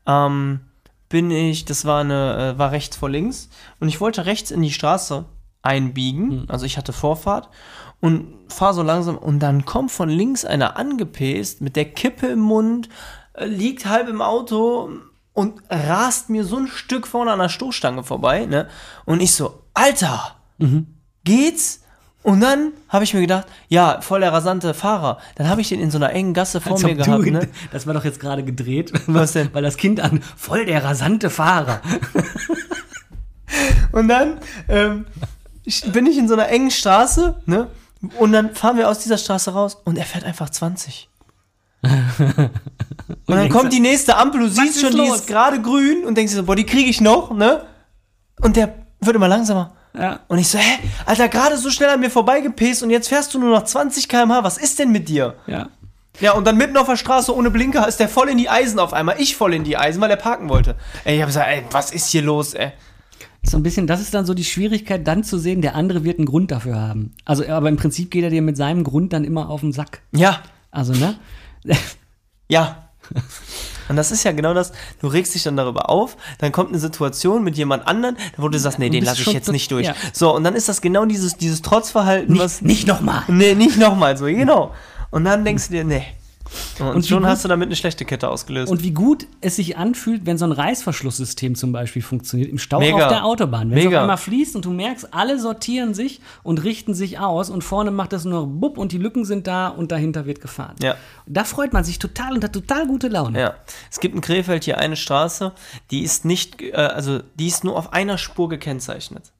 Ähm, 0.05 0.61
bin 1.09 1.31
ich, 1.31 1.65
das 1.65 1.85
war 1.85 2.01
eine, 2.01 2.55
äh, 2.55 2.59
war 2.59 2.71
rechts 2.71 2.97
vor 2.97 3.09
links 3.09 3.49
und 3.79 3.87
ich 3.87 4.01
wollte 4.01 4.25
rechts 4.25 4.51
in 4.51 4.61
die 4.61 4.71
Straße 4.71 5.25
einbiegen, 5.61 6.45
also 6.49 6.65
ich 6.65 6.77
hatte 6.77 6.93
Vorfahrt 6.93 7.49
und 7.99 8.33
fahr 8.47 8.73
so 8.73 8.83
langsam 8.83 9.17
und 9.17 9.39
dann 9.39 9.65
kommt 9.65 9.91
von 9.91 10.09
links 10.09 10.45
einer 10.45 10.77
angepäst 10.77 11.61
mit 11.61 11.75
der 11.75 11.85
Kippe 11.85 12.27
im 12.27 12.39
Mund, 12.39 12.89
äh, 13.33 13.45
liegt 13.45 13.85
halb 13.85 14.07
im 14.07 14.21
Auto 14.21 14.89
und 15.33 15.61
rast 15.69 16.29
mir 16.29 16.43
so 16.43 16.57
ein 16.57 16.67
Stück 16.67 17.07
vorne 17.07 17.31
an 17.31 17.39
der 17.39 17.49
Stoßstange 17.49 18.03
vorbei, 18.03 18.45
ne? 18.45 18.67
Und 19.05 19.21
ich 19.21 19.35
so, 19.35 19.63
Alter, 19.73 20.35
geht's? 21.23 21.83
Und 22.27 22.41
dann 22.41 22.73
habe 22.89 23.05
ich 23.05 23.13
mir 23.13 23.21
gedacht, 23.21 23.47
ja, 23.69 24.01
voll 24.01 24.19
der 24.19 24.33
rasante 24.33 24.73
Fahrer. 24.73 25.17
Dann 25.35 25.47
habe 25.47 25.61
ich 25.61 25.69
den 25.69 25.79
in 25.79 25.91
so 25.91 25.97
einer 25.97 26.11
engen 26.11 26.33
Gasse 26.33 26.59
vor 26.59 26.73
Als 26.73 26.83
mir 26.83 26.89
ob 26.91 26.97
du- 26.97 27.03
gehabt, 27.05 27.25
ne? 27.25 27.47
Das 27.71 27.87
war 27.87 27.93
doch 27.93 28.03
jetzt 28.03 28.19
gerade 28.19 28.43
gedreht. 28.43 28.91
Was 29.07 29.31
denn? 29.31 29.47
Weil 29.53 29.63
das 29.63 29.77
Kind 29.77 30.01
an 30.01 30.21
voll 30.35 30.65
der 30.65 30.83
rasante 30.83 31.29
Fahrer. 31.29 31.79
Und 33.93 34.09
dann 34.09 34.39
ähm, 34.67 35.05
bin 35.93 36.05
ich 36.05 36.17
in 36.17 36.27
so 36.27 36.33
einer 36.33 36.49
engen 36.49 36.69
Straße, 36.69 37.41
ne? 37.45 37.67
Und 38.19 38.33
dann 38.33 38.53
fahren 38.53 38.75
wir 38.75 38.89
aus 38.89 38.99
dieser 38.99 39.17
Straße 39.17 39.51
raus 39.53 39.77
und 39.85 39.97
er 39.97 40.03
fährt 40.05 40.25
einfach 40.25 40.49
20. 40.49 41.07
und 41.81 42.49
dann 43.25 43.47
kommt 43.47 43.71
die 43.71 43.79
nächste 43.79 44.17
Ampel, 44.17 44.41
du 44.41 44.49
siehst 44.49 44.81
schon, 44.81 44.91
die 44.91 44.97
los? 44.97 45.19
ist 45.19 45.27
gerade 45.27 45.61
grün 45.61 46.03
und 46.05 46.15
denkst 46.17 46.33
dir 46.33 46.39
so, 46.39 46.43
boah, 46.43 46.57
die 46.57 46.65
kriege 46.65 46.89
ich 46.89 46.99
noch, 46.99 47.31
ne? 47.31 47.63
Und 48.41 48.57
der 48.57 48.75
wird 48.99 49.15
immer 49.15 49.29
langsamer. 49.29 49.76
Ja. 49.95 50.19
Und 50.27 50.37
ich 50.37 50.47
so, 50.47 50.57
hä? 50.57 50.79
Alter, 51.05 51.27
gerade 51.29 51.57
so 51.57 51.69
schnell 51.69 51.89
an 51.89 51.99
mir 51.99 52.09
vorbeigepäst 52.11 52.83
und 52.83 52.89
jetzt 52.89 53.09
fährst 53.09 53.33
du 53.33 53.39
nur 53.39 53.49
noch 53.49 53.63
20 53.63 54.07
km/h. 54.09 54.43
Was 54.43 54.57
ist 54.57 54.79
denn 54.79 54.91
mit 54.91 55.09
dir? 55.09 55.35
Ja. 55.47 55.69
Ja, 56.19 56.31
und 56.33 56.45
dann 56.45 56.57
mitten 56.57 56.77
auf 56.77 56.87
der 56.87 56.97
Straße 56.97 57.35
ohne 57.35 57.51
Blinker 57.51 57.87
ist 57.87 57.99
der 57.99 58.09
voll 58.09 58.29
in 58.29 58.37
die 58.39 58.49
Eisen 58.49 58.79
auf 58.79 58.91
einmal. 58.93 59.15
Ich 59.19 59.35
voll 59.35 59.53
in 59.53 59.63
die 59.63 59.77
Eisen, 59.77 60.01
weil 60.01 60.09
er 60.09 60.17
parken 60.17 60.49
wollte. 60.49 60.75
Ey, 61.03 61.15
ich 61.17 61.21
hab 61.21 61.27
gesagt, 61.27 61.47
ey, 61.47 61.63
was 61.69 61.91
ist 61.91 62.07
hier 62.09 62.23
los, 62.23 62.55
ey? 62.55 62.71
So 63.43 63.57
ein 63.57 63.63
bisschen, 63.63 63.85
das 63.85 64.01
ist 64.01 64.13
dann 64.15 64.25
so 64.25 64.33
die 64.33 64.43
Schwierigkeit, 64.43 65.07
dann 65.07 65.23
zu 65.23 65.37
sehen, 65.37 65.61
der 65.61 65.75
andere 65.75 66.03
wird 66.03 66.17
einen 66.17 66.25
Grund 66.25 66.49
dafür 66.51 66.75
haben. 66.81 67.13
Also, 67.23 67.47
aber 67.47 67.69
im 67.69 67.77
Prinzip 67.77 68.09
geht 68.09 68.23
er 68.23 68.31
dir 68.31 68.41
mit 68.41 68.57
seinem 68.57 68.83
Grund 68.83 69.13
dann 69.13 69.23
immer 69.23 69.49
auf 69.49 69.61
den 69.61 69.71
Sack. 69.73 70.01
Ja, 70.11 70.41
Also, 70.71 70.93
ne? 70.93 71.15
ja. 72.49 72.89
Und 73.89 73.95
das 73.95 74.11
ist 74.11 74.23
ja 74.23 74.31
genau 74.31 74.53
das, 74.53 74.71
du 75.01 75.07
regst 75.07 75.35
dich 75.35 75.43
dann 75.43 75.57
darüber 75.57 75.89
auf, 75.89 76.17
dann 76.39 76.51
kommt 76.51 76.69
eine 76.69 76.79
Situation 76.79 77.43
mit 77.43 77.57
jemand 77.57 77.87
anderen, 77.87 78.17
wo 78.37 78.49
du 78.49 78.59
sagst, 78.59 78.79
nee, 78.79 78.89
den 78.89 79.03
lasse 79.03 79.21
ich 79.21 79.27
jetzt 79.33 79.51
nicht 79.51 79.71
durch. 79.71 79.87
ja. 79.87 79.95
So, 80.13 80.35
und 80.35 80.43
dann 80.43 80.55
ist 80.55 80.69
das 80.69 80.81
genau 80.81 81.05
dieses, 81.05 81.37
dieses 81.37 81.61
Trotzverhalten, 81.61 82.37
was. 82.37 82.61
Nicht, 82.61 82.79
nicht 82.79 82.87
nochmal. 82.87 83.23
Nee, 83.27 83.55
nicht 83.55 83.77
nochmal 83.77 84.17
so, 84.17 84.25
genau. 84.25 84.73
Und 85.09 85.25
dann 85.25 85.45
denkst 85.45 85.67
du 85.67 85.73
dir, 85.73 85.83
nee. 85.83 86.03
Und, 86.79 86.87
Und 86.87 87.05
schon 87.07 87.19
gut- 87.23 87.27
hast 87.29 87.43
du 87.43 87.47
damit 87.47 87.67
eine 87.67 87.75
schlechte 87.75 88.05
Kette 88.05 88.29
ausgelöst. 88.29 88.71
Und 88.71 88.83
wie 88.83 88.91
gut 88.91 89.25
es 89.41 89.55
sich 89.55 89.77
anfühlt, 89.77 90.25
wenn 90.25 90.37
so 90.37 90.45
ein 90.45 90.51
Reißverschlusssystem 90.51 91.55
zum 91.55 91.71
Beispiel 91.71 92.01
funktioniert, 92.01 92.49
im 92.49 92.57
Stau 92.57 92.79
Mega. 92.79 93.05
auf 93.05 93.11
der 93.11 93.25
Autobahn. 93.25 93.69
Wenn 93.71 93.77
es 93.79 93.85
auf 93.85 93.89
Mega. 93.91 94.01
einmal 94.01 94.17
fließt 94.17 94.55
und 94.55 94.65
du 94.65 94.71
merkst, 94.71 95.13
alle 95.13 95.39
sortieren 95.39 95.93
sich 95.93 96.21
und 96.43 96.63
richten 96.63 96.93
sich 96.93 97.19
aus 97.19 97.49
und 97.49 97.63
vorne 97.63 97.91
macht 97.91 98.13
das 98.13 98.25
nur 98.25 98.47
Bub 98.47 98.77
und 98.77 98.91
die 98.91 98.97
Lücken 98.97 99.25
sind 99.25 99.47
da 99.47 99.67
und 99.69 99.91
dahinter 99.91 100.25
wird 100.25 100.41
gefahren. 100.41 100.75
Ja. 100.81 100.95
Da 101.25 101.43
freut 101.43 101.73
man 101.73 101.83
sich 101.83 101.99
total 101.99 102.33
und 102.33 102.43
hat 102.43 102.53
total 102.53 102.87
gute 102.87 103.07
Laune. 103.07 103.39
Ja, 103.39 103.53
es 103.91 103.99
gibt 103.99 104.15
in 104.15 104.21
Krefeld 104.21 104.63
hier 104.63 104.77
eine 104.77 104.95
Straße, 104.95 105.51
die 105.91 106.01
ist 106.03 106.25
nicht, 106.25 106.61
äh, 106.61 106.71
also 106.73 107.19
die 107.35 107.47
ist 107.47 107.63
nur 107.63 107.75
auf 107.77 107.93
einer 107.93 108.17
Spur 108.17 108.49
gekennzeichnet. 108.49 109.31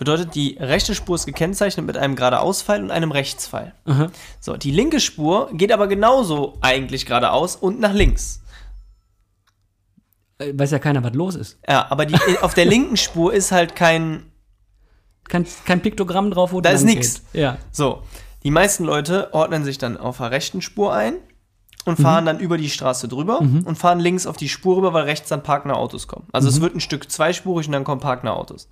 Bedeutet, 0.00 0.34
die 0.34 0.56
rechte 0.58 0.94
Spur 0.94 1.14
ist 1.14 1.26
gekennzeichnet 1.26 1.84
mit 1.84 1.98
einem 1.98 2.16
geradeausfall 2.16 2.82
und 2.82 2.90
einem 2.90 3.12
Rechtspfeil. 3.12 3.74
So, 4.40 4.56
die 4.56 4.70
linke 4.70 4.98
Spur 4.98 5.50
geht 5.52 5.72
aber 5.72 5.88
genauso 5.88 6.56
eigentlich 6.62 7.04
geradeaus 7.04 7.54
und 7.54 7.80
nach 7.80 7.92
links. 7.92 8.40
Äh, 10.38 10.58
Weiß 10.58 10.70
ja 10.70 10.78
keiner, 10.78 11.04
was 11.04 11.12
los 11.12 11.34
ist. 11.34 11.58
Ja, 11.68 11.86
aber 11.90 12.06
die, 12.06 12.16
auf 12.40 12.54
der 12.54 12.64
linken 12.64 12.96
Spur 12.96 13.34
ist 13.34 13.52
halt 13.52 13.76
kein, 13.76 14.22
Kein, 15.28 15.46
kein 15.66 15.82
Piktogramm 15.82 16.30
drauf, 16.30 16.52
wo 16.54 16.62
Da 16.62 16.70
ist 16.70 16.86
geht. 16.86 17.20
Ja. 17.34 17.58
so. 17.70 18.02
Die 18.42 18.50
meisten 18.50 18.84
Leute 18.84 19.34
ordnen 19.34 19.64
sich 19.64 19.76
dann 19.76 19.98
auf 19.98 20.16
der 20.16 20.30
rechten 20.30 20.62
Spur 20.62 20.94
ein 20.94 21.16
und 21.84 21.98
fahren 21.98 22.24
dann 22.24 22.40
über 22.40 22.56
die 22.56 22.70
Straße 22.70 23.06
drüber 23.06 23.40
und 23.40 23.76
fahren 23.76 24.00
links 24.00 24.26
auf 24.26 24.38
die 24.38 24.48
Spur 24.48 24.78
rüber, 24.78 24.94
weil 24.94 25.04
rechts 25.04 25.28
dann 25.28 25.42
parkende 25.42 25.76
Autos 25.76 26.08
kommen. 26.08 26.26
Also 26.32 26.48
es 26.48 26.62
wird 26.62 26.74
ein 26.74 26.80
Stück 26.80 27.12
zweispurig 27.12 27.66
und 27.66 27.72
dann 27.72 27.84
kommen 27.84 28.00
parkende 28.00 28.32
Autos. 28.32 28.66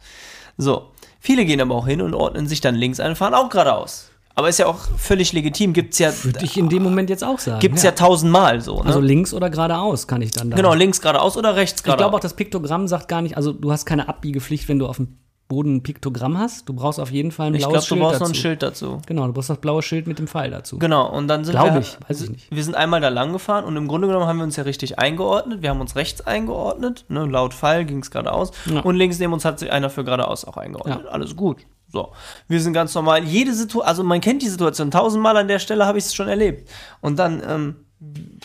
So. 0.56 0.90
Viele 1.18 1.44
gehen 1.44 1.60
aber 1.60 1.74
auch 1.74 1.86
hin 1.86 2.00
und 2.00 2.14
ordnen 2.14 2.46
sich 2.46 2.60
dann 2.60 2.74
links 2.74 3.00
ein 3.00 3.10
und 3.10 3.16
fahren 3.16 3.34
auch 3.34 3.48
geradeaus. 3.48 4.10
Aber 4.34 4.48
ist 4.48 4.58
ja 4.58 4.66
auch 4.66 4.78
völlig 4.96 5.32
legitim. 5.32 5.72
Gibt's 5.72 5.98
ja, 5.98 6.12
Würde 6.22 6.44
ich 6.44 6.56
in 6.56 6.68
dem 6.68 6.84
Moment 6.84 7.10
jetzt 7.10 7.24
auch 7.24 7.40
sagen. 7.40 7.58
gibt's 7.58 7.82
ja 7.82 7.90
tausendmal 7.90 8.60
so. 8.60 8.76
Ne? 8.76 8.86
Also 8.86 9.00
links 9.00 9.34
oder 9.34 9.50
geradeaus 9.50 10.06
kann 10.06 10.22
ich 10.22 10.30
dann 10.30 10.50
da. 10.50 10.56
genau, 10.56 10.74
links 10.74 11.00
geradeaus 11.00 11.36
oder 11.36 11.56
rechts 11.56 11.80
Ich 11.80 11.84
glaube 11.84 11.98
geradeaus. 11.98 12.18
auch, 12.18 12.20
das 12.20 12.34
Piktogramm 12.34 12.86
sagt 12.86 13.08
gar 13.08 13.20
nicht, 13.20 13.36
also 13.36 13.52
du 13.52 13.72
hast 13.72 13.84
keine 13.84 14.08
Abbiegepflicht, 14.08 14.68
wenn 14.68 14.78
du 14.78 14.86
auf 14.86 14.96
dem 14.98 15.18
Boden 15.48 15.76
ein 15.76 15.82
Piktogramm 15.82 16.38
hast. 16.38 16.68
Du 16.68 16.74
brauchst 16.74 17.00
auf 17.00 17.10
jeden 17.10 17.32
Fall 17.32 17.48
ein 17.48 17.54
Ich 17.54 17.66
blaues 17.66 17.72
glaube, 17.72 17.80
du 17.82 17.86
Schild 17.88 18.00
brauchst 18.00 18.14
dazu. 18.14 18.22
noch 18.24 18.30
ein 18.30 18.34
Schild 18.34 18.62
dazu. 18.62 19.02
Genau, 19.06 19.26
du 19.26 19.32
brauchst 19.32 19.50
das 19.50 19.58
blaue 19.58 19.82
Schild 19.82 20.06
mit 20.06 20.18
dem 20.18 20.28
Pfeil 20.28 20.50
dazu. 20.50 20.78
Genau, 20.78 21.10
und 21.10 21.26
dann 21.26 21.44
sind 21.44 21.52
Glaub 21.54 21.72
wir. 21.72 21.80
ich, 21.80 21.96
weiß 22.06 22.20
ich 22.22 22.30
nicht. 22.30 22.54
Wir 22.54 22.62
sind 22.62 22.74
einmal 22.74 23.00
da 23.00 23.08
lang 23.08 23.32
gefahren 23.32 23.64
und 23.64 23.76
im 23.76 23.88
Grunde 23.88 24.08
genommen 24.08 24.26
haben 24.26 24.36
wir 24.36 24.44
uns 24.44 24.56
ja 24.56 24.64
richtig 24.64 24.98
eingeordnet. 24.98 25.62
Wir 25.62 25.70
haben 25.70 25.80
uns 25.80 25.96
rechts 25.96 26.20
eingeordnet, 26.20 27.06
ne, 27.08 27.24
laut 27.24 27.54
Pfeil 27.54 27.86
ging 27.86 28.00
es 28.00 28.10
geradeaus. 28.10 28.50
Ja. 28.66 28.80
Und 28.80 28.96
links 28.96 29.18
neben 29.18 29.32
uns 29.32 29.44
hat 29.46 29.58
sich 29.58 29.72
einer 29.72 29.88
für 29.88 30.04
geradeaus 30.04 30.44
auch 30.44 30.58
eingeordnet. 30.58 31.00
Ja. 31.04 31.10
Alles 31.10 31.34
gut. 31.34 31.58
So. 31.90 32.12
Wir 32.48 32.60
sind 32.60 32.74
ganz 32.74 32.94
normal. 32.94 33.24
Jede 33.24 33.54
Situation, 33.54 33.88
also 33.88 34.04
man 34.04 34.20
kennt 34.20 34.42
die 34.42 34.48
Situation. 34.48 34.90
Tausendmal 34.90 35.36
an 35.38 35.48
der 35.48 35.58
Stelle 35.58 35.86
habe 35.86 35.96
ich 35.96 36.04
es 36.04 36.14
schon 36.14 36.28
erlebt. 36.28 36.68
Und 37.00 37.18
dann 37.18 37.42
ähm, 37.48 37.76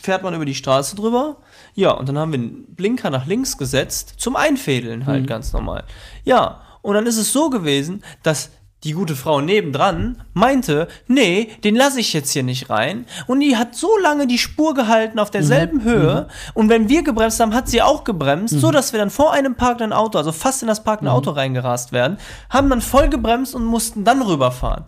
fährt 0.02 0.24
man 0.24 0.34
über 0.34 0.46
die 0.46 0.56
Straße 0.56 0.96
drüber. 0.96 1.38
Ja, 1.76 1.92
und 1.92 2.08
dann 2.08 2.18
haben 2.18 2.32
wir 2.32 2.40
einen 2.40 2.64
Blinker 2.76 3.10
nach 3.10 3.26
links 3.26 3.58
gesetzt, 3.58 4.14
zum 4.18 4.38
Einfädeln 4.38 5.06
halt 5.06 5.28
ganz 5.28 5.52
normal. 5.52 5.84
Ja, 6.24 6.62
und 6.84 6.94
dann 6.94 7.08
ist 7.08 7.18
es 7.18 7.34
so 7.34 7.50
gewesen, 7.50 8.04
dass 8.22 8.52
die 8.84 8.92
gute 8.92 9.16
Frau 9.16 9.40
nebendran 9.40 10.22
meinte, 10.34 10.90
nee, 11.08 11.50
den 11.64 11.76
lasse 11.76 12.02
ich 12.02 12.12
jetzt 12.12 12.32
hier 12.32 12.44
nicht 12.44 12.70
rein. 12.70 13.06
Und 13.28 13.40
die 13.40 13.56
hat 13.56 13.76
so 13.76 13.98
lange 14.02 14.28
die 14.28 14.38
Spur 14.38 14.74
gehalten 14.74 15.20
auf 15.20 15.32
derselben 15.32 15.84
Höhe. 15.84 16.28
Und 16.54 16.68
wenn 16.68 16.90
wir 16.90 17.02
gebremst 17.02 17.40
haben, 17.40 17.54
hat 17.54 17.70
sie 17.70 17.82
auch 17.82 18.04
gebremst, 18.04 18.60
so 18.60 18.72
dass 18.72 18.92
wir 18.92 19.00
dann 19.00 19.10
vor 19.10 19.32
einem 19.32 19.56
parkenden 19.56 19.94
Auto, 19.94 20.18
also 20.18 20.34
fast 20.34 20.62
in 20.62 20.68
das 20.68 20.84
parkende 20.84 21.14
Auto 21.14 21.32
reingerast 21.32 21.94
werden, 21.94 22.18
haben 22.50 22.70
dann 22.70 22.82
voll 22.82 23.08
gebremst 23.08 23.56
und 23.56 23.64
mussten 23.64 24.04
dann 24.04 24.22
rüberfahren. 24.22 24.84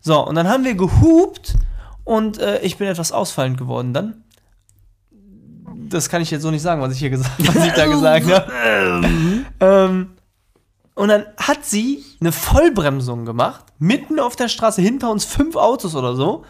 So, 0.00 0.24
und 0.24 0.36
dann 0.36 0.48
haben 0.48 0.64
wir 0.64 0.74
gehupt 0.74 1.54
und 2.04 2.38
äh, 2.38 2.60
ich 2.60 2.78
bin 2.78 2.86
etwas 2.86 3.10
ausfallend 3.10 3.58
geworden 3.58 3.92
dann. 3.92 4.24
Das 5.88 6.08
kann 6.08 6.22
ich 6.22 6.30
jetzt 6.30 6.42
so 6.42 6.52
nicht 6.52 6.62
sagen, 6.62 6.80
was 6.80 6.92
ich 6.92 7.00
hier 7.00 7.10
gesagt, 7.10 7.32
was 7.38 7.66
ich 7.66 7.72
da 7.72 7.86
gesagt 7.86 8.26
habe. 8.32 8.52
ähm, 9.58 10.10
und 11.00 11.08
dann 11.08 11.24
hat 11.38 11.64
sie 11.64 12.04
eine 12.20 12.30
Vollbremsung 12.30 13.24
gemacht, 13.24 13.64
mitten 13.78 14.20
auf 14.20 14.36
der 14.36 14.48
Straße, 14.48 14.82
hinter 14.82 15.10
uns 15.10 15.24
fünf 15.24 15.56
Autos 15.56 15.94
oder 15.94 16.14
so. 16.14 16.44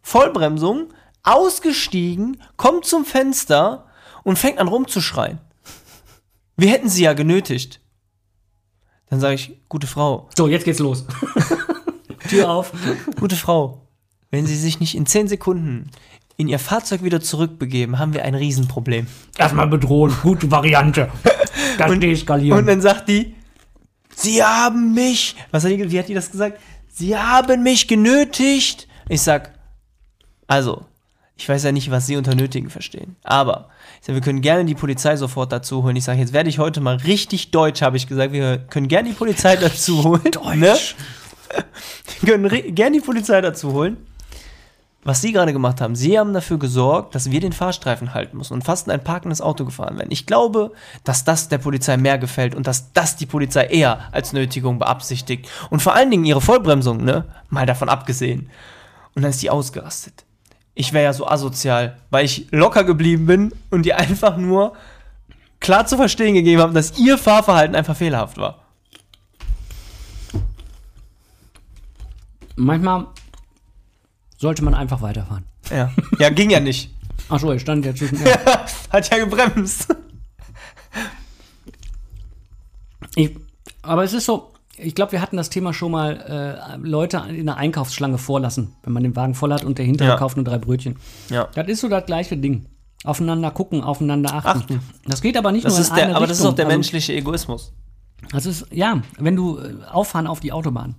Vollbremsung, 0.00 0.94
ausgestiegen, 1.22 2.38
kommt 2.56 2.86
zum 2.86 3.04
Fenster 3.04 3.84
und 4.22 4.38
fängt 4.38 4.60
an 4.60 4.68
rumzuschreien. 4.68 5.40
Wir 6.56 6.70
hätten 6.70 6.88
sie 6.88 7.02
ja 7.02 7.12
genötigt. 7.12 7.80
Dann 9.10 9.20
sage 9.20 9.34
ich, 9.34 9.60
gute 9.68 9.86
Frau, 9.86 10.30
So, 10.38 10.48
jetzt 10.48 10.64
geht's 10.64 10.78
los. 10.78 11.04
Tür 12.30 12.48
auf. 12.48 12.72
gute 13.20 13.36
Frau, 13.36 13.88
wenn 14.30 14.46
Sie 14.46 14.56
sich 14.56 14.80
nicht 14.80 14.94
in 14.94 15.04
zehn 15.04 15.28
Sekunden 15.28 15.90
in 16.38 16.48
Ihr 16.48 16.58
Fahrzeug 16.58 17.02
wieder 17.02 17.20
zurückbegeben, 17.20 17.98
haben 17.98 18.14
wir 18.14 18.24
ein 18.24 18.34
Riesenproblem. 18.34 19.06
Erstmal 19.36 19.66
bedrohen. 19.66 20.16
Gute 20.22 20.50
Variante. 20.50 21.10
Das 21.78 21.98
deeskalieren. 21.98 22.58
Und 22.58 22.66
dann 22.66 22.80
sagt 22.80 23.08
die, 23.08 23.34
Sie 24.14 24.42
haben 24.42 24.94
mich, 24.94 25.36
was 25.50 25.64
hat 25.64 25.70
die, 25.70 25.90
wie 25.90 25.98
hat 25.98 26.08
die 26.08 26.14
das 26.14 26.30
gesagt? 26.30 26.60
Sie 26.88 27.16
haben 27.16 27.62
mich 27.62 27.88
genötigt. 27.88 28.86
Ich 29.08 29.22
sag, 29.22 29.52
also, 30.46 30.84
ich 31.36 31.48
weiß 31.48 31.64
ja 31.64 31.72
nicht, 31.72 31.90
was 31.90 32.06
Sie 32.06 32.16
unter 32.16 32.34
Nötigen 32.34 32.70
verstehen, 32.70 33.16
aber 33.24 33.68
ich 34.00 34.06
sag, 34.06 34.14
wir 34.14 34.20
können 34.20 34.42
gerne 34.42 34.64
die 34.64 34.74
Polizei 34.74 35.16
sofort 35.16 35.52
dazu 35.52 35.82
holen. 35.82 35.96
Ich 35.96 36.04
sage, 36.04 36.20
jetzt 36.20 36.32
werde 36.32 36.50
ich 36.50 36.58
heute 36.58 36.80
mal 36.80 36.96
richtig 36.96 37.50
deutsch, 37.50 37.82
habe 37.82 37.96
ich 37.96 38.06
gesagt. 38.06 38.32
Wir 38.32 38.58
können 38.58 38.88
gerne 38.88 39.08
die 39.08 39.14
Polizei 39.14 39.56
dazu 39.56 40.04
holen. 40.04 40.22
Ne? 40.56 40.76
Wir 42.20 42.38
können 42.38 42.74
gerne 42.74 42.96
die 42.96 43.04
Polizei 43.04 43.40
dazu 43.42 43.72
holen. 43.72 43.98
Was 45.04 45.20
Sie 45.20 45.32
gerade 45.32 45.52
gemacht 45.52 45.80
haben, 45.80 45.96
Sie 45.96 46.16
haben 46.16 46.32
dafür 46.32 46.58
gesorgt, 46.58 47.16
dass 47.16 47.30
wir 47.30 47.40
den 47.40 47.52
Fahrstreifen 47.52 48.14
halten 48.14 48.36
müssen 48.36 48.54
und 48.54 48.62
fast 48.62 48.86
in 48.86 48.92
ein 48.92 49.02
parkendes 49.02 49.40
Auto 49.40 49.64
gefahren 49.64 49.98
werden. 49.98 50.12
Ich 50.12 50.26
glaube, 50.26 50.72
dass 51.02 51.24
das 51.24 51.48
der 51.48 51.58
Polizei 51.58 51.96
mehr 51.96 52.18
gefällt 52.18 52.54
und 52.54 52.68
dass 52.68 52.92
das 52.92 53.16
die 53.16 53.26
Polizei 53.26 53.66
eher 53.66 54.08
als 54.12 54.32
Nötigung 54.32 54.78
beabsichtigt. 54.78 55.48
Und 55.70 55.82
vor 55.82 55.96
allen 55.96 56.10
Dingen 56.12 56.24
ihre 56.24 56.40
Vollbremsung, 56.40 57.02
ne? 57.02 57.24
Mal 57.50 57.66
davon 57.66 57.88
abgesehen. 57.88 58.48
Und 59.16 59.22
dann 59.22 59.32
ist 59.32 59.42
die 59.42 59.50
ausgerastet. 59.50 60.24
Ich 60.74 60.92
wäre 60.92 61.04
ja 61.04 61.12
so 61.12 61.26
asozial, 61.26 61.98
weil 62.10 62.24
ich 62.24 62.46
locker 62.52 62.84
geblieben 62.84 63.26
bin 63.26 63.54
und 63.70 63.84
ihr 63.84 63.98
einfach 63.98 64.36
nur 64.36 64.74
klar 65.58 65.84
zu 65.84 65.96
verstehen 65.96 66.34
gegeben 66.34 66.62
habe, 66.62 66.74
dass 66.74 66.96
ihr 66.96 67.18
Fahrverhalten 67.18 67.74
einfach 67.74 67.96
fehlerhaft 67.96 68.38
war. 68.38 68.60
Manchmal 72.54 73.06
sollte 74.42 74.62
man 74.64 74.74
einfach 74.74 75.00
weiterfahren. 75.00 75.44
Ja, 75.70 75.90
ja 76.18 76.28
ging 76.30 76.50
ja 76.50 76.60
nicht. 76.60 76.90
Achso, 77.28 77.52
ich 77.52 77.62
stand 77.62 77.86
ja 77.86 77.94
zwischen. 77.94 78.18
Ja. 78.26 78.66
Hat 78.90 79.10
ja 79.10 79.18
gebremst. 79.24 79.86
Ich, 83.14 83.36
aber 83.82 84.04
es 84.04 84.12
ist 84.12 84.26
so, 84.26 84.52
ich 84.76 84.94
glaube, 84.94 85.12
wir 85.12 85.20
hatten 85.20 85.36
das 85.36 85.50
Thema 85.50 85.72
schon 85.72 85.92
mal, 85.92 86.16
äh, 86.74 86.76
Leute 86.76 87.22
in 87.28 87.46
der 87.46 87.56
Einkaufsschlange 87.56 88.18
vorlassen, 88.18 88.74
wenn 88.82 88.92
man 88.92 89.02
den 89.02 89.14
Wagen 89.16 89.34
voll 89.34 89.52
hat 89.52 89.64
und 89.64 89.78
der 89.78 89.84
hintere 89.84 90.08
Ja. 90.08 90.16
kauft 90.16 90.36
nur 90.36 90.44
drei 90.44 90.58
Brötchen. 90.58 90.96
Ja. 91.28 91.48
Das 91.54 91.68
ist 91.68 91.80
so 91.80 91.88
das 91.88 92.06
gleiche 92.06 92.36
Ding. 92.36 92.66
Aufeinander 93.04 93.50
gucken, 93.50 93.82
aufeinander 93.82 94.32
achten. 94.34 94.60
Achten. 94.60 94.80
Das 95.06 95.20
geht 95.22 95.36
aber 95.36 95.50
nicht 95.52 95.64
Das 95.64 95.74
nur 95.74 95.80
ist 95.82 95.88
in 95.88 95.94
eine 95.94 96.06
der, 96.08 96.16
aber 96.16 96.26
das 96.26 96.38
ist 96.38 96.42
Richtung. 96.42 96.52
auch 96.52 96.56
der 96.56 96.66
Also, 96.66 96.76
menschliche 96.76 97.12
Egoismus. 97.14 97.72
Das 98.30 98.46
ist, 98.46 98.66
ja, 98.72 99.02
wenn 99.18 99.34
du 99.36 99.58
äh, 99.58 99.74
auffahren 99.90 100.26
auf 100.28 100.38
die 100.40 100.52
Autobahn. 100.52 100.94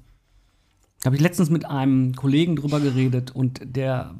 Da 1.03 1.07
habe 1.07 1.17
ich 1.17 1.21
letztens 1.21 1.49
mit 1.49 1.65
einem 1.65 2.15
Kollegen 2.15 2.55
drüber 2.55 2.79
geredet 2.79 3.31
und 3.31 3.59
der 3.61 4.15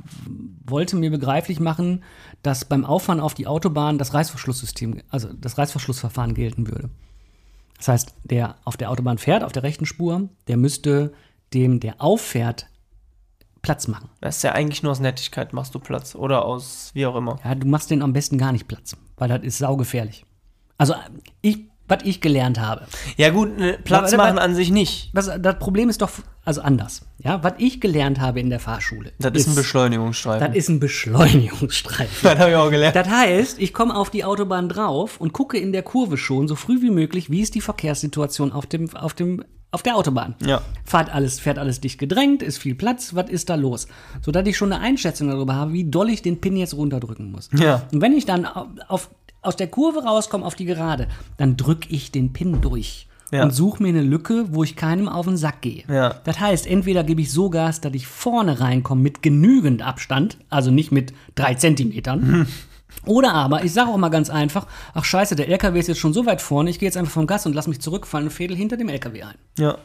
wollte 0.65 0.97
mir 0.97 1.11
begreiflich 1.11 1.61
machen, 1.61 2.03
dass 2.41 2.65
beim 2.65 2.84
Auffahren 2.84 3.21
auf 3.21 3.34
die 3.34 3.47
Autobahn 3.47 3.97
das 3.97 4.13
Reißverschlusssystem, 4.13 4.99
also 5.09 5.31
das 5.31 5.57
Reißverschlussverfahren 5.57 6.34
gelten 6.34 6.67
würde. 6.67 6.89
Das 7.77 7.88
heißt, 7.88 8.15
der 8.25 8.57
auf 8.65 8.75
der 8.75 8.91
Autobahn 8.91 9.17
fährt, 9.17 9.45
auf 9.45 9.53
der 9.53 9.63
rechten 9.63 9.86
Spur, 9.86 10.27
der 10.49 10.57
müsste 10.57 11.13
dem, 11.53 11.79
der 11.79 12.01
auffährt, 12.01 12.67
Platz 13.61 13.88
machen. 13.88 14.09
Das 14.19 14.36
ist 14.38 14.43
ja 14.43 14.51
eigentlich 14.51 14.84
nur 14.84 14.91
aus 14.91 14.99
Nettigkeit 14.99 15.53
machst 15.53 15.73
du 15.73 15.79
Platz. 15.79 16.15
Oder 16.15 16.43
aus 16.43 16.91
wie 16.93 17.05
auch 17.05 17.15
immer. 17.15 17.39
Ja, 17.45 17.55
du 17.55 17.65
machst 17.65 17.91
den 17.91 18.01
am 18.01 18.11
besten 18.11 18.38
gar 18.38 18.51
nicht 18.51 18.67
Platz, 18.67 18.97
weil 19.15 19.29
das 19.29 19.41
ist 19.43 19.57
saugefährlich. 19.57 20.25
Also 20.77 20.95
ich, 21.41 21.69
was 21.93 22.03
ich 22.03 22.21
gelernt 22.21 22.59
habe. 22.59 22.85
Ja 23.17 23.29
gut, 23.29 23.57
ne, 23.57 23.77
Platz 23.83 24.13
Aber- 24.13 24.23
machen 24.23 24.39
an 24.39 24.55
sich 24.55 24.71
nicht. 24.71 25.11
Das, 25.13 25.29
das 25.39 25.59
Problem 25.59 25.89
ist 25.89 26.01
doch 26.01 26.09
also 26.45 26.61
anders. 26.61 27.03
Ja, 27.19 27.41
was 27.43 27.53
ich 27.57 27.79
gelernt 27.79 28.19
habe 28.19 28.39
in 28.41 28.49
der 28.49 28.59
Fahrschule. 28.59 29.13
Das 29.19 29.31
ist 29.33 29.47
ein 29.47 29.55
Beschleunigungsstreifen. 29.55 30.47
Das 30.47 30.55
ist 30.57 30.69
ein 30.69 30.79
Beschleunigungsstreifen. 30.79 32.13
Das 32.23 32.39
habe 32.39 32.51
ich 32.51 32.55
auch 32.55 32.69
gelernt. 32.69 32.95
Das 32.95 33.07
heißt, 33.09 33.59
ich 33.59 33.73
komme 33.73 33.95
auf 33.95 34.09
die 34.09 34.23
Autobahn 34.23 34.69
drauf 34.69 35.19
und 35.19 35.33
gucke 35.33 35.57
in 35.57 35.71
der 35.71 35.83
Kurve 35.83 36.17
schon 36.17 36.47
so 36.47 36.55
früh 36.55 36.81
wie 36.81 36.89
möglich, 36.89 37.29
wie 37.29 37.41
ist 37.41 37.55
die 37.55 37.61
Verkehrssituation 37.61 38.51
auf 38.51 38.65
dem, 38.65 38.93
auf 38.95 39.13
dem, 39.13 39.43
auf 39.71 39.83
der 39.83 39.95
Autobahn. 39.95 40.35
Ja. 40.45 40.61
Fahrt 40.85 41.13
alles, 41.13 41.39
fährt 41.39 41.57
alles 41.57 41.79
dicht 41.81 41.97
gedrängt, 41.99 42.41
ist 42.43 42.57
viel 42.57 42.75
Platz, 42.75 43.15
was 43.15 43.29
ist 43.29 43.49
da 43.49 43.55
los? 43.55 43.87
Sodass 44.21 44.45
ich 44.47 44.57
schon 44.57 44.71
eine 44.73 44.83
Einschätzung 44.83 45.29
darüber 45.29 45.55
habe, 45.55 45.73
wie 45.73 45.85
doll 45.85 46.09
ich 46.09 46.21
den 46.21 46.41
Pin 46.41 46.55
jetzt 46.57 46.73
runterdrücken 46.75 47.31
muss. 47.31 47.49
Ja. 47.57 47.83
Und 47.91 48.01
wenn 48.01 48.13
ich 48.13 48.25
dann 48.25 48.45
au- 48.45 48.67
auf, 48.87 49.09
aus 49.43 49.55
der 49.55 49.67
Kurve 49.67 50.03
rauskomme 50.03 50.45
auf 50.45 50.55
die 50.55 50.65
Gerade, 50.65 51.07
dann 51.37 51.57
drücke 51.57 51.89
ich 51.89 52.11
den 52.11 52.33
Pin 52.33 52.61
durch. 52.61 53.07
Ja. 53.31 53.43
Und 53.43 53.51
suche 53.51 53.81
mir 53.81 53.89
eine 53.89 54.03
Lücke, 54.03 54.45
wo 54.49 54.63
ich 54.63 54.75
keinem 54.75 55.09
auf 55.09 55.25
den 55.25 55.37
Sack 55.37 55.61
gehe. 55.61 55.83
Ja. 55.87 56.21
Das 56.23 56.39
heißt, 56.39 56.67
entweder 56.67 57.03
gebe 57.03 57.21
ich 57.21 57.31
so 57.31 57.49
Gas, 57.49 57.81
dass 57.81 57.93
ich 57.95 58.05
vorne 58.05 58.59
reinkomme 58.59 59.01
mit 59.01 59.23
genügend 59.23 59.81
Abstand, 59.81 60.37
also 60.49 60.69
nicht 60.69 60.91
mit 60.91 61.13
drei 61.33 61.55
Zentimetern. 61.55 62.47
Oder 63.07 63.33
aber, 63.33 63.63
ich 63.63 63.73
sage 63.73 63.89
auch 63.89 63.97
mal 63.97 64.09
ganz 64.09 64.29
einfach, 64.29 64.67
ach 64.93 65.03
scheiße, 65.03 65.35
der 65.35 65.49
LKW 65.49 65.79
ist 65.79 65.87
jetzt 65.87 65.99
schon 65.99 66.13
so 66.13 66.27
weit 66.27 66.41
vorne, 66.41 66.69
ich 66.69 66.77
gehe 66.77 66.87
jetzt 66.87 66.95
einfach 66.95 67.11
vom 67.11 67.25
Gas 67.25 67.47
und 67.47 67.53
lass 67.53 67.65
mich 67.65 67.81
zurückfallen 67.81 68.27
und 68.27 68.33
fädel 68.33 68.55
hinter 68.55 68.77
dem 68.77 68.87
LKW 68.87 69.23
ein. 69.23 69.35
Ja. 69.57 69.79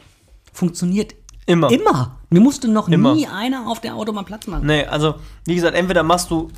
Funktioniert 0.53 1.15
Immer. 1.47 1.71
immer. 1.71 2.19
Mir 2.29 2.41
musste 2.41 2.67
noch 2.67 2.87
Immer. 2.87 3.15
nie 3.15 3.25
einer 3.25 3.67
auf 3.67 3.79
der 3.81 3.95
Autobahn 3.95 4.25
Platz 4.25 4.45
machen. 4.45 4.67
Nee, 4.67 4.85
also, 4.85 5.15
wie 5.45 5.55
gesagt, 5.55 5.75
entweder 5.75 6.03
machst 6.03 6.29
du 6.29 6.49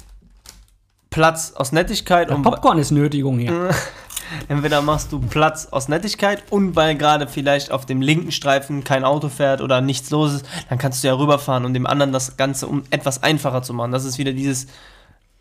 Platz 1.12 1.52
aus 1.56 1.74
Nettigkeit 1.74 2.32
und 2.32 2.42
Popcorn 2.42 2.80
ist 2.80 2.92
Nötigung 2.92 3.38
hier. 3.38 3.70
entweder 4.48 4.82
machst 4.82 5.12
du 5.12 5.20
Platz 5.20 5.68
aus 5.70 5.90
Nettigkeit 5.90 6.42
und 6.50 6.78
weil 6.78 6.96
gerade 6.96 7.28
vielleicht 7.28 7.70
auf 7.72 7.86
dem 7.86 8.02
linken 8.02 8.32
Streifen 8.32 8.86
kein 8.86 9.04
Auto 9.04 9.28
fährt 9.28 9.60
oder 9.60 9.82
nichts 9.82 10.10
los 10.10 10.36
ist, 10.36 10.46
dann 10.70 10.78
kannst 10.78 11.04
du 11.04 11.10
ja 11.10 11.14
rüberfahren 11.14 11.66
und 11.66 11.74
dem 11.74 11.86
anderen 11.86 12.14
das 12.14 12.38
Ganze 12.38 12.66
um 12.66 12.84
etwas 12.92 13.24
einfacher 13.24 13.62
zu 13.62 13.74
machen. 13.74 13.92
Das 13.92 14.06
ist 14.06 14.18
wieder 14.20 14.32
dieses 14.32 14.68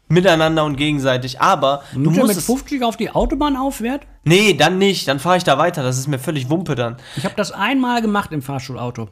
Miteinander 0.09 0.65
und 0.65 0.77
gegenseitig. 0.77 1.41
Aber 1.41 1.85
du 1.93 2.01
Nimmt 2.01 2.17
er 2.17 2.23
musst 2.23 2.29
mit 2.35 2.39
es, 2.39 2.47
50 2.47 2.83
auf 2.83 2.97
die 2.97 3.11
Autobahn 3.11 3.57
aufwährt? 3.57 4.03
Nee, 4.25 4.55
dann 4.55 4.77
nicht. 4.79 5.07
Dann 5.07 5.21
fahre 5.21 5.37
ich 5.37 5.45
da 5.45 5.57
weiter. 5.57 5.85
Das 5.85 5.99
ist 5.99 6.09
mir 6.09 6.19
völlig 6.19 6.51
Wumpe 6.51 6.75
dann. 6.75 6.97
Ich 7.17 7.25
habe 7.25 7.37
das 7.37 7.53
einmal 7.53 8.03
gemacht 8.03 8.33
im 8.33 8.43
Fahrschulauto. 8.43 9.09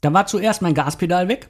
Da 0.00 0.12
war 0.12 0.26
zuerst 0.26 0.62
mein 0.62 0.74
Gaspedal 0.74 1.28
weg. 1.28 1.48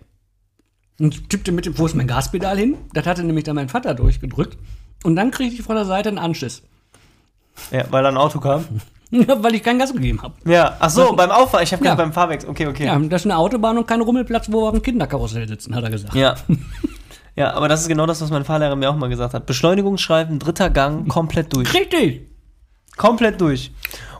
Und 1.00 1.30
tippte 1.30 1.52
mit 1.52 1.64
dem, 1.66 1.78
wo 1.78 1.86
ist 1.86 1.94
mein 1.94 2.06
Gaspedal 2.08 2.58
hin? 2.58 2.76
Das 2.92 3.06
hatte 3.06 3.22
nämlich 3.22 3.44
dann 3.44 3.54
mein 3.56 3.68
Vater 3.68 3.94
durchgedrückt. 3.94 4.56
Und 5.04 5.14
dann 5.16 5.30
kriegte 5.30 5.54
ich 5.56 5.62
von 5.62 5.76
der 5.76 5.84
Seite 5.84 6.08
einen 6.08 6.18
Anschiss. 6.18 6.62
Ja, 7.70 7.84
weil 7.90 8.02
da 8.02 8.08
ein 8.08 8.16
Auto 8.16 8.40
kam. 8.40 8.64
Weil 9.10 9.54
ich 9.54 9.62
kein 9.62 9.78
Gas 9.78 9.92
gegeben 9.94 10.20
habe. 10.22 10.34
Ja, 10.44 10.76
ach 10.80 10.90
so, 10.90 11.14
beim 11.14 11.30
Auffahren. 11.30 11.64
Ich 11.64 11.72
habe 11.72 11.84
Ja. 11.84 11.94
beim 11.94 12.12
Fahrwechsel. 12.12 12.50
Okay, 12.50 12.66
okay. 12.66 12.84
Ja, 12.86 12.98
das 12.98 13.22
ist 13.22 13.26
eine 13.26 13.38
Autobahn 13.38 13.78
und 13.78 13.86
kein 13.86 14.00
Rummelplatz, 14.02 14.52
wo 14.52 14.60
wir 14.62 14.66
auf 14.66 14.72
dem 14.74 14.82
Kinderkarussell 14.82 15.48
sitzen, 15.48 15.74
hat 15.74 15.84
er 15.84 15.90
gesagt. 15.90 16.14
Ja. 16.14 16.34
Ja, 17.36 17.52
aber 17.54 17.68
das 17.68 17.82
ist 17.82 17.88
genau 17.88 18.04
das, 18.04 18.20
was 18.20 18.30
mein 18.30 18.44
Fahrlehrer 18.44 18.74
mir 18.74 18.90
auch 18.90 18.96
mal 18.96 19.08
gesagt 19.08 19.32
hat. 19.32 19.46
Beschleunigungsstreifen, 19.46 20.40
dritter 20.40 20.70
Gang, 20.70 21.06
komplett 21.06 21.54
durch. 21.54 21.72
Richtig. 21.72 22.22
Komplett 22.96 23.40
durch. 23.40 23.70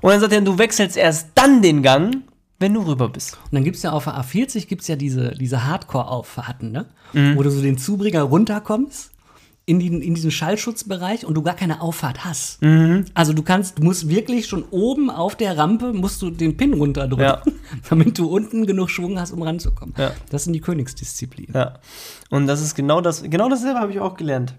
Und 0.03 0.13
dann 0.13 0.21
sagt 0.21 0.33
er, 0.33 0.41
du 0.41 0.57
wechselst 0.57 0.97
erst 0.97 1.31
dann 1.35 1.61
den 1.61 1.83
Gang, 1.83 2.19
wenn 2.59 2.75
du 2.75 2.83
rüber 2.87 3.09
bist. 3.09 3.35
Und 3.45 3.55
dann 3.55 3.65
gibt 3.65 3.77
es 3.77 3.83
ja 3.83 3.93
auf 3.93 4.05
der 4.05 4.15
A40 4.15 4.67
gibt's 4.67 4.89
ja 4.89 4.97
diese, 4.97 5.31
diese 5.33 5.65
Hardcore-Auffahrten, 5.67 6.73
ne? 6.73 6.87
Mhm. 7.13 7.37
wo 7.37 7.43
du 7.43 7.51
so 7.51 7.63
den 7.63 7.79
Zubringer 7.79 8.23
runterkommst 8.23 9.13
in, 9.65 9.79
die, 9.79 9.89
in 9.89 10.15
diesen 10.15 10.31
Schallschutzbereich 10.31 11.27
und 11.27 11.35
du 11.35 11.43
gar 11.43 11.55
keine 11.55 11.81
Auffahrt 11.83 12.25
hast. 12.25 12.63
Mhm. 12.63 13.05
Also 13.15 13.33
du 13.35 13.43
kannst, 13.43 13.79
du 13.79 13.85
musst 13.85 14.09
wirklich 14.09 14.47
schon 14.47 14.65
oben 14.71 15.11
auf 15.11 15.37
der 15.37 15.57
Rampe, 15.59 15.93
musst 15.93 16.23
du 16.23 16.31
den 16.31 16.57
Pin 16.57 16.73
runterdrücken, 16.75 17.25
Ja. 17.25 17.43
damit 17.91 18.19
du 18.19 18.27
unten 18.29 18.67
genug 18.67 18.89
Schwung 18.91 19.19
hast, 19.21 19.31
um 19.33 19.43
ranzukommen. 19.43 19.95
Ja. 19.99 20.13
Das 20.31 20.45
sind 20.45 20.55
die 20.55 20.61
Königsdisziplinen. 20.61 21.55
Ja. 21.55 21.75
Und 22.31 22.47
das 22.47 22.63
ist 22.63 22.75
genau 22.75 23.01
das, 23.01 23.23
genau 23.23 23.49
dasselbe 23.49 23.79
habe 23.79 23.93
ich 23.93 24.01
auch 24.01 24.17
gelernt. 24.17 24.55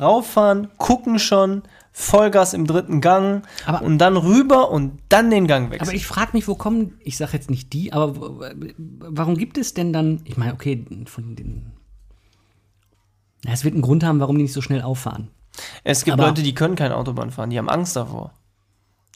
Rauffahren, 0.00 0.68
gucken 0.78 1.18
schon, 1.18 1.62
Vollgas 1.94 2.54
im 2.54 2.66
dritten 2.66 3.00
Gang 3.02 3.42
Aber- 3.66 3.82
und 3.82 3.98
dann 3.98 4.16
rüber 4.16 4.70
und 4.70 4.98
dann 5.10 5.30
den 5.30 5.46
Gang 5.46 5.70
wechseln. 5.70 5.88
Aber 5.88 5.96
ich 5.96 6.06
frage 6.06 6.30
mich, 6.32 6.48
wo 6.48 6.54
kommen, 6.54 6.94
ich 7.04 7.16
sage 7.18 7.32
jetzt 7.34 7.50
nicht 7.50 7.72
die, 7.74 7.92
aber 7.92 8.14
warum 8.98 9.36
gibt 9.36 9.58
es 9.58 9.74
denn 9.74 9.92
dann, 9.92 10.20
ich 10.24 10.36
meine, 10.38 10.54
okay, 10.54 10.84
von 11.06 11.36
den. 11.36 11.72
Na, 13.44 13.52
es 13.52 13.64
wird 13.64 13.74
einen 13.74 13.82
Grund 13.82 14.04
haben, 14.04 14.20
warum 14.20 14.36
die 14.36 14.42
nicht 14.44 14.52
so 14.54 14.62
schnell 14.62 14.82
auffahren. 14.82 15.28
es 15.84 16.04
gibt 16.04 16.14
aber- 16.18 16.28
Leute, 16.28 16.42
die 16.42 16.54
können 16.54 16.76
keine 16.76 16.96
Autobahn 16.96 17.30
fahren, 17.30 17.50
die 17.50 17.58
haben 17.58 17.68
Angst 17.68 17.94
davor. 17.96 18.32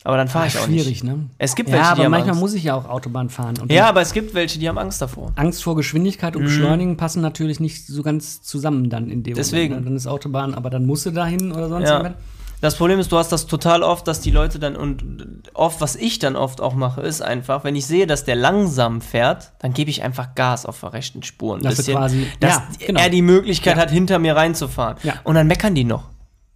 Aber 0.05 0.19
dann 0.19 0.29
fahre 0.29 0.47
ich 0.47 0.57
auch 0.59 0.67
Schwierig, 0.67 1.03
nicht. 1.03 1.05
ne? 1.05 1.31
Es 1.39 1.57
gibt 1.57 1.69
Ja, 1.69 1.77
welche, 1.77 1.87
die 1.87 1.91
aber 1.93 2.05
haben 2.05 2.11
manchmal 2.13 2.31
Angst. 2.31 2.41
muss 2.41 2.55
ich 2.55 2.63
ja 2.65 2.75
auch 2.77 2.85
Autobahn 2.89 3.29
fahren. 3.31 3.55
Ja, 3.69 3.89
aber 3.89 4.03
es 4.03 4.13
gibt 4.13 4.35
welche, 4.35 4.59
die 4.61 4.69
haben 4.69 4.79
Angst 4.79 5.01
davor. 5.03 5.33
Angst 5.35 5.65
vor 5.65 5.75
Geschwindigkeit 5.75 6.37
und 6.37 6.45
Beschleunigen 6.45 6.97
passen 6.97 7.23
natürlich 7.23 7.59
nicht 7.59 7.87
so 7.89 8.03
ganz 8.05 8.41
zusammen 8.43 8.89
dann 8.91 9.11
in 9.11 9.23
dem 9.25 9.35
Deswegen. 9.35 9.71
Moment. 9.75 9.89
Dann 9.89 9.97
ist 9.97 10.07
Autobahn, 10.07 10.55
aber 10.55 10.71
dann 10.71 10.87
musst 10.87 11.07
du 11.07 11.11
dahin 11.11 11.51
oder 11.51 11.69
sonst 11.69 11.89
Ja. 11.89 11.97
irgendwas. 12.03 12.23
Das 12.61 12.77
Problem 12.77 12.99
ist, 12.99 13.13
du 13.13 13.19
hast 13.19 13.31
das 13.33 13.47
total 13.47 13.83
oft, 13.83 14.09
dass 14.09 14.21
die 14.21 14.31
Leute 14.31 14.59
dann 14.59 14.77
und 14.77 15.43
oft, 15.53 15.81
was 15.81 15.95
ich 15.95 16.19
dann 16.19 16.37
oft 16.37 16.61
auch 16.61 16.75
mache, 16.75 17.03
ist 17.03 17.21
einfach, 17.21 17.65
wenn 17.65 17.77
ich 17.77 17.87
sehe, 17.87 18.07
dass 18.07 18.25
der 18.25 18.35
langsam 18.37 19.01
fährt, 19.03 19.53
dann 19.59 19.75
gebe 19.75 19.91
ich 19.91 20.03
einfach 20.03 20.35
Gas 20.35 20.65
auf 20.65 20.81
der 20.81 20.93
rechten 20.95 21.23
Spur. 21.23 21.57
Ein 21.57 21.63
Dass 21.63 21.77
bisschen, 21.77 21.97
quasi- 21.99 22.27
dass 22.41 22.55
ja, 22.57 22.87
genau. 22.87 23.01
er 23.01 23.11
die 23.11 23.23
Möglichkeit 23.23 23.77
Ja. 23.77 23.83
hat, 23.83 23.91
hinter 23.91 24.19
mir 24.19 24.37
reinzufahren. 24.37 24.97
Ja. 25.03 25.15
Und 25.25 25.35
dann 25.35 25.47
meckern 25.47 25.75
die 25.75 25.85
noch. 25.85 26.09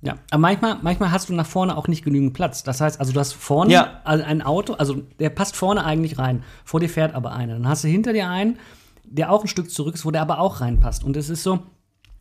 Ja, 0.02 0.14
aber 0.30 0.40
manchmal, 0.40 0.78
manchmal 0.80 1.12
hast 1.12 1.28
du 1.28 1.34
nach 1.34 1.44
vorne 1.46 1.76
auch 1.76 1.86
nicht 1.86 2.02
genügend 2.02 2.32
Platz. 2.32 2.62
Das 2.62 2.80
heißt, 2.80 2.98
also 2.98 3.12
du 3.12 3.20
hast 3.20 3.34
vorne 3.34 3.70
Ja. 3.70 4.00
ein 4.04 4.40
Auto, 4.40 4.72
also 4.72 4.94
der 5.18 5.28
passt 5.28 5.54
vorne 5.56 5.84
eigentlich 5.84 6.18
rein. 6.18 6.42
Vor 6.64 6.80
dir 6.80 6.88
fährt 6.88 7.14
aber 7.14 7.32
einer. 7.32 7.52
Dann 7.52 7.68
hast 7.68 7.84
du 7.84 7.88
hinter 7.88 8.14
dir 8.14 8.26
einen, 8.30 8.58
der 9.04 9.30
auch 9.30 9.42
ein 9.42 9.48
Stück 9.48 9.70
zurück 9.70 9.94
ist, 9.96 10.06
wo 10.06 10.10
der 10.10 10.22
aber 10.22 10.40
auch 10.40 10.62
reinpasst. 10.62 11.04
Und 11.04 11.18
es 11.18 11.28
ist 11.28 11.42
so, 11.42 11.58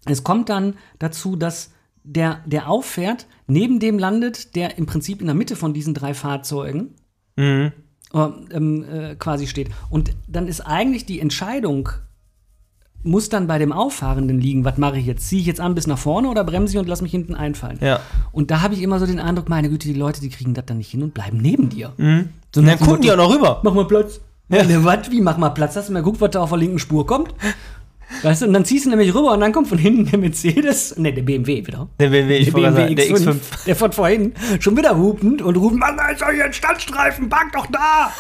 es 0.04 0.26
kommt 0.26 0.50
dann 0.50 0.74
dazu, 1.00 1.38
dass 1.38 1.72
der, 2.10 2.41
der 2.45 2.70
auffährt, 2.70 3.28
neben 3.47 3.80
dem 3.80 3.99
landet, 3.99 4.55
der 4.55 4.78
im 4.78 4.86
Prinzip 4.86 5.22
in 5.22 5.28
der 5.28 5.36
Mitte 5.36 5.55
von 5.55 5.74
diesen 5.74 5.93
drei 5.93 6.14
Fahrzeugen 6.14 6.95
äh, 7.38 7.72
ähm, 8.51 8.84
äh, 8.84 9.16
quasi 9.16 9.47
steht. 9.47 9.70
Und 9.89 10.12
dann 10.28 10.47
ist 10.47 10.62
eigentlich 10.62 11.05
die 11.05 11.20
Entscheidung, 11.20 11.89
muss 13.03 13.30
dann 13.30 13.47
bei 13.47 13.60
dem 13.60 13.72
Auffahrenden 13.72 14.41
liegen, 14.41 14.66
was 14.66 14.78
mache 14.78 14.97
ich 14.97 15.05
jetzt? 15.05 15.28
Ziehe 15.28 15.39
ich 15.39 15.47
jetzt 15.47 15.62
an 15.62 15.76
bis 15.76 15.88
nach 15.88 15.99
vorne 15.99 16.30
oder 16.30 16.43
bremse 16.43 16.74
ich 16.74 16.80
und 16.80 16.88
lass 16.88 17.01
mich 17.01 17.12
hinten 17.12 17.36
einfallen? 17.36 17.78
Ja. 17.80 17.99
Und 18.32 18.51
da 18.51 18.62
habe 18.62 18.74
ich 18.74 18.82
immer 18.82 18.99
so 18.99 19.05
den 19.05 19.20
Eindruck, 19.20 19.47
meine 19.47 19.70
Güte, 19.70 19.88
die 19.88 19.93
Leute, 19.93 20.20
die 20.20 20.30
kriegen 20.30 20.53
das 20.53 20.66
dann 20.66 20.78
nicht 20.80 20.89
hin 20.89 21.03
und 21.03 21.14
bleiben 21.14 21.38
neben 21.38 21.70
dir. 21.70 21.93
So 22.53 22.60
Und 22.60 22.66
nach 22.66 22.78
dann 22.78 22.88
gucken 22.88 23.01
die 23.03 23.12
auch 23.12 23.18
noch 23.18 23.34
rüber. 23.34 23.62
Mach 23.64 23.74
mal 23.74 23.86
Platz. 23.86 24.20
Ja. 24.49 24.84
Was? 24.84 25.12
Wie, 25.12 25.22
mach 25.22 25.38
mal 25.38 25.49
Platz? 25.49 25.76
Hast 25.76 25.89
du 25.89 25.93
mal 25.93 25.99
geguckt, 25.99 26.22
was 26.22 26.32
da 26.32 26.41
auf 26.41 26.49
der 26.49 26.57
linken 26.57 26.80
Spur 26.80 27.05
kommt? 27.05 27.36
Weißt 28.24 28.41
du, 28.41 28.47
und 28.47 28.53
dann 28.53 28.66
ziehst 28.66 28.86
du 28.86 28.89
nämlich 28.89 29.14
rüber 29.14 29.34
und 29.34 29.39
dann 29.39 29.51
kommt 29.51 29.68
von 29.68 29.78
hinten 29.78 30.05
der 30.05 30.20
Mercedes, 30.20 30.97
ne, 30.97 31.14
der 31.14 31.22
BMW 31.22 31.66
wieder. 31.66 31.88
Der 31.99 32.10
BMW, 32.10 32.38
ich 32.38 32.45
Der 32.45 32.53
BMW 32.53 32.95
der 32.95 33.05
X5, 33.05 33.28
X5. 33.28 33.66
der 33.66 33.76
von 33.76 33.91
vorhin, 33.91 34.34
schon 34.60 34.76
wieder 34.76 34.97
hupend 34.97 35.41
und 35.41 35.55
rufen, 35.55 35.80
Mann, 35.80 35.95
da 35.97 36.10
ist 36.10 36.22
doch 36.22 36.32
hier 36.32 36.45
ein 36.45 36.53
Standstreifen, 36.53 37.30
park 37.30 37.51
doch 37.53 37.68
da! 37.68 38.12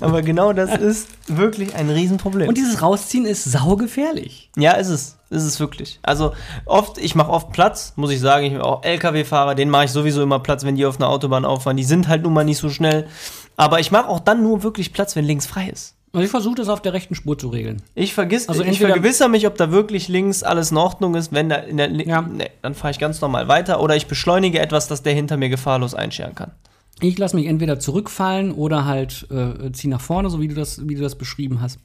Aber 0.00 0.22
genau 0.22 0.52
das 0.52 0.76
ist 0.80 1.08
wirklich 1.28 1.74
ein 1.74 1.88
Riesenproblem. 1.88 2.48
Und 2.48 2.56
dieses 2.58 2.82
Rausziehen 2.82 3.26
ist 3.26 3.44
saugefährlich. 3.44 4.50
Ja, 4.56 4.72
ist 4.72 4.88
es. 4.88 5.16
Ist 5.30 5.42
es 5.42 5.58
wirklich. 5.58 5.98
Also 6.02 6.32
oft, 6.64 6.98
ich 6.98 7.14
mache 7.14 7.30
oft 7.30 7.52
Platz, 7.52 7.94
muss 7.96 8.10
ich 8.12 8.20
sagen. 8.20 8.44
Ich 8.44 8.52
bin 8.52 8.60
auch 8.60 8.84
LKW-Fahrer, 8.84 9.54
den 9.54 9.68
mache 9.70 9.86
ich 9.86 9.90
sowieso 9.90 10.22
immer 10.22 10.38
Platz, 10.38 10.64
wenn 10.64 10.76
die 10.76 10.86
auf 10.86 10.96
einer 11.00 11.08
Autobahn 11.08 11.44
auffahren. 11.44 11.76
Die 11.76 11.84
sind 11.84 12.06
halt 12.08 12.22
nun 12.22 12.32
mal 12.32 12.44
nicht 12.44 12.58
so 12.58 12.70
schnell. 12.70 13.08
Aber 13.56 13.80
ich 13.80 13.90
mache 13.90 14.08
auch 14.08 14.20
dann 14.20 14.42
nur 14.42 14.62
wirklich 14.62 14.92
Platz, 14.92 15.16
wenn 15.16 15.24
links 15.24 15.46
frei 15.46 15.68
ist. 15.72 15.94
Und 16.14 16.22
ich 16.22 16.30
versuche 16.30 16.54
das 16.54 16.68
auf 16.68 16.80
der 16.80 16.92
rechten 16.92 17.16
Spur 17.16 17.36
zu 17.36 17.48
regeln. 17.48 17.82
Ich 17.96 18.14
vergiss, 18.14 18.48
Also 18.48 18.62
ich 18.62 18.78
vergewissere 18.78 19.28
mich, 19.28 19.48
ob 19.48 19.56
da 19.56 19.72
wirklich 19.72 20.06
links 20.06 20.44
alles 20.44 20.70
in 20.70 20.76
Ordnung 20.76 21.16
ist. 21.16 21.32
Wenn 21.32 21.48
da 21.48 21.56
in 21.56 21.76
der 21.76 21.88
Li 21.88 22.08
Ja. 22.08 22.22
nee, 22.22 22.50
dann 22.62 22.74
fahre 22.74 22.92
ich 22.92 23.00
ganz 23.00 23.20
normal 23.20 23.48
weiter 23.48 23.80
oder 23.82 23.96
ich 23.96 24.06
beschleunige 24.06 24.60
etwas, 24.60 24.86
dass 24.86 25.02
der 25.02 25.12
hinter 25.12 25.36
mir 25.36 25.48
gefahrlos 25.48 25.92
einscheren 25.92 26.36
kann. 26.36 26.52
Ich 27.00 27.18
lasse 27.18 27.34
mich 27.34 27.46
entweder 27.46 27.80
zurückfallen 27.80 28.52
oder 28.52 28.84
halt 28.84 29.26
äh, 29.32 29.72
zieh 29.72 29.88
nach 29.88 30.00
vorne, 30.00 30.30
so 30.30 30.40
wie 30.40 30.46
du 30.46 30.54
das, 30.54 30.86
wie 30.86 30.94
du 30.94 31.02
das 31.02 31.16
beschrieben 31.16 31.60
hast. 31.60 31.80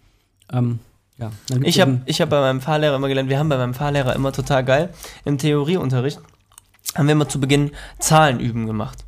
Ähm, 0.54 0.78
ja, 1.18 1.32
Ich 1.64 1.82
habe 1.82 2.02
ich 2.06 2.22
hab 2.22 2.30
bei 2.30 2.40
meinem 2.40 2.62
Fahrlehrer 2.62 2.98
immer 2.98 3.08
gelernt, 3.08 3.30
wir 3.30 3.40
haben 3.40 3.50
bei 3.50 3.58
meinem 3.58 3.74
Fahrlehrer 3.74 4.16
immer 4.16 4.32
total 4.32 4.64
geil, 4.64 4.94
im 5.26 5.40
Theorieunterricht 5.40 6.20
haben 6.96 7.08
wir 7.08 7.14
immer 7.14 7.28
zu 7.28 7.40
Beginn 7.40 7.72
Zahlenüben 7.98 8.68
gemacht. 8.68 9.00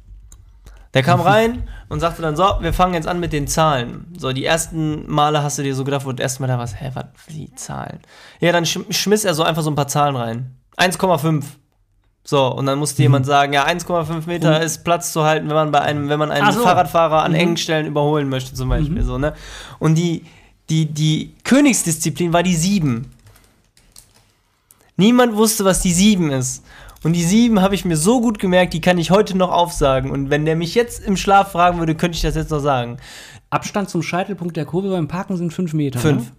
Der 0.94 1.04
kam 1.04 1.22
rein 1.22 1.70
und 1.88 2.02
sagte 2.02 2.22
dann, 2.22 2.36
so, 2.36 2.44
wir 2.60 2.74
fangen 2.74 2.96
jetzt 2.96 3.08
an 3.08 3.20
mit 3.20 3.32
den 3.32 3.48
Zahlen. 3.48 4.08
So, 4.18 4.34
die 4.34 4.44
ersten 4.44 5.10
Male 5.10 5.42
hast 5.42 5.58
du 5.58 5.64
dir 5.64 5.74
so 5.74 5.86
gedacht, 5.86 6.06
wo 6.06 6.12
du 6.12 6.22
erstmal 6.22 6.50
da 6.50 6.58
warst, 6.58 6.82
hä, 6.82 6.92
was, 6.94 7.06
wie 7.28 7.54
Zahlen? 7.56 8.00
Ja, 8.42 8.52
dann 8.52 8.66
schm 8.66 8.92
schmiss 8.92 9.24
er 9.24 9.34
so 9.34 9.44
einfach 9.44 9.62
so 9.62 9.72
ein 9.72 9.76
paar 9.76 9.88
Zahlen 9.88 10.18
rein. 10.18 10.56
1,5. 10.78 11.44
So, 12.24 12.48
und 12.48 12.66
dann 12.66 12.78
musste 12.78 13.02
jemand 13.02 13.26
sagen, 13.26 13.54
ja, 13.54 13.66
1,5 13.66 14.28
Meter 14.28 14.62
ist 14.62 14.84
Platz 14.84 15.14
zu 15.14 15.24
halten, 15.24 15.48
wenn 15.48 15.56
man 15.56 15.72
bei 15.72 15.82
einem, 15.82 16.10
wenn 16.10 16.20
man 16.20 16.30
einen 16.30 16.52
so. 16.52 16.62
Fahrradfahrer 16.62 17.24
an 17.24 17.34
engen 17.34 17.58
Stellen 17.58 17.88
überholen 17.88 18.30
möchte, 18.30 18.54
zum 18.54 18.70
Beispiel, 18.70 19.04
so, 19.04 19.18
ne? 19.18 19.34
Und 19.80 19.96
die, 19.96 20.26
die, 20.70 20.86
die 20.86 21.34
Königsdisziplin 21.44 22.34
war 22.34 22.44
die 22.44 22.56
7. 22.56 23.10
Niemand 24.98 25.36
wusste, 25.36 25.66
was 25.66 25.82
die 25.82 25.94
7 25.94 26.32
ist. 26.32 26.64
Und 27.04 27.14
die 27.14 27.24
7 27.24 27.62
habe 27.62 27.74
ich 27.76 27.84
mir 27.86 27.98
so 27.98 28.22
gut 28.22 28.38
gemerkt, 28.38 28.74
die 28.74 28.82
kann 28.82 28.98
ich 28.98 29.10
heute 29.10 29.36
noch 29.36 29.52
aufsagen. 29.52 30.12
Und 30.12 30.30
wenn 30.30 30.46
der 30.46 30.56
mich 30.56 30.76
jetzt 30.76 31.04
im 31.04 31.18
Schlaf 31.18 31.52
fragen 31.52 31.80
würde, 31.80 31.96
könnte 31.96 32.16
ich 32.16 32.22
das 32.22 32.36
jetzt 32.36 32.52
noch 32.52 32.60
sagen. 32.60 32.98
Abstand 33.50 33.90
zum 33.90 34.04
Scheitelpunkt 34.04 34.56
der 34.56 34.66
Kurve 34.66 34.90
beim 34.92 35.08
Parken 35.08 35.36
sind 35.36 35.52
5 35.52 35.74
Meter. 35.74 36.00
5. 36.00 36.24
Ne? 36.24 36.32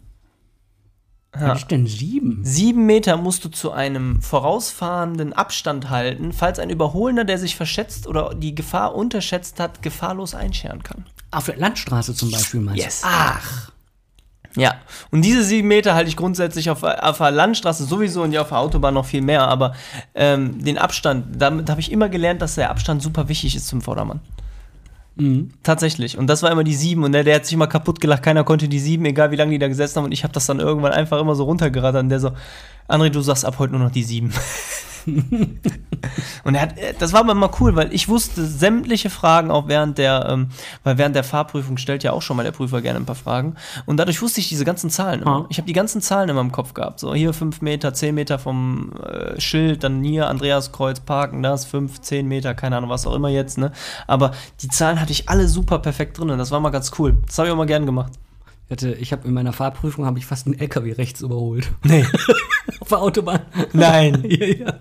Ja. 1.40 1.56
ich 1.56 1.64
denn 1.64 1.86
7? 1.86 2.40
Sieben 2.44 2.84
Meter 2.84 3.16
musst 3.16 3.44
du 3.44 3.48
zu 3.48 3.72
einem 3.72 4.20
vorausfahrenden 4.20 5.32
Abstand 5.32 5.88
halten, 5.88 6.32
falls 6.34 6.58
ein 6.58 6.68
Überholender, 6.68 7.24
der 7.24 7.38
sich 7.38 7.56
verschätzt 7.56 8.06
oder 8.06 8.34
die 8.34 8.54
Gefahr 8.54 8.94
unterschätzt 8.94 9.58
hat, 9.58 9.82
gefahrlos 9.82 10.34
einscheren 10.34 10.82
kann. 10.82 11.06
Auf 11.30 11.46
der 11.46 11.56
Landstraße 11.56 12.14
zum 12.14 12.30
Beispiel 12.30 12.60
meinst 12.60 12.84
Yes. 12.84 13.00
du? 13.00 13.08
Ach. 13.10 13.72
Ja, 14.56 14.74
und 15.10 15.24
diese 15.24 15.42
sieben 15.42 15.68
Meter 15.68 15.94
halte 15.94 16.08
ich 16.08 16.16
grundsätzlich 16.16 16.68
auf, 16.68 16.82
auf 16.82 17.18
der 17.18 17.30
Landstraße 17.30 17.84
sowieso 17.84 18.22
und 18.22 18.32
ja 18.32 18.42
auf 18.42 18.48
der 18.50 18.58
Autobahn 18.58 18.94
noch 18.94 19.06
viel 19.06 19.22
mehr, 19.22 19.48
aber 19.48 19.74
ähm, 20.14 20.62
den 20.62 20.76
Abstand, 20.76 21.40
damit 21.40 21.70
habe 21.70 21.80
ich 21.80 21.90
immer 21.90 22.10
gelernt, 22.10 22.42
dass 22.42 22.56
der 22.56 22.70
Abstand 22.70 23.02
super 23.02 23.28
wichtig 23.28 23.56
ist 23.56 23.66
zum 23.66 23.80
Vordermann. 23.80 24.20
Tatsächlich. 25.62 26.16
Und 26.16 26.26
das 26.26 26.42
war 26.42 26.50
immer 26.50 26.64
die 26.64 26.74
sieben 26.74 27.04
und 27.04 27.12
der, 27.12 27.22
der 27.22 27.36
hat 27.36 27.44
sich 27.44 27.54
immer 27.54 27.66
kaputt 27.66 28.00
gelacht, 28.00 28.22
keiner 28.22 28.44
konnte 28.44 28.68
die 28.68 28.78
sieben, 28.78 29.04
egal 29.04 29.30
wie 29.30 29.36
lange 29.36 29.52
die 29.52 29.58
da 29.58 29.68
gesessen 29.68 29.96
haben. 29.96 30.06
Und 30.06 30.12
ich 30.12 30.24
habe 30.24 30.32
das 30.32 30.46
dann 30.46 30.58
irgendwann 30.58 30.92
einfach 30.92 31.20
immer 31.20 31.34
so 31.34 31.44
runtergerattert 31.44 32.02
und 32.02 32.08
der 32.08 32.20
so, 32.20 32.32
André, 32.88 33.10
du 33.10 33.20
sagst 33.20 33.44
ab 33.44 33.58
heute 33.58 33.72
nur 33.72 33.82
noch 33.82 33.90
die 33.90 34.04
sieben. 34.04 34.32
und 36.44 36.54
er 36.54 36.60
hat, 36.60 36.78
äh, 36.78 36.94
das 36.98 37.12
war 37.12 37.20
aber 37.20 37.32
immer 37.32 37.50
cool, 37.60 37.74
weil 37.76 37.92
ich 37.92 38.08
wusste 38.08 38.44
sämtliche 38.44 39.10
Fragen 39.10 39.50
auch 39.50 39.68
während 39.68 39.98
der, 39.98 40.26
ähm, 40.28 40.48
weil 40.84 40.98
während 40.98 41.16
der 41.16 41.24
Fahrprüfung 41.24 41.76
stellt 41.76 42.02
ja 42.02 42.12
auch 42.12 42.22
schon 42.22 42.36
mal 42.36 42.42
der 42.42 42.52
Prüfer 42.52 42.82
gerne 42.82 42.98
ein 42.98 43.06
paar 43.06 43.16
Fragen. 43.16 43.56
Und 43.86 43.96
dadurch 43.96 44.20
wusste 44.22 44.40
ich 44.40 44.48
diese 44.48 44.64
ganzen 44.64 44.90
Zahlen 44.90 45.22
immer. 45.22 45.42
Ah. 45.42 45.46
Ich 45.48 45.58
habe 45.58 45.66
die 45.66 45.72
ganzen 45.72 46.00
Zahlen 46.00 46.28
immer 46.28 46.40
im 46.40 46.52
Kopf 46.52 46.74
gehabt. 46.74 47.00
So 47.00 47.14
hier 47.14 47.32
5 47.32 47.62
Meter, 47.62 47.94
10 47.94 48.14
Meter 48.14 48.38
vom 48.38 48.92
äh, 49.02 49.40
Schild, 49.40 49.84
dann 49.84 50.02
hier 50.02 50.28
Andreaskreuz 50.28 51.00
parken, 51.00 51.42
das 51.42 51.64
5, 51.64 52.00
10 52.00 52.26
Meter, 52.26 52.54
keine 52.54 52.76
Ahnung, 52.76 52.90
was 52.90 53.06
auch 53.06 53.14
immer 53.14 53.28
jetzt, 53.28 53.58
ne? 53.58 53.72
Aber 54.06 54.32
die 54.60 54.68
Zahlen 54.68 55.00
hatte 55.00 55.12
ich 55.12 55.28
alle 55.28 55.48
super 55.48 55.78
perfekt 55.78 56.18
drin 56.18 56.30
und 56.30 56.38
das 56.38 56.50
war 56.50 56.60
mal 56.60 56.70
ganz 56.70 56.92
cool. 56.98 57.16
Das 57.26 57.38
habe 57.38 57.48
ich 57.48 57.52
auch 57.52 57.58
mal 57.58 57.66
gern 57.66 57.86
gemacht. 57.86 58.12
Ich, 58.72 58.76
hatte- 58.84 58.94
ich 58.94 59.12
habe 59.12 59.28
in 59.28 59.34
meiner 59.34 59.52
Fahrprüfung 59.52 60.06
habe 60.06 60.18
ich 60.18 60.24
fast 60.24 60.46
einen 60.46 60.58
LKW 60.58 60.92
rechts 60.92 61.20
überholt. 61.20 61.70
Nee. 61.84 62.06
Auf 62.80 62.88
der 62.88 63.02
Autobahn. 63.02 63.40
Nein. 63.74 64.24
ja, 64.28 64.46
ja. 64.46 64.74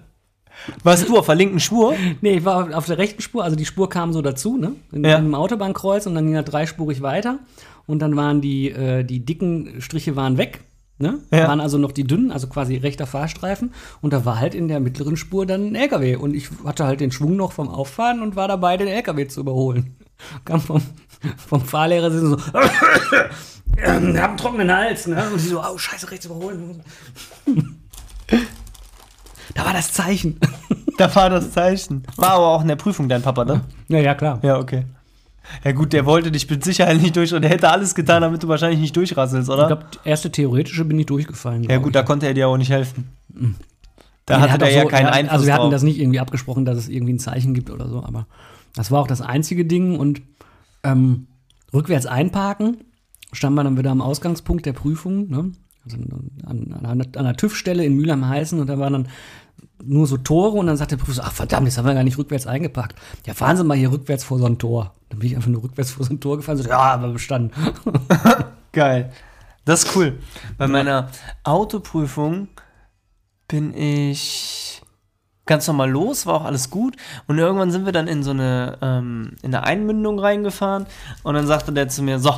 Warst 0.84 1.10
du 1.10 1.18
auf 1.18 1.26
der 1.26 1.36
linken 1.36 1.60
Spur? 1.60 1.96
Nee, 2.22 2.38
ich 2.38 2.46
war 2.46 2.78
auf 2.78 2.86
der 2.86 3.00
rechten 3.00 3.22
Spur, 3.24 3.44
also 3.44 3.56
die 3.56 3.66
Spur 3.66 3.90
kam 3.90 4.14
so 4.14 4.22
dazu, 4.22 4.58
ne? 4.58 4.74
In, 4.92 5.04
Ja. 5.04 5.12
in 5.18 5.26
einem 5.26 5.36
Autobahnkreuz 5.36 6.06
und 6.06 6.14
dann 6.16 6.26
ging 6.26 6.36
er 6.36 6.44
dreispurig 6.44 7.02
weiter. 7.02 7.40
Und 7.88 8.00
dann 8.00 8.16
waren 8.16 8.40
die, 8.42 8.70
äh, 8.70 9.04
die 9.04 9.26
dicken 9.26 9.82
Striche 9.82 10.16
waren 10.16 10.38
weg. 10.38 10.62
Ne? 11.00 11.18
Ja. 11.32 11.48
Waren 11.48 11.60
also 11.60 11.78
noch 11.80 11.92
die 11.92 12.06
dünnen, 12.06 12.32
also 12.32 12.46
quasi 12.48 12.78
rechter 12.78 13.08
Fahrstreifen. 13.08 13.74
Und 14.02 14.14
da 14.14 14.24
war 14.24 14.40
halt 14.40 14.54
in 14.56 14.68
der 14.70 14.80
mittleren 14.80 15.18
Spur 15.18 15.46
dann 15.48 15.72
ein 15.72 15.76
LKW. 15.76 16.16
Und 16.16 16.34
ich 16.36 16.48
hatte 16.64 16.86
halt 16.86 17.02
den 17.02 17.12
Schwung 17.12 17.36
noch 17.36 17.52
vom 17.54 17.68
Auffahren 17.68 18.22
und 18.22 18.36
war 18.38 18.48
dabei, 18.48 18.78
den 18.78 18.88
LKW 18.88 19.28
zu 19.28 19.40
überholen. 19.42 19.96
Kam 20.46 20.62
vom, 20.62 20.82
vom 21.48 21.62
Fahrlehrer 21.62 22.12
so, 22.12 22.38
ähm, 23.78 24.18
haben 24.18 24.30
einen 24.30 24.38
trockenen 24.38 24.72
Hals, 24.76 25.08
ne? 25.08 25.24
Und 25.32 25.42
die 25.42 25.48
so, 25.48 25.62
oh, 25.62 25.78
scheiße, 25.78 26.10
rechts 26.12 26.26
überholen. 26.26 26.82
da 29.56 29.66
war 29.66 29.74
das 29.74 29.92
Zeichen. 29.94 30.40
Da 30.98 31.16
war 31.16 31.32
das 31.32 31.52
Zeichen. 31.52 32.04
War 32.18 32.32
aber 32.32 32.48
auch 32.50 32.62
in 32.62 32.68
der 32.68 32.76
Prüfung 32.76 33.10
dein 33.10 33.24
Papa, 33.24 33.44
ne? 33.44 33.62
ja, 33.88 33.98
ja, 34.00 34.14
klar. 34.14 34.38
Ja, 34.44 34.60
okay. 34.60 34.86
Ja 35.64 35.72
gut, 35.72 35.94
der 35.94 36.06
wollte 36.06 36.32
dich 36.32 36.48
mit 36.48 36.64
Sicherheit 36.64 37.02
nicht 37.02 37.16
durch 37.16 37.34
und 37.34 37.42
der 37.42 37.50
hätte 37.50 37.72
alles 37.72 37.96
getan, 37.96 38.22
damit 38.22 38.44
du 38.44 38.48
wahrscheinlich 38.48 38.80
nicht 38.80 38.96
durchrasselst, 38.96 39.50
oder? 39.50 39.64
Ich 39.64 39.68
glaube, 39.68 39.86
erste 40.04 40.32
theoretische 40.32 40.86
bin 40.86 41.00
ich 41.00 41.08
durchgefallen. 41.08 41.64
ja 41.64 41.78
gut, 41.78 41.88
ich. 41.88 41.94
da 41.94 42.04
konnte 42.04 42.28
er 42.28 42.36
dir 42.36 42.48
auch 42.50 42.58
nicht 42.58 42.70
helfen. 42.70 43.10
Da 44.28 44.36
Nee, 44.38 44.42
hatte 44.44 44.52
hat 44.54 44.64
auch 44.64 44.68
ja 44.68 44.82
so- 44.84 44.88
keinen 44.90 45.08
hat- 45.08 45.14
Einfluss 45.16 45.34
Also 45.34 45.46
wir 45.48 45.54
hatten 45.54 45.62
drauf. 45.64 45.72
das 45.72 45.82
nicht 45.84 46.00
irgendwie 46.00 46.20
abgesprochen, 46.20 46.66
dass 46.66 46.78
es 46.78 46.88
irgendwie 46.88 47.14
ein 47.14 47.20
Zeichen 47.20 47.56
gibt 47.56 47.72
oder 47.72 47.88
so, 47.88 48.04
aber 48.04 48.28
das 48.76 48.92
war 48.92 49.02
auch 49.02 49.08
das 49.08 49.22
einzige 49.22 49.66
Ding 49.66 49.98
und 49.98 50.22
ähm, 50.84 51.26
rückwärts 51.74 52.06
einparken 52.06 52.78
standen 53.32 53.58
wir 53.58 53.64
dann 53.64 53.78
wieder 53.78 53.92
am 53.92 54.02
Ausgangspunkt 54.02 54.66
der 54.66 54.74
Prüfung, 54.74 55.30
ne? 55.30 55.52
also 55.86 55.98
an, 55.98 56.74
an, 56.84 57.02
an 57.02 57.02
einer 57.16 57.36
TÜV-Stelle 57.36 57.84
in 57.84 57.96
Mülheim 57.96 58.28
heißen 58.28 58.60
und 58.60 58.68
da 58.68 58.78
waren 58.78 58.94
dann 58.94 59.08
nur 59.84 60.06
so 60.08 60.18
Tore 60.18 60.58
und 60.58 60.68
dann 60.68 60.78
sagt 60.78 60.92
der 60.92 60.98
Prüfer, 60.98 61.24
ach 61.26 61.32
verdammt, 61.32 61.68
jetzt 61.68 61.78
haben 61.78 61.88
wir 61.88 61.94
gar 61.94 62.04
nicht 62.04 62.18
rückwärts 62.18 62.48
eingeparkt. 62.48 62.96
Ja, 63.26 63.34
fahren 63.34 63.58
Sie 63.58 63.64
mal 63.64 63.78
hier 63.78 63.92
rückwärts 63.92 64.24
vor 64.24 64.38
so 64.38 64.46
ein 64.46 64.60
Tor. 64.60 64.94
Dann 65.10 65.20
bin 65.20 65.28
ich 65.28 65.36
einfach 65.36 65.50
nur 65.50 65.64
rückwärts 65.64 65.92
vor 65.92 66.06
so 66.06 66.14
ein 66.14 66.20
Tor 66.20 66.38
gefahren 66.38 66.58
so, 66.58 66.70
ja, 66.70 66.80
aber 66.80 67.10
bestanden. 67.10 67.52
Geil. 68.72 69.12
Das 69.66 69.84
ist 69.84 69.96
cool. 69.96 70.20
Bei 70.58 70.68
meiner 70.68 71.10
Autoprüfung 71.44 72.48
bin 73.48 73.76
ich 73.76 74.82
ganz 75.46 75.68
normal 75.68 75.90
los, 75.90 76.26
war 76.26 76.36
auch 76.36 76.46
alles 76.46 76.70
gut. 76.70 76.96
Und 77.28 77.38
irgendwann 77.38 77.72
sind 77.72 77.86
wir 77.86 77.92
dann 77.92 78.08
in 78.08 78.24
so 78.24 78.32
eine, 78.32 78.78
ähm, 78.82 79.36
in 79.42 79.54
eine 79.54 79.64
Einmündung 79.64 80.20
reingefahren. 80.20 80.86
Und 81.24 81.36
dann 81.36 81.48
sagte 81.48 81.74
der 81.74 81.90
zu 81.90 82.04
mir, 82.04 82.20
so, 82.20 82.34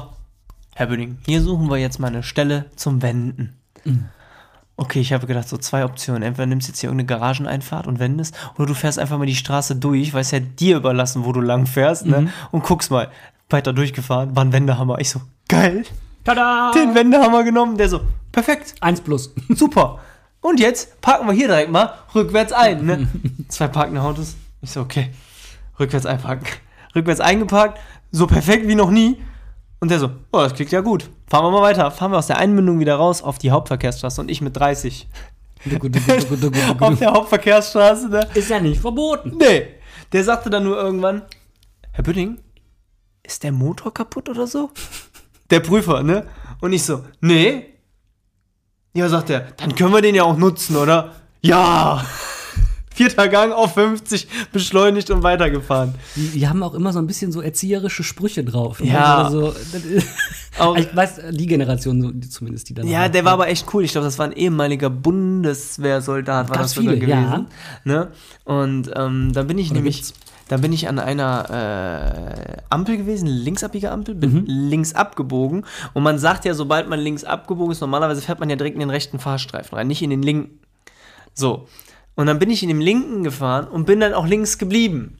Herr 0.75 0.87
Böning, 0.87 1.17
hier 1.25 1.41
suchen 1.41 1.69
wir 1.69 1.77
jetzt 1.77 1.99
mal 1.99 2.07
eine 2.07 2.23
Stelle 2.23 2.65
zum 2.75 3.01
Wenden. 3.01 3.55
Okay, 4.75 4.99
ich 4.99 5.13
habe 5.13 5.27
gedacht, 5.27 5.47
so 5.47 5.57
zwei 5.57 5.85
Optionen. 5.85 6.23
Entweder 6.23 6.47
nimmst 6.47 6.67
jetzt 6.67 6.79
hier 6.79 6.89
irgendeine 6.89 7.19
Garageneinfahrt 7.19 7.85
und 7.85 7.99
wendest, 7.99 8.35
oder 8.55 8.65
du 8.65 8.73
fährst 8.73 8.97
einfach 8.97 9.19
mal 9.19 9.27
die 9.27 9.35
Straße 9.35 9.75
durch, 9.75 10.13
weil 10.13 10.21
es 10.21 10.31
ja 10.31 10.39
dir 10.39 10.77
überlassen, 10.77 11.25
wo 11.25 11.31
du 11.31 11.41
lang 11.41 11.67
fährst, 11.67 12.07
ne? 12.07 12.29
Und 12.51 12.63
guckst 12.63 12.89
mal. 12.89 13.11
Weiter 13.49 13.71
durchgefahren, 13.71 14.35
war 14.35 14.43
ein 14.43 14.51
Wendehammer. 14.51 14.99
Ich 14.99 15.11
so, 15.11 15.21
geil 15.47 15.83
Tada! 16.23 16.71
den 16.71 16.95
Wendehammer 16.95 17.43
genommen. 17.43 17.77
Der 17.77 17.87
so, 17.87 18.01
perfekt, 18.31 18.73
Eins 18.81 18.99
plus. 18.99 19.31
super. 19.49 19.99
Und 20.41 20.59
jetzt 20.59 20.99
parken 21.01 21.27
wir 21.27 21.33
hier 21.33 21.47
direkt 21.47 21.71
mal 21.71 21.93
rückwärts 22.15 22.51
ein. 22.51 22.83
Ne? 22.83 23.07
Zwei 23.49 23.67
parkende 23.67 24.01
Autos. 24.01 24.35
Ich 24.61 24.71
so, 24.71 24.81
okay, 24.81 25.11
rückwärts 25.79 26.07
einparken. 26.07 26.47
Rückwärts 26.95 27.19
eingeparkt, 27.19 27.79
so 28.11 28.25
perfekt 28.25 28.67
wie 28.67 28.75
noch 28.75 28.89
nie. 28.89 29.17
Und 29.83 29.89
der 29.89 29.99
so, 29.99 30.11
oh, 30.31 30.37
das 30.37 30.53
klingt 30.53 30.71
ja 30.71 30.79
gut. 30.79 31.09
Fahren 31.27 31.43
wir 31.43 31.51
mal 31.51 31.61
weiter. 31.61 31.91
Fahren 31.91 32.11
wir 32.11 32.17
aus 32.17 32.27
der 32.27 32.37
Einmündung 32.37 32.79
wieder 32.79 32.95
raus 32.95 33.21
auf 33.21 33.37
die 33.37 33.51
Hauptverkehrsstraße 33.51 34.21
und 34.21 34.31
ich 34.31 34.39
mit 34.39 34.55
30. 34.55 35.09
auf 36.79 36.99
der 36.99 37.11
Hauptverkehrsstraße, 37.11 38.07
ne? 38.07 38.25
Ist 38.33 38.49
ja 38.49 38.61
nicht 38.61 38.79
verboten. 38.79 39.35
Nee. 39.37 39.67
Der 40.13 40.23
sagte 40.23 40.49
dann 40.49 40.63
nur 40.63 40.77
irgendwann, 40.77 41.23
Herr 41.91 42.05
Bünding, 42.05 42.39
ist 43.23 43.43
der 43.43 43.51
Motor 43.51 43.93
kaputt 43.93 44.29
oder 44.29 44.47
so? 44.47 44.71
Der 45.49 45.59
Prüfer, 45.59 46.01
ne? 46.01 46.27
Und 46.61 46.71
ich 46.71 46.83
so, 46.83 47.03
nee. 47.19 47.65
Ja, 48.93 49.09
sagt 49.09 49.31
er, 49.31 49.51
dann 49.57 49.75
können 49.75 49.91
wir 49.91 50.01
den 50.01 50.15
ja 50.15 50.23
auch 50.23 50.37
nutzen, 50.37 50.77
oder? 50.77 51.11
Ja. 51.41 52.05
Vierter 52.93 53.27
Gang 53.27 53.51
auf 53.53 53.73
50, 53.73 54.27
beschleunigt 54.51 55.09
und 55.09 55.23
weitergefahren. 55.23 55.95
Die, 56.15 56.27
die 56.27 56.47
haben 56.47 56.61
auch 56.63 56.73
immer 56.73 56.93
so 56.93 56.99
ein 56.99 57.07
bisschen 57.07 57.31
so 57.31 57.41
erzieherische 57.41 58.03
Sprüche 58.03 58.43
drauf. 58.43 58.79
ne? 58.79 58.91
Ja. 58.91 59.23
Also, 59.25 59.53
Auch- 60.59 60.77
ich 60.77 60.95
weiß, 60.95 61.21
die 61.31 61.47
Generation 61.47 62.01
so, 62.01 62.11
die 62.11 62.29
zumindest, 62.29 62.69
die 62.69 62.73
dann. 62.75 62.87
Ja, 62.87 63.09
der 63.09 63.25
war 63.25 63.33
aber 63.33 63.47
echt 63.47 63.65
cool. 63.73 63.83
Ich 63.83 63.91
glaube, 63.93 64.05
das 64.05 64.19
war 64.19 64.25
ein 64.27 64.33
ehemaliger 64.33 64.89
Bundeswehrsoldat, 64.91 66.49
war 66.49 66.57
das 66.57 66.73
viele, 66.75 66.95
ja. 66.95 67.21
gewesen. 67.23 67.47
Ne? 67.83 68.09
Und 68.45 68.91
ähm, 68.95 69.31
da 69.33 69.43
bin 69.43 69.57
ich 69.57 69.67
Oder 69.71 69.75
nämlich, 69.79 69.97
gibt's? 69.97 70.13
da 70.49 70.57
bin 70.57 70.71
ich 70.73 70.87
an 70.87 70.99
einer 70.99 72.53
äh, 72.57 72.57
Ampel 72.69 72.97
gewesen, 72.97 73.27
linksabbiege 73.27 73.91
Ampel, 73.91 74.13
bin 74.15 74.33
Mhm. 74.33 74.43
links 74.45 74.93
abgebogen. 74.93 75.65
Und 75.93 76.03
man 76.03 76.19
sagt 76.19 76.45
ja, 76.45 76.53
sobald 76.53 76.89
man 76.89 76.99
links 76.99 77.23
abgebogen 77.23 77.71
ist, 77.71 77.81
normalerweise 77.81 78.21
fährt 78.21 78.39
man 78.39 78.49
ja 78.49 78.55
direkt 78.55 78.75
in 78.75 78.79
den 78.81 78.89
rechten 78.89 79.19
Fahrstreifen 79.19 79.75
rein, 79.77 79.87
nicht 79.87 80.01
in 80.01 80.09
den 80.11 80.21
linken. 80.21 80.59
So. 81.33 81.67
Und 82.15 82.27
dann 82.27 82.39
bin 82.39 82.49
ich 82.49 82.63
in 82.63 82.69
den 82.69 82.81
linken 82.81 83.23
gefahren 83.23 83.67
und 83.67 83.85
bin 83.85 83.99
dann 83.99 84.13
auch 84.13 84.27
links 84.27 84.57
geblieben. 84.57 85.19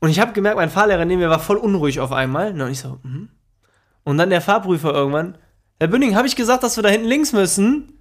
Und 0.00 0.10
ich 0.10 0.20
habe 0.20 0.32
gemerkt, 0.32 0.56
mein 0.56 0.70
Fahrlehrer 0.70 1.04
neben 1.04 1.20
mir 1.20 1.30
war 1.30 1.38
voll 1.40 1.56
unruhig 1.56 2.00
auf 2.00 2.12
einmal. 2.12 2.60
Und 2.60 2.70
ich 2.70 2.80
so, 2.80 2.98
mhm. 3.02 3.28
Und 4.04 4.18
dann 4.18 4.30
der 4.30 4.40
Fahrprüfer 4.40 4.92
irgendwann, 4.92 5.36
Herr 5.80 5.88
Bünding, 5.88 6.14
habe 6.14 6.28
ich 6.28 6.36
gesagt, 6.36 6.62
dass 6.62 6.76
wir 6.76 6.82
da 6.82 6.88
hinten 6.88 7.08
links 7.08 7.32
müssen? 7.32 7.98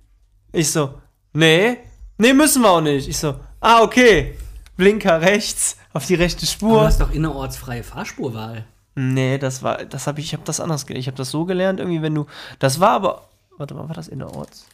Ich 0.51 0.71
so, 0.71 0.93
nee, 1.33 1.77
nee, 2.17 2.33
müssen 2.33 2.61
wir 2.61 2.69
auch 2.69 2.81
nicht. 2.81 3.07
Ich 3.07 3.17
so, 3.17 3.39
ah, 3.59 3.81
okay. 3.81 4.37
Blinker 4.77 5.21
rechts 5.21 5.77
auf 5.93 6.05
die 6.05 6.15
rechte 6.15 6.39
Aber 6.39 6.45
du 6.45 6.51
Spur. 6.51 6.81
hast 6.85 7.01
doch 7.01 7.11
innerortsfreie 7.11 7.83
Fahrspurwahl. 7.83 8.65
Nee, 8.95 9.37
das 9.37 9.63
war, 9.63 9.83
das 9.85 10.07
habe 10.07 10.19
ich, 10.19 10.27
ich 10.27 10.33
habe 10.33 10.43
das 10.45 10.59
anders 10.59 10.85
gelernt. 10.85 11.01
Ich 11.01 11.07
habe 11.07 11.17
das 11.17 11.31
so 11.31 11.45
gelernt, 11.45 11.79
irgendwie, 11.79 12.01
wenn 12.01 12.15
du, 12.15 12.27
das 12.59 12.79
war 12.79 12.91
aber, 12.91 13.29
warte 13.57 13.73
mal, 13.73 13.87
war 13.87 13.95
das 13.95 14.07
innerorts? 14.07 14.67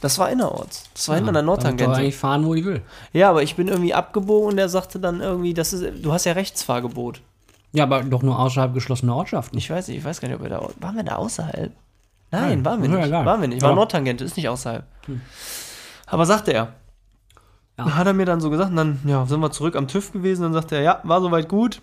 Das 0.00 0.18
war 0.18 0.30
innerorts. 0.30 0.84
Das 0.94 1.08
war 1.08 1.16
hinter 1.16 1.32
der 1.32 1.42
Darf 1.42 1.42
ich 1.42 1.46
Nordtangente. 1.64 1.96
eigentlich 1.96 2.16
fahren, 2.16 2.44
wo 2.44 2.54
ich 2.54 2.64
will. 2.64 2.82
Ja, 3.12 3.30
aber 3.30 3.42
ich 3.42 3.56
bin 3.56 3.68
irgendwie 3.68 3.94
abgebogen 3.94 4.50
und 4.50 4.56
der 4.56 4.68
sagte 4.68 4.98
dann 5.00 5.20
irgendwie, 5.20 5.54
das 5.54 5.72
ist, 5.72 6.04
du 6.04 6.12
hast 6.12 6.24
ja 6.26 6.32
Rechtsfahrgebot. 6.32 7.22
Ja, 7.72 7.84
aber 7.84 8.02
doch 8.02 8.22
nur 8.22 8.38
außerhalb 8.38 8.74
geschlossener 8.74 9.16
Ortschaften. 9.16 9.56
Ich 9.58 9.70
weiß 9.70 9.88
nicht, 9.88 9.98
ich 9.98 10.04
weiß 10.04 10.20
gar 10.20 10.28
nicht, 10.28 10.36
ob 10.36 10.42
wir 10.42 10.50
da, 10.50 10.68
waren 10.80 10.96
wir 10.96 11.02
da 11.02 11.16
außerhalb? 11.16 11.72
Nein, 12.30 12.42
Nein, 12.48 12.64
waren 12.64 12.82
wir 12.82 12.90
ja, 12.90 12.96
nicht. 12.96 13.06
egal. 13.06 13.24
Waren 13.26 13.40
wir 13.40 13.48
nicht. 13.48 13.62
War 13.62 13.70
Aber- 13.70 13.76
Nordtangente, 13.76 14.24
ist 14.24 14.36
nicht 14.36 14.48
außerhalb. 14.48 14.84
Aber 16.06 16.26
sagte 16.26 16.52
er. 16.52 16.72
Ja. 17.78 17.94
Hat 17.94 18.06
er 18.06 18.12
mir 18.14 18.24
dann 18.26 18.40
so 18.40 18.48
gesagt, 18.50 18.70
und 18.70 18.76
dann 18.76 19.00
ja, 19.04 19.26
sind 19.26 19.40
wir 19.40 19.50
zurück 19.50 19.76
am 19.76 19.86
TÜV 19.88 20.12
gewesen, 20.12 20.42
dann 20.42 20.52
sagte 20.54 20.76
er, 20.76 20.82
ja, 20.82 21.00
war 21.04 21.20
soweit 21.20 21.48
gut. 21.48 21.82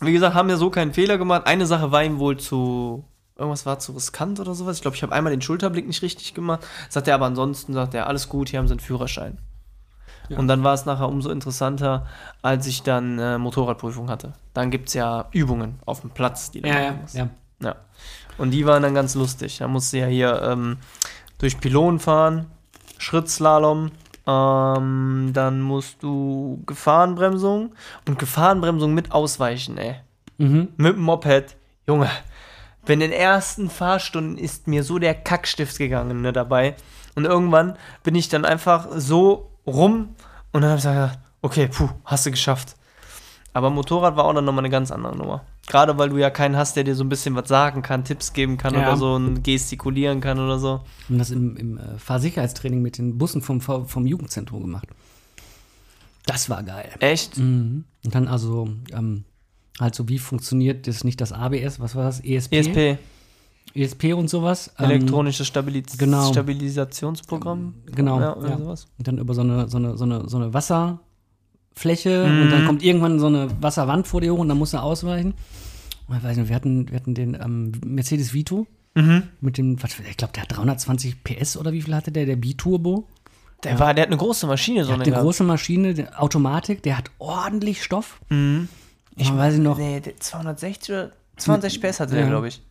Wie 0.00 0.12
gesagt, 0.12 0.34
haben 0.34 0.48
ja 0.48 0.56
so 0.56 0.70
keinen 0.70 0.92
Fehler 0.94 1.18
gemacht. 1.18 1.46
Eine 1.46 1.66
Sache 1.66 1.90
war 1.92 2.02
ihm 2.04 2.18
wohl 2.18 2.38
zu 2.38 3.04
irgendwas 3.40 3.66
war 3.66 3.78
zu 3.78 3.92
riskant 3.92 4.38
oder 4.40 4.54
sowas. 4.54 4.76
Ich 4.76 4.82
glaube, 4.82 4.96
ich 4.96 5.02
habe 5.02 5.12
einmal 5.14 5.32
den 5.32 5.42
Schulterblick 5.42 5.86
nicht 5.86 6.02
richtig 6.02 6.34
gemacht. 6.34 6.60
Sagt 6.88 7.08
er 7.08 7.14
aber 7.14 7.26
ansonsten, 7.26 7.72
sagt 7.72 7.94
er, 7.94 8.06
alles 8.06 8.28
gut, 8.28 8.50
hier 8.50 8.58
haben 8.58 8.68
sie 8.68 8.72
einen 8.74 8.80
Führerschein. 8.80 9.38
Ja. 10.28 10.38
Und 10.38 10.46
dann 10.46 10.62
war 10.62 10.74
es 10.74 10.86
nachher 10.86 11.08
umso 11.08 11.30
interessanter, 11.30 12.06
als 12.42 12.66
ich 12.68 12.82
dann 12.84 13.18
äh, 13.18 13.36
Motorradprüfung 13.38 14.08
hatte. 14.08 14.34
Dann 14.54 14.70
gibt 14.70 14.88
es 14.88 14.94
ja 14.94 15.26
Übungen 15.32 15.80
auf 15.86 16.02
dem 16.02 16.10
Platz, 16.10 16.50
die 16.52 16.60
du 16.60 16.68
Ja, 16.68 16.80
ja, 16.80 16.92
musst. 16.92 17.14
ja. 17.16 17.28
Ja. 17.62 17.74
Und 18.38 18.52
die 18.52 18.64
waren 18.64 18.82
dann 18.82 18.94
ganz 18.94 19.14
lustig. 19.16 19.58
Da 19.58 19.66
musst 19.68 19.92
du 19.92 19.98
ja 19.98 20.06
hier 20.06 20.40
ähm, 20.42 20.76
durch 21.38 21.58
Pylonen 21.60 21.98
fahren, 21.98 22.46
Schrittslalom, 22.98 23.90
ähm, 24.26 25.30
dann 25.34 25.60
musst 25.60 26.02
du 26.02 26.62
Gefahrenbremsung 26.66 27.72
und 28.06 28.18
Gefahrenbremsung 28.18 28.94
mit 28.94 29.12
Ausweichen, 29.12 29.78
ey. 29.78 29.96
Mhm. 30.38 30.68
Mit 30.76 30.94
dem 30.96 31.02
Moped. 31.02 31.56
Junge, 31.88 32.08
in 32.90 33.00
den 33.00 33.12
ersten 33.12 33.70
Fahrstunden 33.70 34.38
ist 34.38 34.66
mir 34.66 34.84
so 34.84 34.98
der 34.98 35.14
Kackstift 35.14 35.78
gegangen 35.78 36.22
ne, 36.22 36.32
dabei. 36.32 36.74
Und 37.14 37.24
irgendwann 37.24 37.76
bin 38.02 38.14
ich 38.14 38.28
dann 38.28 38.44
einfach 38.44 38.88
so 38.96 39.50
rum 39.66 40.14
und 40.52 40.62
dann 40.62 40.70
habe 40.70 40.78
ich 40.78 40.84
gesagt, 40.84 41.18
okay, 41.42 41.68
puh, 41.68 41.88
hast 42.04 42.26
du 42.26 42.30
geschafft. 42.30 42.76
Aber 43.52 43.70
Motorrad 43.70 44.16
war 44.16 44.24
auch 44.24 44.34
dann 44.34 44.44
nochmal 44.44 44.64
eine 44.64 44.70
ganz 44.70 44.92
andere 44.92 45.16
Nummer. 45.16 45.44
Gerade 45.66 45.98
weil 45.98 46.08
du 46.08 46.18
ja 46.18 46.30
keinen 46.30 46.56
hast, 46.56 46.76
der 46.76 46.84
dir 46.84 46.94
so 46.94 47.04
ein 47.04 47.08
bisschen 47.08 47.34
was 47.34 47.48
sagen 47.48 47.82
kann, 47.82 48.04
Tipps 48.04 48.32
geben 48.32 48.56
kann 48.58 48.74
Ja. 48.74 48.82
oder 48.82 48.96
so 48.96 49.14
und 49.14 49.42
gestikulieren 49.42 50.20
kann 50.20 50.38
oder 50.38 50.58
so. 50.58 50.80
Und 51.08 51.18
das 51.18 51.30
im, 51.30 51.56
im 51.56 51.78
äh, 51.78 51.98
Fahrsicherheitstraining 51.98 52.80
mit 52.80 52.98
den 52.98 53.18
Bussen 53.18 53.42
vom, 53.42 53.60
vom 53.60 54.06
Jugendzentrum 54.06 54.62
gemacht. 54.62 54.88
Das 56.26 56.48
war 56.48 56.62
geil. 56.62 56.90
Echt? 57.00 57.38
Mhm. 57.38 57.84
Und 58.04 58.14
dann 58.14 58.28
also, 58.28 58.68
ähm, 58.92 59.24
halt 59.80 59.94
so, 59.94 60.08
wie 60.08 60.18
funktioniert 60.18 60.86
das 60.86 61.04
nicht 61.04 61.20
das 61.20 61.32
ABS, 61.32 61.80
was 61.80 61.94
war 61.94 62.04
das? 62.04 62.20
ESP? 62.20 62.52
ESP, 62.54 62.98
ESP 63.74 64.04
und 64.14 64.28
sowas. 64.28 64.72
Ähm, 64.78 64.86
elektronisches 64.90 65.46
Stabilis 65.46 65.96
genau. 65.98 66.30
Stabilisationsprogramm. 66.30 67.74
Genau, 67.94 68.20
Ja, 68.20 68.36
ja. 68.42 68.58
sowas. 68.58 68.86
Und 68.98 69.08
dann 69.08 69.18
über 69.18 69.34
so 69.34 69.40
eine, 69.42 69.68
so 69.68 69.78
eine, 69.78 69.96
so 69.96 70.04
eine, 70.04 70.28
so 70.28 70.36
eine 70.36 70.52
Wasserfläche 70.54 72.26
Mhm. 72.28 72.42
und 72.42 72.50
dann 72.50 72.66
kommt 72.66 72.82
irgendwann 72.82 73.18
so 73.18 73.26
eine 73.26 73.48
Wasserwand 73.60 74.06
vor 74.06 74.20
dir 74.20 74.32
hoch 74.34 74.38
und 74.38 74.48
dann 74.48 74.58
musst 74.58 74.74
du 74.74 74.78
ausweichen. 74.78 75.34
Und 76.08 76.16
ich 76.16 76.22
weiß 76.24 76.36
nicht, 76.36 76.48
wir 76.48 76.56
hatten, 76.56 76.88
wir 76.88 76.96
hatten 76.96 77.14
den 77.14 77.34
ähm, 77.34 77.72
Mercedes 77.84 78.32
Vito 78.34 78.66
Mhm. 78.96 79.22
mit 79.40 79.56
dem, 79.56 79.80
was, 79.80 79.92
ich 80.00 80.16
glaube, 80.16 80.32
der 80.32 80.42
hat 80.42 80.56
320 80.56 81.22
PS 81.22 81.56
oder 81.56 81.72
wie 81.72 81.80
viel 81.80 81.94
hatte 81.94 82.10
der, 82.10 82.26
der 82.26 82.34
B-Turbo. 82.34 83.06
Der, 83.62 83.78
war, 83.78 83.94
der 83.94 84.02
hat 84.02 84.08
eine 84.08 84.16
große 84.16 84.48
Maschine, 84.48 84.82
so 84.82 84.88
Der 84.88 84.94
eine 84.94 85.00
hat 85.02 85.06
eine 85.06 85.10
gehabt. 85.12 85.24
große 85.26 85.44
Maschine, 85.44 85.94
die 85.94 86.08
Automatik, 86.08 86.82
der 86.82 86.98
hat 86.98 87.10
ordentlich 87.20 87.84
Stoff. 87.84 88.20
Mhm. 88.30 88.68
Ich 89.16 89.34
weiß 89.34 89.54
ich 89.54 89.60
noch, 89.60 89.76
Nee, 89.78 90.00
der 90.00 90.18
260 90.18 90.94
oder 90.94 91.10
260 91.36 91.82
PS 91.82 92.00
hatte 92.00 92.12
der, 92.14 92.22
Ja. 92.22 92.28
glaube 92.28 92.48
ich. 92.48 92.62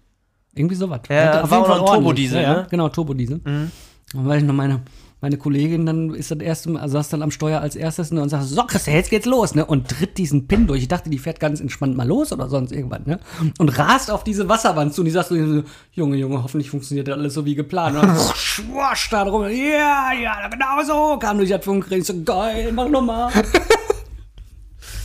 irgendwie 0.55 0.75
sowas. 0.75 1.01
Ja, 1.09 1.31
Der 1.31 1.43
auf 1.43 1.51
war 1.51 1.59
jeden 1.59 1.63
auch 1.63 1.75
Fall 1.75 1.79
noch 1.79 1.89
ein. 1.91 1.95
Turbodiesel, 2.01 2.41
ja, 2.41 2.53
ne? 2.53 2.67
Genau, 2.69 2.89
Turbodiesel. 2.89 3.41
Mhm. 3.43 3.71
Und 4.15 4.27
weil 4.27 4.39
ich 4.39 4.43
noch 4.43 4.53
meine, 4.55 4.81
meine 5.21 5.37
Kollegin 5.37 5.85
dann 5.85 6.13
ist 6.15 6.31
das 6.31 6.39
erste 6.39 6.69
Mal, 6.71 6.87
saß 6.89 7.09
dann 7.09 7.21
am 7.21 7.29
Steuer 7.29 7.61
als 7.61 7.75
erstes 7.75 8.09
ne, 8.11 8.21
und 8.21 8.29
sagt, 8.29 8.45
so 8.45 8.63
Christian, 8.63 8.95
jetzt 8.95 9.09
geht's 9.11 9.25
los, 9.27 9.53
ne? 9.53 9.65
Und 9.65 9.89
tritt 9.89 10.17
diesen 10.17 10.47
Pin 10.47 10.65
durch. 10.65 10.81
Ich 10.81 10.87
dachte, 10.87 11.09
die 11.09 11.19
fährt 11.19 11.39
ganz 11.39 11.59
entspannt 11.59 11.95
mal 11.95 12.07
los 12.07 12.31
oder 12.33 12.49
sonst 12.49 12.71
irgendwann, 12.71 13.03
ne? 13.05 13.19
Und 13.59 13.77
rast 13.77 14.09
auf 14.09 14.23
diese 14.23 14.49
Wasserwand 14.49 14.93
zu 14.93 15.01
und 15.01 15.05
die 15.05 15.11
sagt 15.11 15.27
so, 15.29 15.35
Junge, 15.35 16.17
Junge, 16.17 16.41
hoffentlich 16.41 16.69
funktioniert 16.71 17.07
das 17.07 17.15
alles 17.17 17.33
so 17.35 17.45
wie 17.45 17.53
geplant. 17.55 17.95
Und 17.97 18.03
dann 18.03 18.17
schwasch 18.35 19.09
da 19.11 19.25
drum, 19.25 19.43
ja, 19.43 20.11
ja, 20.19 20.47
genau 20.47 20.83
so, 20.85 21.19
kam 21.19 21.37
durch 21.37 21.49
das 21.49 21.63
Funkgerät, 21.63 21.99
ich 21.99 22.07
so, 22.07 22.23
geil, 22.23 22.71
mach 22.73 22.89
nochmal. 22.89 23.31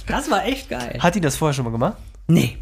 das 0.07 0.31
war 0.31 0.45
echt 0.45 0.69
geil. 0.69 0.99
Hat 1.01 1.15
die 1.15 1.21
das 1.21 1.37
vorher 1.37 1.55
schon 1.55 1.65
mal 1.65 1.71
gemacht? 1.71 1.97
Nee. 2.27 2.59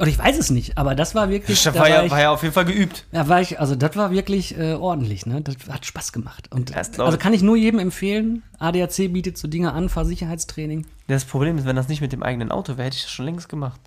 Oder 0.00 0.08
ich 0.08 0.18
weiß 0.18 0.36
es 0.38 0.50
nicht, 0.50 0.76
aber 0.76 0.96
das 0.96 1.14
war 1.14 1.28
wirklich, 1.28 1.62
Da 1.62 1.70
da 1.70 1.78
war, 1.78 1.88
ja, 1.88 2.02
ich, 2.02 2.10
war 2.10 2.20
ja 2.20 2.30
auf 2.32 2.42
jeden 2.42 2.52
Fall 2.52 2.64
geübt. 2.64 3.04
ja, 3.12 3.28
war 3.28 3.40
ich, 3.40 3.60
also 3.60 3.76
das 3.76 3.94
war 3.94 4.10
wirklich 4.10 4.58
äh, 4.58 4.72
ordentlich, 4.74 5.24
ne? 5.24 5.40
Das 5.40 5.54
hat 5.70 5.86
Spaß 5.86 6.12
gemacht. 6.12 6.50
Und 6.52 6.74
Das 6.74 6.98
also 6.98 7.16
kann 7.16 7.32
ich 7.32 7.42
nur 7.42 7.56
jedem 7.56 7.78
empfehlen. 7.78 8.42
ADAC 8.58 9.12
bietet 9.12 9.38
so 9.38 9.46
Dinge 9.46 9.72
an, 9.72 9.88
Fahrsicherheitstraining. 9.88 10.84
Das 11.06 11.24
Problem 11.24 11.58
ist, 11.58 11.64
wenn 11.64 11.76
das 11.76 11.86
nicht 11.86 12.00
mit 12.00 12.12
dem 12.12 12.24
eigenen 12.24 12.50
Auto 12.50 12.72
wäre, 12.76 12.86
hätte 12.86 12.96
ich 12.96 13.02
das 13.04 13.12
schon 13.12 13.26
längst 13.26 13.48
gemacht. 13.48 13.80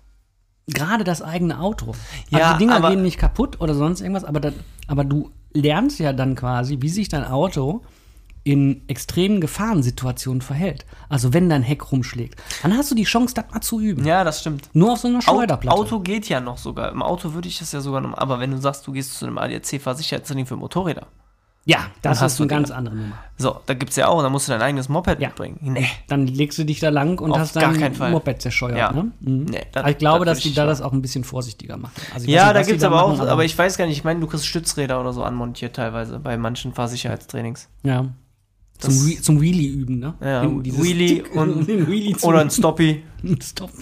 Gerade 0.66 1.04
das 1.04 1.20
eigene 1.20 1.60
Auto. 1.60 1.94
Ja, 2.30 2.38
also 2.38 2.52
die 2.54 2.58
Dinger 2.60 2.76
aber- 2.76 2.90
gehen 2.90 3.02
nicht 3.02 3.18
kaputt 3.18 3.60
oder 3.60 3.74
sonst 3.74 4.00
irgendwas, 4.00 4.24
aber, 4.24 4.40
das, 4.40 4.54
aber 4.86 5.04
du 5.04 5.30
lernst 5.52 5.98
ja 5.98 6.14
dann 6.14 6.34
quasi, 6.36 6.78
wie 6.80 6.88
sich 6.88 7.08
dein 7.10 7.24
Auto 7.26 7.82
in 8.44 8.82
extremen 8.88 9.40
Gefahrensituationen 9.40 10.40
verhält. 10.40 10.86
Also 11.08 11.32
wenn 11.32 11.48
dein 11.50 11.62
Heck 11.62 11.92
rumschlägt, 11.92 12.40
dann 12.62 12.76
hast 12.76 12.90
du 12.90 12.94
die 12.94 13.04
Chance, 13.04 13.34
das 13.34 13.44
mal 13.52 13.60
zu 13.60 13.80
üben. 13.80 14.04
Ja, 14.04 14.24
das 14.24 14.40
stimmt. 14.40 14.70
Nur 14.72 14.92
auf 14.92 15.00
so 15.00 15.08
einer 15.08 15.20
Schleuderplatte. 15.22 15.76
Auto 15.76 16.00
geht 16.00 16.28
ja 16.28 16.40
noch 16.40 16.58
sogar. 16.58 16.90
Im 16.92 17.02
Auto 17.02 17.34
würde 17.34 17.48
ich 17.48 17.58
das 17.58 17.72
ja 17.72 17.80
sogar 17.80 18.00
noch. 18.00 18.16
Aber 18.16 18.40
wenn 18.40 18.50
du 18.50 18.56
sagst, 18.58 18.86
du 18.86 18.92
gehst 18.92 19.14
zu 19.18 19.26
einem 19.26 19.38
ADAC-Versicherheitstraining 19.38 20.46
für 20.46 20.56
Motorräder. 20.56 21.06
Ja, 21.64 21.80
das 22.00 22.16
Dann 22.16 22.24
hast 22.24 22.32
ist 22.32 22.40
eine 22.40 22.48
ganz 22.48 22.70
andere 22.70 22.94
Nummer. 22.96 23.18
So, 23.36 23.60
da 23.66 23.74
gibt 23.74 23.90
es 23.90 23.96
ja 23.96 24.08
auch. 24.08 24.22
Da 24.22 24.30
musst 24.30 24.48
du 24.48 24.52
dein 24.52 24.62
eigenes 24.62 24.88
Moped 24.88 25.20
Ja. 25.20 25.28
mitbringen. 25.28 25.58
Nee. 25.60 25.86
Dann 26.06 26.26
legst 26.26 26.56
du 26.56 26.64
dich 26.64 26.80
da 26.80 26.88
lang 26.88 27.18
und 27.20 27.30
Auf 27.32 27.40
hast 27.40 27.52
Fall. 27.98 28.10
Moped 28.10 28.40
zerscheuert. 28.40 28.78
Ja. 28.78 28.90
Ne? 28.90 29.12
Mhm. 29.20 29.44
Nee, 29.50 29.66
das- 29.72 29.86
ich 29.90 29.98
glaube, 29.98 30.24
das 30.24 30.38
dass 30.38 30.44
die 30.44 30.54
da 30.54 30.64
das 30.64 30.80
auch 30.80 30.94
ein 30.94 31.02
bisschen 31.02 31.24
vorsichtiger 31.24 31.76
machen. 31.76 31.92
Also 32.14 32.26
Ja, 32.26 32.44
nicht, 32.44 32.56
da 32.56 32.62
gibt 32.62 32.78
es 32.78 32.84
aber 32.84 33.02
auch. 33.02 33.14
machen, 33.18 33.28
aber 33.28 33.44
ich 33.44 33.58
weiß 33.58 33.76
gar 33.76 33.84
nicht. 33.86 33.98
Ich 33.98 34.04
meine, 34.04 34.18
du 34.20 34.26
kriegst 34.26 34.46
Stützräder 34.46 34.98
oder 34.98 35.12
so 35.12 35.22
anmontiert 35.24 35.76
teilweise 35.76 36.18
bei 36.20 36.38
manchen 36.38 36.72
Fahrsicherheitstrainings. 36.72 37.68
Ja. 37.82 38.06
Zum, 38.78 38.94
Whe- 39.06 39.20
zum 39.20 39.40
Wheelie 39.40 39.68
üben, 39.70 39.98
ne? 39.98 40.14
Ja, 40.20 40.44
Wheelie 40.48 41.24
und- 41.34 41.66
Wheelie 41.66 42.16
Oder 42.22 42.40
ein 42.40 42.50
Stoppie. 42.50 43.02
Stop. 43.42 43.72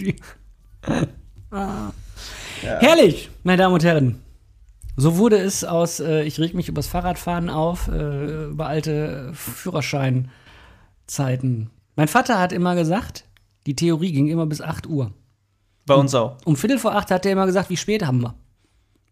ah. 1.51 1.91
Herrlich, 2.61 3.29
meine 3.43 3.61
Damen 3.61 3.75
und 3.75 3.83
Herren. 3.83 4.19
So 4.95 5.17
wurde 5.17 5.37
es 5.37 5.63
aus, 5.63 5.99
äh, 5.99 6.23
ich 6.23 6.39
reg 6.39 6.55
mich 6.55 6.69
übers 6.69 6.87
Fahrradfahren 6.87 7.49
auf, 7.51 7.87
äh, 7.87 8.45
über 8.45 8.65
alte 8.65 9.31
Führerscheinzeiten. 9.33 11.69
Mein 11.95 12.07
Vater 12.07 12.39
hat 12.39 12.51
immer 12.51 12.73
gesagt, 12.75 13.25
die 13.67 13.75
Theorie 13.75 14.11
ging 14.11 14.27
immer 14.27 14.47
bis 14.47 14.61
8 14.61 14.87
Uhr. 14.87 15.11
Bei 15.85 15.93
uns 15.93 16.15
auch. 16.15 16.37
Um 16.45 16.55
Viertel 16.55 16.79
vor 16.79 16.95
acht 16.95 17.11
hat 17.11 17.25
er 17.25 17.31
immer 17.33 17.45
gesagt, 17.45 17.69
wie 17.69 17.77
spät 17.77 18.03
haben 18.05 18.21
wir? 18.21 18.33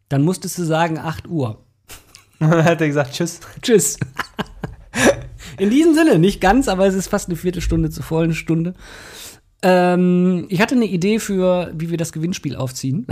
Dann 0.10 0.24
musstest 0.24 0.58
du 0.58 0.64
sagen 0.64 0.98
8 0.98 1.28
Uhr. 1.28 1.64
Dann 2.40 2.64
hat 2.64 2.82
er 2.82 2.88
gesagt, 2.88 3.14
tschüss. 3.14 3.40
Tschüss. 3.62 3.98
In 5.58 5.70
diesem 5.70 5.94
Sinne, 5.94 6.20
nicht 6.20 6.42
ganz, 6.42 6.68
aber 6.68 6.86
es 6.88 6.96
ist 6.96 7.08
fast 7.08 7.30
eine 7.30 7.36
Viertelstunde 7.36 7.90
zur 7.90 8.04
vollen 8.04 8.34
Stunde. 8.34 8.74
Ähm, 9.62 10.46
ich 10.50 10.62
hatte 10.62 10.76
eine 10.76 10.86
Idee 10.86 11.20
für, 11.20 11.72
wie 11.76 11.90
wir 11.90 11.98
das 11.98 12.12
Gewinnspiel 12.12 12.56
aufziehen. 12.56 13.08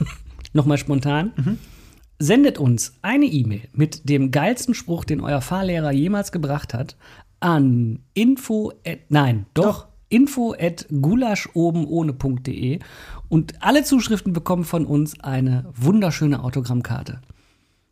Nochmal 0.52 0.78
spontan. 0.78 1.58
Sendet 2.18 2.58
uns 2.58 2.94
eine 3.02 3.26
E-Mail 3.26 3.68
mit 3.72 4.08
dem 4.08 4.30
geilsten 4.30 4.74
Spruch, 4.74 5.04
den 5.04 5.20
euer 5.20 5.40
Fahrlehrer 5.40 5.92
jemals 5.92 6.32
gebracht 6.32 6.72
hat, 6.72 6.96
an 7.40 8.00
info 8.14 8.72
at, 8.86 9.00
nein, 9.10 9.46
doch, 9.52 9.88
info 10.08 10.54
at 10.58 10.86
gulaschoben 10.88 11.84
ohne.de 11.84 12.78
und 13.28 13.62
alle 13.62 13.84
Zuschriften 13.84 14.32
bekommen 14.32 14.64
von 14.64 14.86
uns 14.86 15.20
eine 15.20 15.66
wunderschöne 15.74 16.42
Autogrammkarte. 16.42 17.20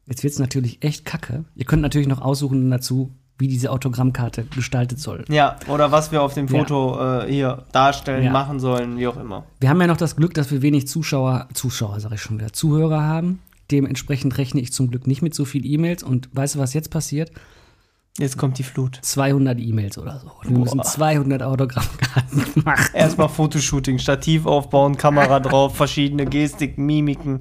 Jetzt 0.06 0.22
wird 0.22 0.32
es 0.32 0.38
natürlich 0.38 0.82
echt 0.82 1.04
kacke. 1.04 1.44
Ihr 1.54 1.64
könnt 1.64 1.82
natürlich 1.82 2.08
noch 2.08 2.20
aussuchen 2.20 2.70
dazu, 2.70 3.10
wie 3.38 3.48
diese 3.48 3.70
Autogrammkarte 3.72 4.44
gestaltet 4.44 5.00
soll. 5.00 5.24
Ja, 5.28 5.56
oder 5.68 5.90
was 5.90 6.12
wir 6.12 6.22
auf 6.22 6.34
dem 6.34 6.46
Ja. 6.46 6.58
Foto 6.58 7.20
äh, 7.22 7.30
hier 7.32 7.64
darstellen, 7.72 8.24
Ja. 8.24 8.30
machen 8.30 8.60
sollen, 8.60 8.96
wie 8.98 9.06
auch 9.08 9.16
immer. 9.16 9.44
Wir 9.60 9.68
haben 9.70 9.80
ja 9.80 9.86
noch 9.88 9.96
das 9.96 10.14
Glück, 10.16 10.34
dass 10.34 10.50
wir 10.52 10.62
wenig 10.62 10.86
Zuschauer, 10.86 11.48
Zuschauer 11.54 11.98
sage 12.00 12.14
ich 12.14 12.20
schon 12.20 12.38
wieder, 12.38 12.52
Zuhörer 12.52 13.02
haben. 13.02 13.40
Dementsprechend 13.70 14.38
rechne 14.38 14.60
ich 14.60 14.72
zum 14.72 14.90
Glück 14.90 15.06
nicht 15.06 15.22
mit 15.22 15.34
so 15.34 15.44
viel 15.44 15.66
E-Mails. 15.66 16.02
Und 16.02 16.28
weißt 16.32 16.54
du, 16.54 16.58
was 16.60 16.74
jetzt 16.74 16.90
passiert? 16.90 17.32
Jetzt 18.18 18.38
kommt 18.38 18.58
die 18.58 18.62
Flut. 18.62 19.00
200 19.02 19.58
E-Mails 19.58 19.98
oder 19.98 20.20
so. 20.20 20.30
Wir 20.48 20.56
müssen 20.56 20.76
Boah. 20.76 20.84
200 20.84 21.42
Autogrammkarten 21.42 22.44
machen. 22.64 22.94
Erstmal 22.94 23.28
Fotoshooting, 23.28 23.98
Stativ 23.98 24.46
aufbauen, 24.46 24.96
Kamera 24.96 25.40
drauf, 25.40 25.74
verschiedene 25.74 26.24
Gestik, 26.26 26.78
Mimiken. 26.78 27.40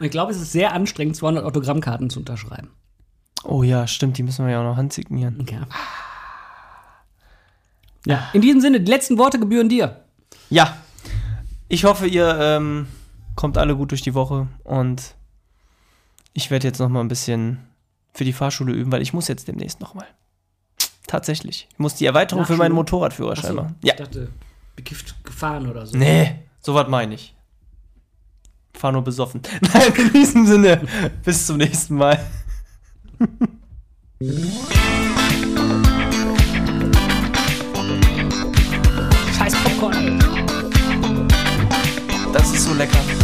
Und 0.00 0.04
ich 0.04 0.10
glaube, 0.10 0.32
es 0.32 0.40
ist 0.40 0.50
sehr 0.50 0.72
anstrengend, 0.72 1.14
200 1.14 1.44
Autogrammkarten 1.44 2.10
zu 2.10 2.18
unterschreiben. 2.18 2.70
Oh 3.44 3.62
ja, 3.62 3.86
stimmt, 3.86 4.18
die 4.18 4.22
müssen 4.22 4.44
wir 4.44 4.52
ja 4.52 4.60
auch 4.60 4.64
noch 4.64 4.76
handsignieren. 4.76 5.46
Ja. 5.50 5.66
ja, 8.06 8.28
in 8.32 8.40
diesem 8.40 8.60
Sinne, 8.60 8.80
die 8.80 8.90
letzten 8.90 9.18
Worte 9.18 9.38
gebühren 9.38 9.68
dir. 9.68 10.04
Ja, 10.50 10.76
ich 11.68 11.84
hoffe, 11.84 12.06
ihr 12.06 12.36
ähm, 12.40 12.88
kommt 13.36 13.58
alle 13.58 13.76
gut 13.76 13.90
durch 13.90 14.02
die 14.02 14.14
Woche 14.14 14.48
und 14.64 15.14
ich 16.32 16.50
werde 16.50 16.66
jetzt 16.66 16.78
noch 16.78 16.88
mal 16.88 17.00
ein 17.00 17.08
bisschen 17.08 17.58
für 18.12 18.24
die 18.24 18.32
Fahrschule 18.32 18.72
üben, 18.72 18.90
weil 18.90 19.02
ich 19.02 19.12
muss 19.12 19.28
jetzt 19.28 19.48
demnächst 19.48 19.80
noch 19.80 19.94
mal. 19.94 20.06
Tatsächlich. 21.06 21.68
Ich 21.70 21.78
muss 21.78 21.94
die 21.94 22.06
Erweiterung 22.06 22.44
für 22.44 22.52
meinen 22.52 22.72
Nachschule? 22.72 22.74
Motorradführerschein 22.74 23.54
machen. 23.54 23.76
Ja. 23.82 23.94
Ich 23.94 24.00
dachte, 24.00 24.28
bekifft 24.76 25.24
gefahren 25.24 25.68
oder 25.68 25.86
so. 25.86 25.96
Nee, 25.96 26.36
sowas 26.60 26.86
meine 26.88 27.14
ich. 27.14 27.34
Fahr 28.74 28.92
nur 28.92 29.02
besoffen. 29.02 29.40
Nein, 29.72 29.92
in 29.96 30.12
diesem 30.12 30.46
Sinne, 30.46 30.86
bis 31.24 31.46
zum 31.46 31.56
nächsten 31.56 31.96
Mal. 31.96 32.18
Scheiß 39.36 39.54
Popcorn. 39.64 40.18
Das 42.32 42.52
ist 42.52 42.64
so 42.64 42.74
lecker. 42.74 43.17